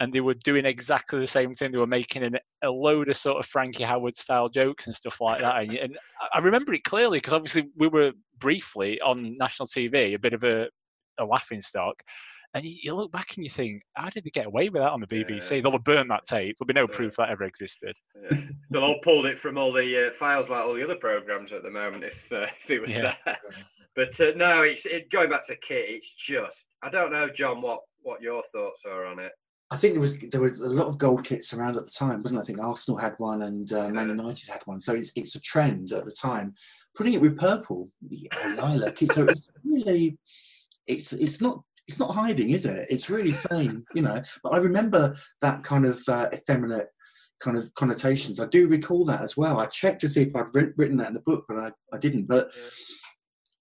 and 0.00 0.12
they 0.12 0.20
were 0.20 0.34
doing 0.34 0.64
exactly 0.64 1.20
the 1.20 1.26
same 1.26 1.54
thing. 1.54 1.72
They 1.72 1.78
were 1.78 1.86
making 1.86 2.22
an, 2.24 2.38
a 2.62 2.70
load 2.70 3.08
of 3.08 3.16
sort 3.16 3.38
of 3.38 3.46
Frankie 3.46 3.84
Howerd 3.84 4.16
style 4.16 4.48
jokes 4.48 4.86
and 4.86 4.96
stuff 4.96 5.20
like 5.20 5.40
that. 5.40 5.62
And, 5.62 5.72
and 5.74 5.98
I 6.34 6.38
remember 6.38 6.72
it 6.74 6.84
clearly 6.84 7.18
because 7.18 7.34
obviously 7.34 7.68
we 7.76 7.88
were 7.88 8.12
briefly 8.38 9.00
on 9.00 9.36
national 9.38 9.66
TV, 9.66 10.14
a 10.14 10.18
bit 10.18 10.32
of 10.32 10.44
a, 10.44 10.68
a 11.18 11.24
laughing 11.24 11.60
stock. 11.60 12.02
And 12.54 12.64
you, 12.64 12.76
you, 12.82 12.94
look 12.94 13.12
back 13.12 13.32
and 13.36 13.44
you 13.44 13.50
think, 13.50 13.82
how 13.94 14.10
did 14.10 14.24
they 14.24 14.30
get 14.30 14.46
away 14.46 14.68
with 14.68 14.82
that 14.82 14.90
on 14.90 15.00
the 15.00 15.06
BBC? 15.06 15.56
Yeah. 15.56 15.60
They'll 15.62 15.72
have 15.72 15.84
burnt 15.84 16.10
that 16.10 16.24
tape. 16.24 16.56
There'll 16.58 16.66
be 16.66 16.74
no 16.74 16.86
proof 16.86 17.16
that 17.16 17.30
ever 17.30 17.44
existed. 17.44 17.96
Yeah. 18.30 18.40
They'll 18.70 18.84
all 18.84 18.98
pulled 19.02 19.26
it 19.26 19.38
from 19.38 19.56
all 19.56 19.72
the 19.72 20.08
uh, 20.08 20.10
files 20.10 20.50
like 20.50 20.64
all 20.64 20.74
the 20.74 20.84
other 20.84 20.96
programs 20.96 21.52
at 21.52 21.62
the 21.62 21.70
moment 21.70 22.04
if 22.04 22.30
uh, 22.30 22.46
if 22.58 22.70
it 22.70 22.80
was 22.80 22.90
Yeah. 22.90 23.14
there. 23.24 23.38
But 23.94 24.18
uh, 24.20 24.32
no, 24.36 24.62
it's 24.62 24.86
it, 24.86 25.10
going 25.10 25.30
back 25.30 25.46
to 25.46 25.56
kit. 25.56 25.84
It's 25.88 26.14
just 26.14 26.66
I 26.82 26.88
don't 26.88 27.12
know, 27.12 27.28
John, 27.28 27.62
what 27.62 27.80
what 28.02 28.22
your 28.22 28.42
thoughts 28.52 28.84
are 28.86 29.06
on 29.06 29.18
it. 29.18 29.32
I 29.72 29.76
think 29.76 29.94
there 29.94 30.02
was 30.02 30.18
there 30.18 30.40
was 30.40 30.60
a 30.60 30.68
lot 30.68 30.86
of 30.86 30.98
gold 30.98 31.24
kits 31.24 31.54
around 31.54 31.78
at 31.78 31.84
the 31.84 31.90
time, 31.90 32.22
wasn't? 32.22 32.40
it? 32.40 32.42
I 32.42 32.46
think 32.46 32.60
Arsenal 32.60 32.98
had 33.00 33.14
one 33.16 33.42
and 33.42 33.72
uh, 33.72 33.88
Man 33.88 34.10
United 34.10 34.50
had 34.50 34.60
one, 34.66 34.78
so 34.78 34.94
it's 34.94 35.12
it's 35.16 35.34
a 35.34 35.40
trend 35.40 35.92
at 35.92 36.04
the 36.04 36.12
time. 36.12 36.52
Putting 36.94 37.14
it 37.14 37.22
with 37.22 37.38
purple, 37.38 37.90
lilac, 38.58 38.98
so 38.98 39.24
it's 39.24 39.48
really 39.64 40.18
it's 40.86 41.14
it's 41.14 41.40
not 41.40 41.62
it's 41.88 41.98
not 41.98 42.14
hiding, 42.14 42.50
is 42.50 42.66
it? 42.66 42.86
It's 42.90 43.08
really 43.08 43.32
saying, 43.32 43.84
you 43.94 44.02
know. 44.02 44.22
But 44.42 44.50
I 44.50 44.58
remember 44.58 45.16
that 45.40 45.62
kind 45.62 45.86
of 45.86 46.02
uh, 46.06 46.28
effeminate 46.34 46.88
kind 47.40 47.56
of 47.56 47.72
connotations. 47.74 48.40
I 48.40 48.46
do 48.46 48.68
recall 48.68 49.06
that 49.06 49.22
as 49.22 49.38
well. 49.38 49.58
I 49.58 49.66
checked 49.66 50.02
to 50.02 50.08
see 50.08 50.22
if 50.22 50.36
I'd 50.36 50.54
written 50.54 50.98
that 50.98 51.08
in 51.08 51.14
the 51.14 51.20
book, 51.20 51.46
but 51.48 51.56
I, 51.56 51.70
I 51.94 51.98
didn't. 51.98 52.26
But 52.26 52.50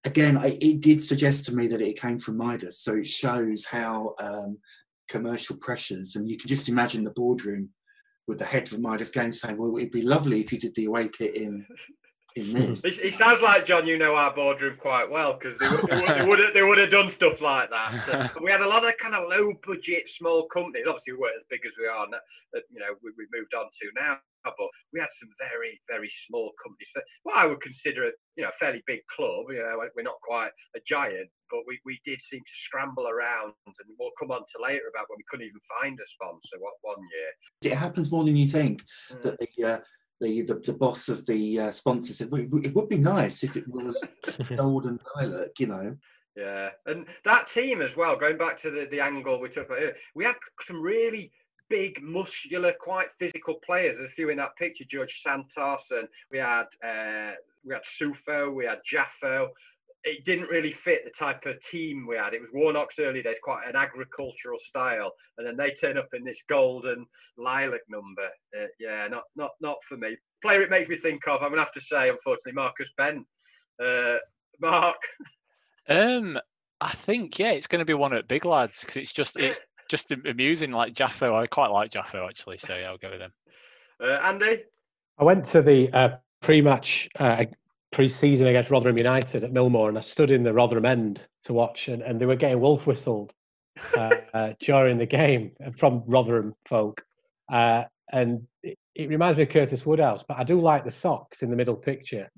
again, 0.03 0.37
I, 0.37 0.57
it 0.59 0.81
did 0.81 1.01
suggest 1.01 1.45
to 1.45 1.55
me 1.55 1.67
that 1.67 1.81
it 1.81 1.99
came 1.99 2.17
from 2.17 2.37
Midas, 2.37 2.79
so 2.79 2.95
it 2.95 3.07
shows 3.07 3.65
how 3.65 4.13
um, 4.19 4.57
commercial 5.11 5.57
pressures, 5.57 6.15
and 6.15 6.29
you 6.29 6.37
can 6.37 6.47
just 6.47 6.69
imagine 6.69 7.03
the 7.03 7.11
boardroom 7.11 7.69
with 8.27 8.39
the 8.39 8.45
head 8.45 8.71
of 8.71 8.79
Midas 8.79 9.09
Games 9.11 9.41
saying, 9.41 9.57
"Well, 9.57 9.75
it'd 9.77 9.91
be 9.91 10.01
lovely 10.01 10.39
if 10.39 10.51
you 10.53 10.59
did 10.59 10.73
the 10.75 10.85
away 10.85 11.09
kit 11.09 11.35
in 11.35 11.65
in 12.35 12.53
this." 12.57 12.85
It, 12.85 12.99
it 13.07 13.13
sounds 13.13 13.41
like 13.41 13.65
John, 13.65 13.85
you 13.87 13.97
know 13.97 14.15
our 14.15 14.33
boardroom 14.33 14.77
quite 14.79 15.09
well 15.09 15.33
because 15.33 15.57
they, 15.57 15.67
would- 15.69 15.87
they, 15.89 15.95
would- 15.97 16.07
they 16.19 16.25
would 16.27 16.39
have 16.39 16.53
they 16.53 16.63
would 16.63 16.77
have 16.77 16.89
done 16.89 17.09
stuff 17.09 17.41
like 17.41 17.69
that. 17.71 18.07
Uh, 18.09 18.27
we 18.43 18.49
had 18.51 18.61
a 18.61 18.67
lot 18.67 18.85
of 18.87 18.97
kind 18.97 19.15
of 19.15 19.29
low 19.29 19.53
budget 19.67 20.07
small 20.07 20.47
companies. 20.47 20.85
Obviously, 20.87 21.13
we 21.13 21.19
weren't 21.19 21.35
as 21.37 21.45
big 21.49 21.65
as 21.67 21.73
we 21.79 21.87
are 21.87 22.07
now. 22.09 22.17
That 22.53 22.63
you 22.71 22.79
know 22.79 22.93
we, 23.03 23.11
we 23.17 23.25
moved 23.37 23.53
on 23.53 23.65
to 23.65 23.87
now. 24.01 24.17
But 24.43 24.53
we 24.93 24.99
had 24.99 25.09
some 25.11 25.29
very 25.49 25.79
very 25.89 26.09
small 26.09 26.51
companies. 26.61 26.89
For 26.93 27.03
what 27.23 27.37
I 27.37 27.45
would 27.45 27.61
consider 27.61 28.07
a 28.07 28.11
you 28.35 28.43
know 28.43 28.49
a 28.49 28.57
fairly 28.59 28.81
big 28.87 29.01
club. 29.07 29.45
You 29.49 29.59
know 29.59 29.77
we're 29.95 30.03
not 30.03 30.21
quite 30.23 30.51
a 30.75 30.79
giant, 30.85 31.29
but 31.49 31.61
we, 31.67 31.79
we 31.85 31.99
did 32.03 32.21
seem 32.21 32.39
to 32.39 32.51
scramble 32.53 33.07
around, 33.07 33.53
and 33.65 33.75
we'll 33.99 34.11
come 34.19 34.31
on 34.31 34.41
to 34.41 34.63
later 34.63 34.85
about 34.93 35.05
when 35.09 35.17
we 35.17 35.25
couldn't 35.29 35.45
even 35.47 35.61
find 35.81 35.99
a 35.99 36.05
sponsor. 36.07 36.57
What 36.59 36.73
one 36.81 36.99
year? 36.99 37.71
It 37.73 37.77
happens 37.77 38.11
more 38.11 38.23
than 38.23 38.35
you 38.35 38.47
think 38.47 38.83
Mm. 39.11 39.21
that 39.23 39.39
the 39.39 39.63
uh, 39.65 39.79
the, 40.19 40.41
the 40.43 40.55
the 40.55 40.73
boss 40.73 41.09
of 41.09 41.25
the 41.25 41.59
uh, 41.59 41.71
sponsor 41.71 42.13
said, 42.13 42.29
well, 42.31 42.41
it 42.41 42.49
would- 42.51 42.65
it 42.65 42.75
would 42.75 42.89
be 42.89 42.97
nice 42.97 43.43
if 43.43 43.55
it 43.55 43.67
was 43.67 44.03
gold 44.57 44.85
and 44.85 44.99
lilac, 45.15 45.59
you 45.59 45.67
know. 45.67 45.97
Yeah, 46.35 46.69
and 46.85 47.07
that 47.25 47.47
team 47.47 47.81
as 47.81 47.97
well. 47.97 48.15
Going 48.15 48.37
back 48.37 48.57
to 48.61 48.71
the, 48.71 48.87
the 48.89 49.01
angle 49.01 49.41
we 49.41 49.49
talked 49.49 49.67
about, 49.69 49.79
earlier, 49.79 49.97
we 50.15 50.23
had 50.23 50.35
some 50.61 50.81
really 50.81 51.31
big, 51.71 52.03
muscular, 52.03 52.73
quite 52.73 53.07
physical 53.17 53.55
players. 53.65 53.97
There's 53.97 54.11
a 54.11 54.13
few 54.13 54.29
in 54.29 54.37
that 54.37 54.57
picture. 54.57 54.83
George 54.83 55.21
Santos, 55.21 55.89
and 55.91 56.07
we 56.29 56.37
had 56.37 56.65
uh, 56.83 57.31
we 57.63 57.73
had 57.73 57.83
Suffo, 57.83 58.53
we 58.53 58.65
had 58.65 58.79
Jaffo. 58.85 59.47
It 60.03 60.25
didn't 60.25 60.49
really 60.49 60.71
fit 60.71 61.05
the 61.05 61.11
type 61.11 61.45
of 61.45 61.61
team 61.61 62.07
we 62.07 62.17
had. 62.17 62.33
It 62.33 62.41
was 62.41 62.49
Warnock's 62.51 62.99
early 62.99 63.21
days, 63.21 63.37
quite 63.41 63.67
an 63.67 63.75
agricultural 63.75 64.59
style, 64.59 65.13
and 65.37 65.47
then 65.47 65.55
they 65.55 65.71
turn 65.71 65.97
up 65.97 66.09
in 66.13 66.25
this 66.25 66.43
golden 66.49 67.05
lilac 67.37 67.81
number. 67.87 68.29
Uh, 68.55 68.67
yeah, 68.79 69.07
not 69.07 69.23
not 69.35 69.51
not 69.61 69.77
for 69.87 69.95
me. 69.95 70.17
Player 70.43 70.61
it 70.61 70.69
makes 70.69 70.89
me 70.89 70.97
think 70.97 71.25
of. 71.27 71.41
I'm 71.41 71.51
gonna 71.51 71.61
have 71.61 71.71
to 71.71 71.81
say, 71.81 72.09
unfortunately, 72.09 72.53
Marcus 72.53 72.91
Bent. 72.97 73.25
Uh, 73.81 74.17
Mark, 74.59 75.01
Um, 75.89 76.37
I 76.81 76.89
think 76.89 77.37
yeah, 77.37 77.51
it's 77.51 77.67
going 77.67 77.79
to 77.79 77.85
be 77.85 77.93
one 77.93 78.13
at 78.13 78.27
Big 78.27 78.43
Lads 78.43 78.81
because 78.81 78.97
it's 78.97 79.11
just 79.11 79.37
it's 79.37 79.59
just 79.91 80.11
amusing. 80.11 80.71
Like 80.71 80.93
Jaffo, 80.93 81.35
I 81.35 81.45
quite 81.45 81.69
like 81.69 81.91
Jaffo 81.91 82.27
actually, 82.27 82.57
so 82.57 82.75
yeah, 82.75 82.89
I'll 82.89 82.97
go 82.97 83.11
with 83.11 83.21
him. 83.21 83.33
uh, 84.01 84.19
Andy. 84.23 84.63
I 85.19 85.23
went 85.23 85.45
to 85.47 85.61
the 85.61 85.91
uh, 85.91 86.09
pre-match 86.41 87.09
uh, 87.19 87.45
pre-season 87.91 88.47
against 88.47 88.71
Rotherham 88.71 88.97
United 88.97 89.43
at 89.43 89.51
Millmoor, 89.51 89.89
and 89.89 89.97
I 89.97 90.01
stood 90.01 90.31
in 90.31 90.43
the 90.43 90.53
Rotherham 90.53 90.85
end 90.85 91.21
to 91.43 91.53
watch, 91.53 91.89
and, 91.89 92.01
and 92.01 92.19
they 92.19 92.25
were 92.25 92.37
getting 92.37 92.61
wolf 92.61 92.87
whistled 92.87 93.33
uh, 93.95 94.15
uh, 94.33 94.53
during 94.61 94.97
the 94.97 95.05
game 95.05 95.51
from 95.77 96.03
Rotherham 96.07 96.55
folk, 96.65 97.03
uh, 97.51 97.83
and 98.11 98.47
it, 98.63 98.79
it 98.95 99.09
reminds 99.09 99.37
me 99.37 99.43
of 99.43 99.49
Curtis 99.49 99.85
Woodhouse, 99.85 100.23
but 100.27 100.37
I 100.37 100.43
do 100.43 100.59
like 100.59 100.85
the 100.85 100.91
socks 100.91 101.43
in 101.43 101.49
the 101.51 101.57
middle 101.57 101.75
picture. 101.75 102.31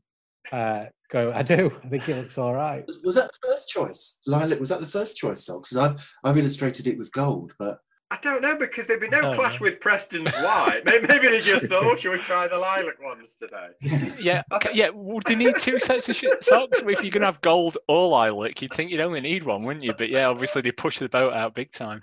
Uh, 1.13 1.25
go, 1.25 1.33
I 1.33 1.43
do. 1.43 1.71
I 1.83 1.87
think 1.87 2.09
it 2.09 2.17
looks 2.17 2.37
all 2.37 2.53
right. 2.53 2.85
Was, 2.87 3.01
was 3.03 3.15
that 3.15 3.31
the 3.31 3.47
first 3.47 3.69
choice? 3.69 4.19
Lilac 4.25 4.59
was 4.59 4.69
that 4.69 4.81
the 4.81 4.87
first 4.87 5.17
choice 5.17 5.45
socks? 5.45 5.69
Because 5.69 5.91
I've 5.91 6.11
I've 6.23 6.37
illustrated 6.37 6.87
it 6.87 6.97
with 6.97 7.11
gold, 7.11 7.53
but 7.59 7.79
I 8.13 8.19
don't 8.21 8.43
know 8.43 8.55
because 8.55 8.85
there'd 8.85 8.99
be 8.99 9.09
no 9.09 9.33
clash 9.33 9.59
know. 9.59 9.63
with 9.63 9.79
Preston's 9.79 10.31
white. 10.35 10.81
Maybe, 10.85 11.07
maybe 11.07 11.27
they 11.29 11.41
just 11.41 11.65
thought, 11.65 11.83
oh, 11.83 11.95
should 11.95 12.11
we 12.11 12.19
try 12.19 12.47
the 12.47 12.59
lilac 12.59 13.01
ones 13.01 13.33
today? 13.33 14.13
Yeah, 14.19 14.43
okay, 14.51 14.69
yeah. 14.71 14.89
Would 14.89 15.27
you 15.27 15.35
need 15.35 15.55
two 15.57 15.79
sets 15.79 16.09
of 16.09 16.15
sh- 16.15 16.25
socks? 16.41 16.79
If 16.79 17.01
you're 17.01 17.09
going 17.09 17.21
to 17.21 17.25
have 17.25 17.41
gold 17.41 17.79
or 17.87 18.09
lilac, 18.09 18.61
you'd 18.61 18.71
think 18.71 18.91
you'd 18.91 19.01
only 19.01 19.19
need 19.19 19.43
one, 19.43 19.63
wouldn't 19.63 19.83
you? 19.83 19.93
But 19.93 20.09
yeah, 20.09 20.27
obviously 20.27 20.61
they 20.61 20.71
push 20.71 20.99
the 20.99 21.09
boat 21.09 21.33
out 21.33 21.55
big 21.55 21.71
time. 21.71 22.01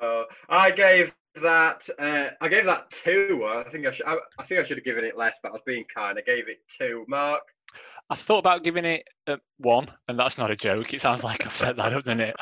Uh, 0.00 0.24
I 0.46 0.72
gave 0.72 1.14
that. 1.42 1.88
Uh, 1.98 2.28
I 2.38 2.48
gave 2.48 2.66
that 2.66 2.90
two. 2.90 3.46
I 3.48 3.62
think 3.70 3.86
I 3.86 3.92
should. 3.92 4.06
I, 4.06 4.16
I 4.38 4.42
think 4.42 4.60
I 4.60 4.62
should 4.62 4.76
have 4.76 4.84
given 4.84 5.04
it 5.04 5.16
less, 5.16 5.38
but 5.42 5.48
I 5.48 5.52
was 5.52 5.62
being 5.64 5.84
kind. 5.92 6.18
I 6.18 6.20
gave 6.20 6.48
it 6.48 6.58
two. 6.68 7.06
Mark. 7.08 7.42
I 8.08 8.14
thought 8.14 8.38
about 8.38 8.62
giving 8.62 8.84
it 8.84 9.08
uh, 9.26 9.36
one, 9.58 9.88
and 10.06 10.18
that's 10.18 10.38
not 10.38 10.50
a 10.50 10.56
joke. 10.56 10.94
It 10.94 11.00
sounds 11.00 11.24
like 11.24 11.44
I've 11.44 11.56
set 11.56 11.76
that 11.76 11.92
up, 11.92 12.04
doesn't 12.04 12.20
it? 12.20 12.36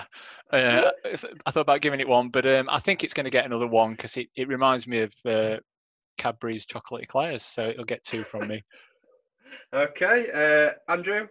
Uh, 0.53 0.91
I 1.47 1.51
thought 1.51 1.61
about 1.61 1.81
giving 1.81 2.01
it 2.01 2.09
one, 2.09 2.29
but 2.29 2.47
um, 2.47 2.69
I 2.71 2.81
think 2.81 3.03
it's 3.03 3.15
going 3.15 3.25
to 3.25 3.31
get 3.31 3.47
another 3.47 3.67
one 3.67 3.93
because 3.93 4.17
it, 4.19 4.29
it 4.37 4.49
reminds 4.49 4.87
me 4.87 5.01
of 5.01 5.15
uh, 5.27 5.57
Cadbury's 6.19 6.67
chocolate 6.67 7.05
eclairs, 7.05 7.43
so 7.43 7.67
it'll 7.69 7.85
get 7.85 8.05
two 8.05 8.23
from 8.23 8.49
me. 8.49 8.63
Okay, 9.73 10.31
uh, 10.35 10.93
Andrew. 10.93 11.29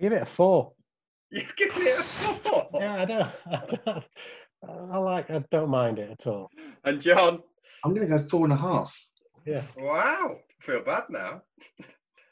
Give 0.00 0.12
it 0.12 0.22
a 0.22 0.26
four. 0.26 0.72
You've 1.30 1.54
given 1.54 1.76
it 1.82 2.00
a 2.00 2.02
four. 2.02 2.68
Yeah, 2.74 2.94
I 2.94 3.04
don't. 3.04 3.28
I, 3.46 3.62
don't, 3.84 4.04
I 4.92 4.98
like. 4.98 5.30
I 5.30 5.44
don't 5.52 5.70
mind 5.70 6.00
it 6.00 6.10
at 6.10 6.26
all. 6.26 6.48
And 6.84 7.00
John. 7.00 7.40
I'm 7.84 7.94
going 7.94 8.08
to 8.08 8.18
go 8.18 8.18
four 8.18 8.44
and 8.44 8.52
a 8.52 8.56
half. 8.56 8.92
Yeah, 9.46 9.62
Wow. 9.78 10.36
I 10.38 10.64
feel 10.64 10.82
bad 10.82 11.04
now. 11.10 11.42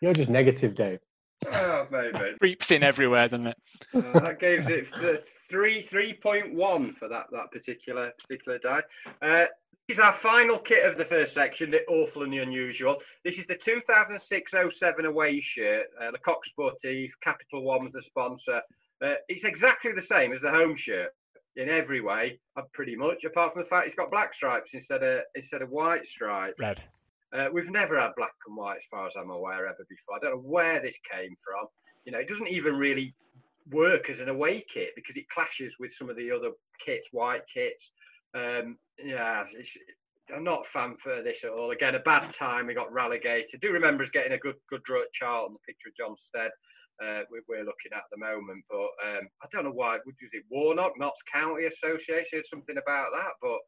you're 0.01 0.13
just 0.13 0.31
negative, 0.31 0.75
Dave. 0.75 0.99
Oh, 1.47 1.87
maybe. 1.91 2.37
Creeps 2.41 2.71
in 2.71 2.83
everywhere, 2.83 3.29
doesn't 3.29 3.47
it? 3.47 3.57
Uh, 3.95 4.21
that 4.21 4.41
gives 4.41 4.69
it 4.69 4.91
the 4.93 5.23
three 5.49 5.81
three 5.81 6.13
point 6.13 6.55
one 6.55 6.93
for 6.93 7.09
that 7.09 7.27
that 7.33 7.51
particular 7.53 8.13
particular 8.19 8.59
die. 8.59 8.83
Uh, 9.23 9.47
this 9.87 9.97
is 9.97 10.05
our 10.05 10.13
final 10.13 10.59
kit 10.59 10.85
of 10.85 10.99
the 10.99 11.05
first 11.05 11.33
section, 11.33 11.71
the 11.71 11.83
awful 11.87 12.23
and 12.23 12.33
the 12.33 12.39
unusual. 12.39 12.99
This 13.25 13.39
is 13.39 13.47
the 13.47 13.57
2006-07 13.57 15.07
away 15.07 15.41
shirt. 15.41 15.87
Uh, 15.99 16.11
the 16.11 16.19
Coq 16.19 16.43
Sportif, 16.45 17.13
Capital 17.23 17.65
One 17.65 17.85
was 17.85 17.95
the 17.95 18.03
sponsor. 18.03 18.61
Uh, 19.01 19.15
it's 19.31 19.45
exactly 19.45 19.93
the 19.93 20.03
same 20.03 20.33
as 20.33 20.43
the 20.43 20.51
home 20.51 20.77
shirt 20.77 21.09
in 21.57 21.71
every 21.71 22.03
way, 22.03 22.39
uh, 22.57 22.63
pretty 22.75 22.97
much, 22.97 23.25
apart 23.25 23.55
from 23.55 23.63
the 23.63 23.69
fact 23.69 23.87
it's 23.87 23.95
got 23.95 24.11
black 24.11 24.35
stripes 24.35 24.75
instead 24.75 25.03
of 25.03 25.23
instead 25.35 25.63
of 25.63 25.71
white 25.71 26.07
stripes. 26.07 26.61
Red. 26.61 26.83
Uh, 27.33 27.49
we've 27.53 27.71
never 27.71 28.01
had 28.01 28.13
black 28.17 28.35
and 28.47 28.57
white, 28.57 28.79
as 28.79 28.85
far 28.91 29.07
as 29.07 29.15
I'm 29.17 29.31
aware, 29.31 29.67
ever 29.67 29.87
before. 29.89 30.17
I 30.17 30.19
don't 30.21 30.37
know 30.37 30.49
where 30.49 30.81
this 30.81 30.99
came 31.11 31.35
from. 31.45 31.67
You 32.05 32.13
know, 32.13 32.19
it 32.19 32.29
doesn't 32.29 32.49
even 32.49 32.75
really 32.77 33.15
work 33.71 34.09
as 34.09 34.21
an 34.21 34.31
away 34.31 34.65
kit 34.69 34.91
because 34.97 35.17
it 35.17 35.29
clashes 35.29 35.77
with 35.79 35.93
some 35.93 36.09
of 36.09 36.17
the 36.17 36.31
other 36.31 36.51
kits, 36.85 37.09
white 37.13 37.43
kits. 37.53 37.93
Um, 38.35 38.79
yeah, 39.03 39.45
I'm 40.35 40.45
not 40.45 40.67
fan 40.67 40.97
for 40.99 41.23
this 41.23 41.45
at 41.45 41.51
all. 41.51 41.71
Again, 41.71 41.95
a 41.95 42.01
bad 42.01 42.31
time. 42.31 42.67
We 42.67 42.75
got 42.75 42.93
relegated. 42.93 43.61
Do 43.61 43.73
remember 43.73 44.03
us 44.03 44.11
getting 44.11 44.33
a 44.33 44.39
good 44.39 44.57
good 44.69 44.83
draw 44.85 45.03
at 45.03 45.13
Charlton, 45.13 45.55
the 45.55 45.73
picture 45.73 45.89
of 45.89 45.97
John 45.97 46.17
Stead. 46.17 46.51
Uh, 47.03 47.23
we, 47.31 47.41
we're 47.49 47.65
looking 47.65 47.93
at 47.95 48.03
the 48.11 48.19
moment, 48.19 48.65
but 48.69 48.91
um, 49.07 49.29
I 49.43 49.47
don't 49.53 49.65
know 49.65 49.71
why. 49.71 49.99
Was 50.05 50.33
it 50.33 50.45
Warnock, 50.51 50.99
Notts 50.99 51.23
County 51.33 51.67
Association, 51.67 52.43
something 52.45 52.77
about 52.77 53.13
that? 53.15 53.33
But 53.41 53.59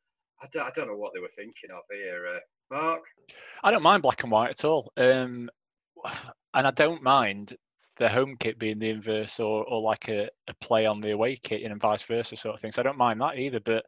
I 0.42 0.46
don't, 0.52 0.66
I 0.66 0.70
don't 0.74 0.88
know 0.88 0.96
what 0.96 1.12
they 1.14 1.20
were 1.20 1.28
thinking 1.28 1.70
of 1.70 1.82
here. 1.90 2.26
Uh, 2.36 2.74
Mark, 2.74 3.02
I 3.62 3.70
don't 3.70 3.82
mind 3.82 4.02
black 4.02 4.22
and 4.22 4.32
white 4.32 4.50
at 4.50 4.64
all, 4.64 4.92
um, 4.96 5.50
and 6.54 6.66
I 6.66 6.70
don't 6.70 7.02
mind 7.02 7.54
the 8.00 8.08
home 8.08 8.36
kit 8.38 8.58
being 8.58 8.78
the 8.78 8.88
inverse 8.88 9.38
or, 9.38 9.64
or 9.64 9.82
like 9.82 10.08
a, 10.08 10.28
a 10.48 10.54
play 10.60 10.86
on 10.86 11.00
the 11.00 11.10
away 11.10 11.36
kit 11.36 11.62
and 11.62 11.80
vice 11.80 12.02
versa 12.04 12.34
sort 12.34 12.54
of 12.54 12.60
thing. 12.60 12.70
So 12.70 12.80
I 12.80 12.84
don't 12.84 12.96
mind 12.96 13.20
that 13.20 13.38
either. 13.38 13.60
But 13.60 13.84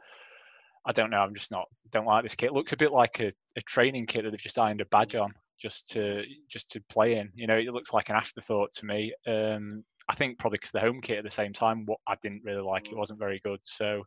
I 0.84 0.92
don't 0.92 1.10
know. 1.10 1.18
I'm 1.18 1.34
just 1.34 1.50
not 1.50 1.66
don't 1.90 2.06
like 2.06 2.22
this 2.22 2.34
kit. 2.34 2.50
It 2.50 2.54
looks 2.54 2.72
a 2.72 2.76
bit 2.76 2.92
like 2.92 3.20
a, 3.20 3.32
a 3.56 3.60
training 3.62 4.06
kit 4.06 4.24
that 4.24 4.30
they've 4.30 4.40
just 4.40 4.58
ironed 4.58 4.82
a 4.82 4.86
badge 4.86 5.14
on 5.14 5.32
just 5.60 5.90
to 5.90 6.24
just 6.48 6.70
to 6.72 6.82
play 6.88 7.16
in. 7.16 7.30
You 7.34 7.46
know, 7.46 7.56
it 7.56 7.72
looks 7.72 7.92
like 7.94 8.10
an 8.10 8.16
afterthought 8.16 8.72
to 8.74 8.86
me. 8.86 9.14
Um, 9.26 9.82
I 10.08 10.14
think 10.14 10.38
probably 10.38 10.56
because 10.58 10.72
the 10.72 10.80
home 10.80 11.00
kit 11.00 11.18
at 11.18 11.24
the 11.24 11.30
same 11.30 11.52
time, 11.52 11.86
what 11.86 12.00
I 12.06 12.16
didn't 12.20 12.42
really 12.44 12.62
like, 12.62 12.90
it 12.90 12.96
wasn't 12.96 13.18
very 13.18 13.40
good. 13.44 13.60
So 13.62 14.02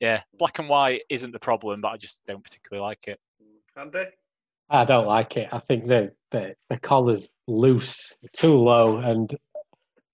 yeah, 0.00 0.22
black 0.38 0.58
and 0.58 0.68
white 0.68 1.02
isn't 1.08 1.32
the 1.32 1.38
problem, 1.38 1.80
but 1.80 1.88
I 1.88 1.96
just 1.96 2.20
don't 2.26 2.44
particularly 2.44 2.86
like 2.86 3.08
it. 3.08 3.18
Andy. 3.76 4.04
I 4.70 4.84
don't 4.84 5.06
like 5.06 5.36
it. 5.36 5.48
I 5.50 5.60
think 5.60 5.86
the 5.86 6.12
the, 6.30 6.54
the 6.68 6.78
collar's 6.78 7.28
loose, 7.46 8.12
too 8.34 8.58
low, 8.58 8.98
and 8.98 9.34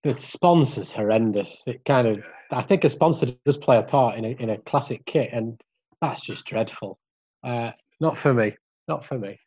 the 0.04 0.18
sponsor's 0.18 0.92
horrendous. 0.92 1.62
It 1.66 1.84
kind 1.84 2.06
of 2.06 2.22
I 2.50 2.62
think 2.62 2.84
a 2.84 2.90
sponsor 2.90 3.26
does 3.44 3.56
play 3.56 3.78
a 3.78 3.82
part 3.82 4.16
in 4.16 4.24
a 4.24 4.28
in 4.28 4.50
a 4.50 4.58
classic 4.58 5.04
kit, 5.06 5.30
and 5.32 5.60
that's 6.00 6.20
just 6.20 6.44
dreadful. 6.44 6.98
Uh, 7.42 7.72
not 8.00 8.18
for 8.18 8.32
me. 8.32 8.56
Not 8.86 9.04
for 9.04 9.18
me. 9.18 9.40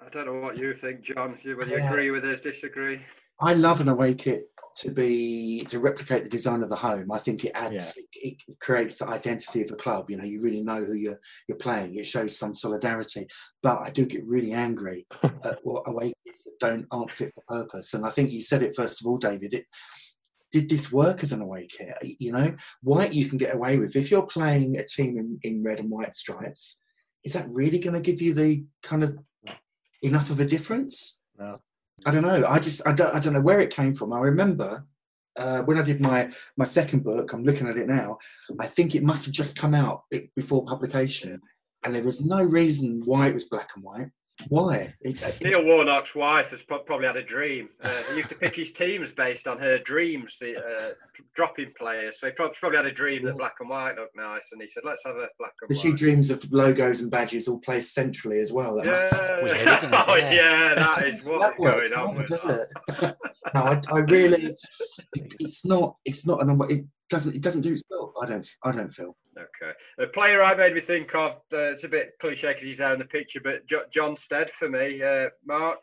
I 0.00 0.08
don't 0.08 0.26
know 0.26 0.40
what 0.40 0.58
you 0.58 0.74
think, 0.74 1.02
John. 1.02 1.36
Whether 1.44 1.70
you 1.70 1.78
Yeah. 1.78 1.90
agree 1.90 2.10
with 2.10 2.24
us, 2.24 2.40
disagree. 2.40 3.00
I 3.40 3.54
love 3.54 3.80
an 3.80 3.88
away 3.88 4.14
kit 4.14 4.51
to 4.76 4.90
be 4.90 5.64
to 5.68 5.78
replicate 5.78 6.24
the 6.24 6.30
design 6.30 6.62
of 6.62 6.68
the 6.68 6.76
home. 6.76 7.10
I 7.12 7.18
think 7.18 7.44
it 7.44 7.52
adds 7.54 7.94
it, 7.96 8.36
it 8.48 8.58
creates 8.60 8.98
the 8.98 9.08
identity 9.08 9.62
of 9.62 9.68
the 9.68 9.76
club. 9.76 10.10
You 10.10 10.16
know, 10.16 10.24
you 10.24 10.40
really 10.40 10.62
know 10.62 10.84
who 10.84 10.94
you're 10.94 11.20
you're 11.48 11.58
playing. 11.58 11.96
It 11.96 12.06
shows 12.06 12.38
some 12.38 12.54
solidarity. 12.54 13.26
But 13.62 13.80
I 13.80 13.90
do 13.90 14.06
get 14.06 14.24
really 14.26 14.52
angry 14.52 15.06
at 15.22 15.58
what 15.62 15.84
away 15.86 16.12
kits 16.26 16.44
that 16.44 16.58
don't 16.60 16.86
aren't 16.90 17.12
fit 17.12 17.32
for 17.34 17.42
purpose. 17.48 17.94
And 17.94 18.06
I 18.06 18.10
think 18.10 18.30
you 18.30 18.40
said 18.40 18.62
it 18.62 18.76
first 18.76 19.00
of 19.00 19.06
all, 19.06 19.18
David. 19.18 19.54
It, 19.54 19.66
did 20.52 20.68
this 20.68 20.92
work 20.92 21.22
as 21.22 21.32
an 21.32 21.40
away 21.40 21.66
kit? 21.66 21.94
You 22.02 22.32
know, 22.32 22.54
white 22.82 23.14
you 23.14 23.26
can 23.26 23.38
get 23.38 23.54
away 23.54 23.78
with 23.78 23.96
if 23.96 24.10
you're 24.10 24.26
playing 24.26 24.76
a 24.76 24.84
team 24.84 25.16
in, 25.16 25.38
in 25.42 25.62
red 25.62 25.80
and 25.80 25.90
white 25.90 26.14
stripes. 26.14 26.82
Is 27.24 27.32
that 27.32 27.48
really 27.48 27.78
going 27.78 27.94
to 27.94 28.02
give 28.02 28.20
you 28.20 28.34
the 28.34 28.64
kind 28.82 29.02
of 29.02 29.16
enough 30.02 30.30
of 30.30 30.40
a 30.40 30.44
difference? 30.44 31.20
No. 31.38 31.58
I 32.06 32.10
don't 32.10 32.22
know. 32.22 32.44
I 32.48 32.58
just 32.58 32.86
I 32.86 32.92
don't 32.92 33.14
I 33.14 33.18
don't 33.18 33.34
know 33.34 33.40
where 33.40 33.60
it 33.60 33.74
came 33.74 33.94
from. 33.94 34.12
I 34.12 34.18
remember 34.18 34.84
uh, 35.38 35.62
when 35.62 35.78
I 35.78 35.82
did 35.82 36.00
my 36.00 36.30
my 36.56 36.64
second 36.64 37.04
book. 37.04 37.32
I'm 37.32 37.44
looking 37.44 37.68
at 37.68 37.76
it 37.76 37.86
now. 37.86 38.18
I 38.58 38.66
think 38.66 38.94
it 38.94 39.02
must 39.02 39.24
have 39.26 39.34
just 39.34 39.56
come 39.56 39.74
out 39.74 40.04
before 40.36 40.64
publication, 40.64 41.40
and 41.84 41.94
there 41.94 42.02
was 42.02 42.20
no 42.20 42.42
reason 42.42 43.02
why 43.04 43.28
it 43.28 43.34
was 43.34 43.44
black 43.44 43.70
and 43.74 43.84
white. 43.84 44.10
Why? 44.48 44.92
It, 45.00 45.22
it- 45.22 45.42
Neil 45.42 45.64
Warnock's 45.64 46.14
wife 46.14 46.50
has 46.50 46.62
pro- 46.62 46.80
probably 46.80 47.06
had 47.06 47.16
a 47.16 47.22
dream. 47.22 47.68
Uh, 47.82 47.90
he 48.10 48.16
used 48.16 48.28
to 48.30 48.34
pick 48.34 48.54
his 48.56 48.72
teams 48.72 49.12
based 49.12 49.46
on 49.46 49.58
her 49.58 49.78
dreams, 49.78 50.36
the 50.40 50.56
uh, 50.58 50.88
dropping 51.34 51.72
players. 51.78 52.18
So 52.20 52.26
he 52.26 52.32
prob- 52.32 52.54
probably 52.54 52.76
had 52.78 52.86
a 52.86 52.92
dream 52.92 53.24
that 53.24 53.36
black 53.36 53.54
and 53.60 53.68
white 53.68 53.96
looked 53.96 54.16
nice, 54.16 54.48
and 54.52 54.60
he 54.60 54.68
said, 54.68 54.82
"Let's 54.84 55.02
have 55.04 55.16
a 55.16 55.28
black 55.38 55.52
and 55.62 55.68
but 55.68 55.76
she 55.78 55.92
dreams 55.92 56.30
of 56.30 56.44
logos 56.52 57.00
and 57.00 57.10
badges 57.10 57.48
all 57.48 57.58
placed 57.60 57.94
centrally 57.94 58.40
as 58.40 58.52
well. 58.52 58.76
That 58.76 58.86
must 58.86 59.12
Yeah, 59.28 59.42
weird, 59.42 59.56
isn't 59.56 59.94
it? 59.94 60.04
oh 60.08 60.14
Yeah. 60.16 60.32
yeah, 60.32 60.74
that 60.74 61.06
is 61.06 61.24
what 61.24 61.40
that 61.40 61.52
is 61.54 61.58
works, 61.58 61.90
going 61.90 62.00
on 62.08 62.14
neither 62.16 62.20
with 62.20 62.28
does 62.28 62.42
that. 62.42 62.68
it? 63.02 63.16
no, 63.54 63.60
I, 63.62 63.80
I 63.92 63.98
really. 64.00 64.54
It's 65.40 65.64
not. 65.66 65.96
It's 66.04 66.26
not 66.26 66.42
an. 66.42 66.58
It 66.70 66.84
doesn't. 67.10 67.34
It 67.36 67.42
doesn't 67.42 67.60
do 67.62 67.72
its 67.72 67.82
job. 67.90 68.01
I 68.22 68.26
don't. 68.26 68.46
I 68.62 68.70
don't 68.70 68.88
feel. 68.88 69.16
Okay. 69.36 69.72
The 69.98 70.06
player 70.06 70.42
I 70.42 70.54
made 70.54 70.74
me 70.74 70.80
think 70.80 71.12
of, 71.14 71.32
uh, 71.52 71.72
it's 71.72 71.82
a 71.82 71.88
bit 71.88 72.12
cliche 72.20 72.48
because 72.48 72.62
he's 72.62 72.78
there 72.78 72.92
in 72.92 72.98
the 73.00 73.04
picture, 73.04 73.40
but 73.42 73.66
jo- 73.66 73.84
John 73.92 74.16
Stead 74.16 74.48
for 74.50 74.68
me. 74.68 75.02
Uh, 75.02 75.30
Mark? 75.44 75.80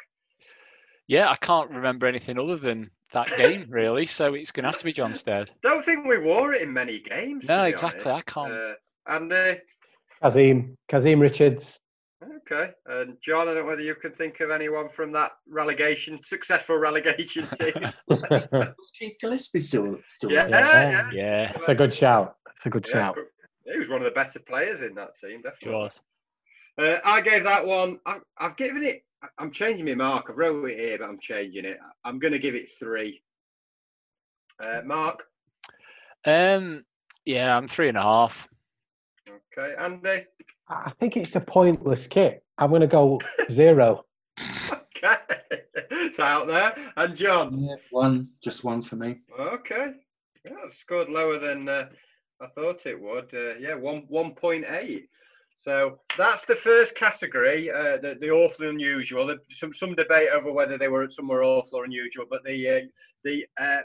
Yeah, 1.08 1.30
I 1.30 1.36
can't 1.36 1.70
remember 1.72 2.08
anything 2.08 2.40
other 2.40 2.56
than 2.56 2.92
that 3.12 3.36
game 3.36 3.66
really. 3.70 4.06
So 4.06 4.36
it's 4.36 4.52
going 4.52 4.64
to 4.64 4.70
have 4.70 4.80
to 4.80 4.86
be 4.86 4.94
John 4.94 5.14
Stead. 5.14 5.52
Don't 5.64 5.84
think 5.84 6.06
we 6.06 6.18
wore 6.18 6.54
it 6.54 6.62
in 6.62 6.72
many 6.72 7.02
games. 7.02 7.48
No, 7.48 7.64
exactly. 7.66 8.10
honest. 8.10 8.30
I 8.30 8.32
can't. 8.32 8.54
Uh, 8.54 8.74
and 9.08 9.34
uh, 9.34 9.56
Kazim, 10.24 10.78
Kazim 10.88 11.20
Richards. 11.20 11.78
Okay, 12.24 12.72
and 12.88 13.18
John, 13.22 13.48
I 13.48 13.54
don't 13.54 13.64
know 13.64 13.66
whether 13.70 13.82
you 13.82 13.96
can 13.96 14.12
think 14.12 14.40
of 14.40 14.50
anyone 14.52 14.90
from 14.90 15.12
that 15.14 15.32
relegation, 15.48 16.20
successful 16.24 16.78
relegation 16.78 17.48
team. 17.60 17.74
Was, 18.08 18.24
was 18.30 18.92
Keith 18.98 19.18
Gillespie 19.22 19.60
still 19.60 20.00
still? 20.08 20.32
yeah, 20.32 20.48
there? 20.48 20.62
yeah, 20.62 20.92
Yeah. 20.92 21.10
Yeah, 21.14 21.52
It's 21.56 21.68
a 21.70 21.76
good 21.76 21.94
shout. 21.94 22.36
It's 22.56 22.66
a 22.66 22.70
good 22.70 22.86
Yeah, 22.88 22.94
shout. 22.94 23.18
He 23.72 23.78
was 23.78 23.90
one 23.90 24.00
of 24.00 24.06
the 24.06 24.12
better 24.12 24.40
players 24.40 24.82
in 24.82 24.96
that 24.96 25.16
team, 25.16 25.40
it 25.40 25.44
definitely. 25.44 25.80
was. 25.80 26.02
Uh, 26.78 26.98
I 27.06 27.22
gave 27.22 27.44
that 27.44 27.66
one. 27.66 28.00
I, 28.06 28.20
I've 28.38 28.56
given 28.56 28.84
it. 28.84 29.04
I'm 29.38 29.52
changing 29.52 29.86
my 29.86 29.96
mark. 29.96 30.28
I've 30.30 30.38
wrote 30.38 30.64
it 30.70 30.80
here, 30.80 30.98
but 30.98 31.10
I'm 31.10 31.20
changing 31.20 31.66
it. 31.66 31.78
I'm 32.06 32.20
going 32.20 32.32
to 32.32 32.40
give 32.40 32.56
it 32.56 32.70
three. 32.80 33.22
Uh, 34.64 34.82
Mark. 34.86 35.26
Um, 36.26 36.86
yeah, 37.26 37.56
I'm 37.56 37.68
three 37.68 37.90
and 37.90 37.98
a 37.98 38.02
half. 38.02 38.48
Okay, 39.30 39.76
Andy. 39.78 40.26
I 40.70 40.92
think 41.00 41.18
it's 41.18 41.36
a 41.36 41.40
pointless 41.40 42.06
kit. 42.06 42.44
I'm 42.58 42.70
going 42.70 42.82
to 42.82 42.88
go 42.88 43.20
zero. 43.52 44.06
Okay, 44.72 45.16
it's 45.74 46.20
out 46.20 46.48
there. 46.48 46.76
And 46.96 47.16
John. 47.16 47.60
Yeah, 47.60 47.76
one, 47.90 48.30
just 48.44 48.64
one 48.64 48.82
for 48.82 48.96
me. 48.96 49.20
Okay, 49.40 49.94
yeah, 50.46 50.52
it's 50.66 50.78
scored 50.78 51.10
lower 51.10 51.40
than 51.40 51.68
uh, 51.68 51.90
I 52.42 52.48
thought 52.48 52.86
it 52.86 53.00
would. 53.00 53.34
Uh, 53.34 53.56
yeah, 53.60 53.76
one 53.76 54.04
one 54.08 54.34
point 54.34 54.66
eight. 54.70 55.10
So 55.58 56.00
that's 56.18 56.46
the 56.46 56.56
first 56.56 56.96
category, 56.96 57.70
uh, 57.70 57.98
the, 57.98 58.18
the 58.20 58.30
awful 58.30 58.68
and 58.68 58.76
unusual. 58.76 59.36
Some 59.50 59.74
some 59.74 59.94
debate 59.94 60.30
over 60.30 60.52
whether 60.52 60.78
they 60.78 60.88
were 60.88 61.10
some 61.10 61.28
were 61.28 61.44
awful 61.44 61.80
or 61.80 61.86
unusual, 61.86 62.26
but 62.30 62.44
the 62.44 62.70
uh, 62.70 62.82
the 63.24 63.46
uh, 63.60 63.80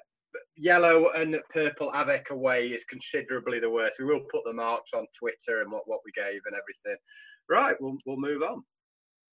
yellow 0.57 1.11
and 1.11 1.37
purple 1.51 1.91
Avec 1.95 2.31
away 2.31 2.69
is 2.69 2.85
considerably 2.85 3.61
the 3.61 3.71
worst. 3.71 3.99
We 3.99 4.07
will 4.07 4.25
put 4.31 4.43
the 4.45 4.53
marks 4.53 4.93
on 4.95 5.07
Twitter 5.19 5.63
and 5.63 5.71
what, 5.71 5.83
what 5.87 6.01
we 6.05 6.13
gave 6.13 6.41
and 6.47 6.55
everything. 6.55 6.99
Right, 7.49 7.77
we'll 7.81 7.97
we'll 8.07 8.17
move 8.17 8.43
on. 8.43 8.65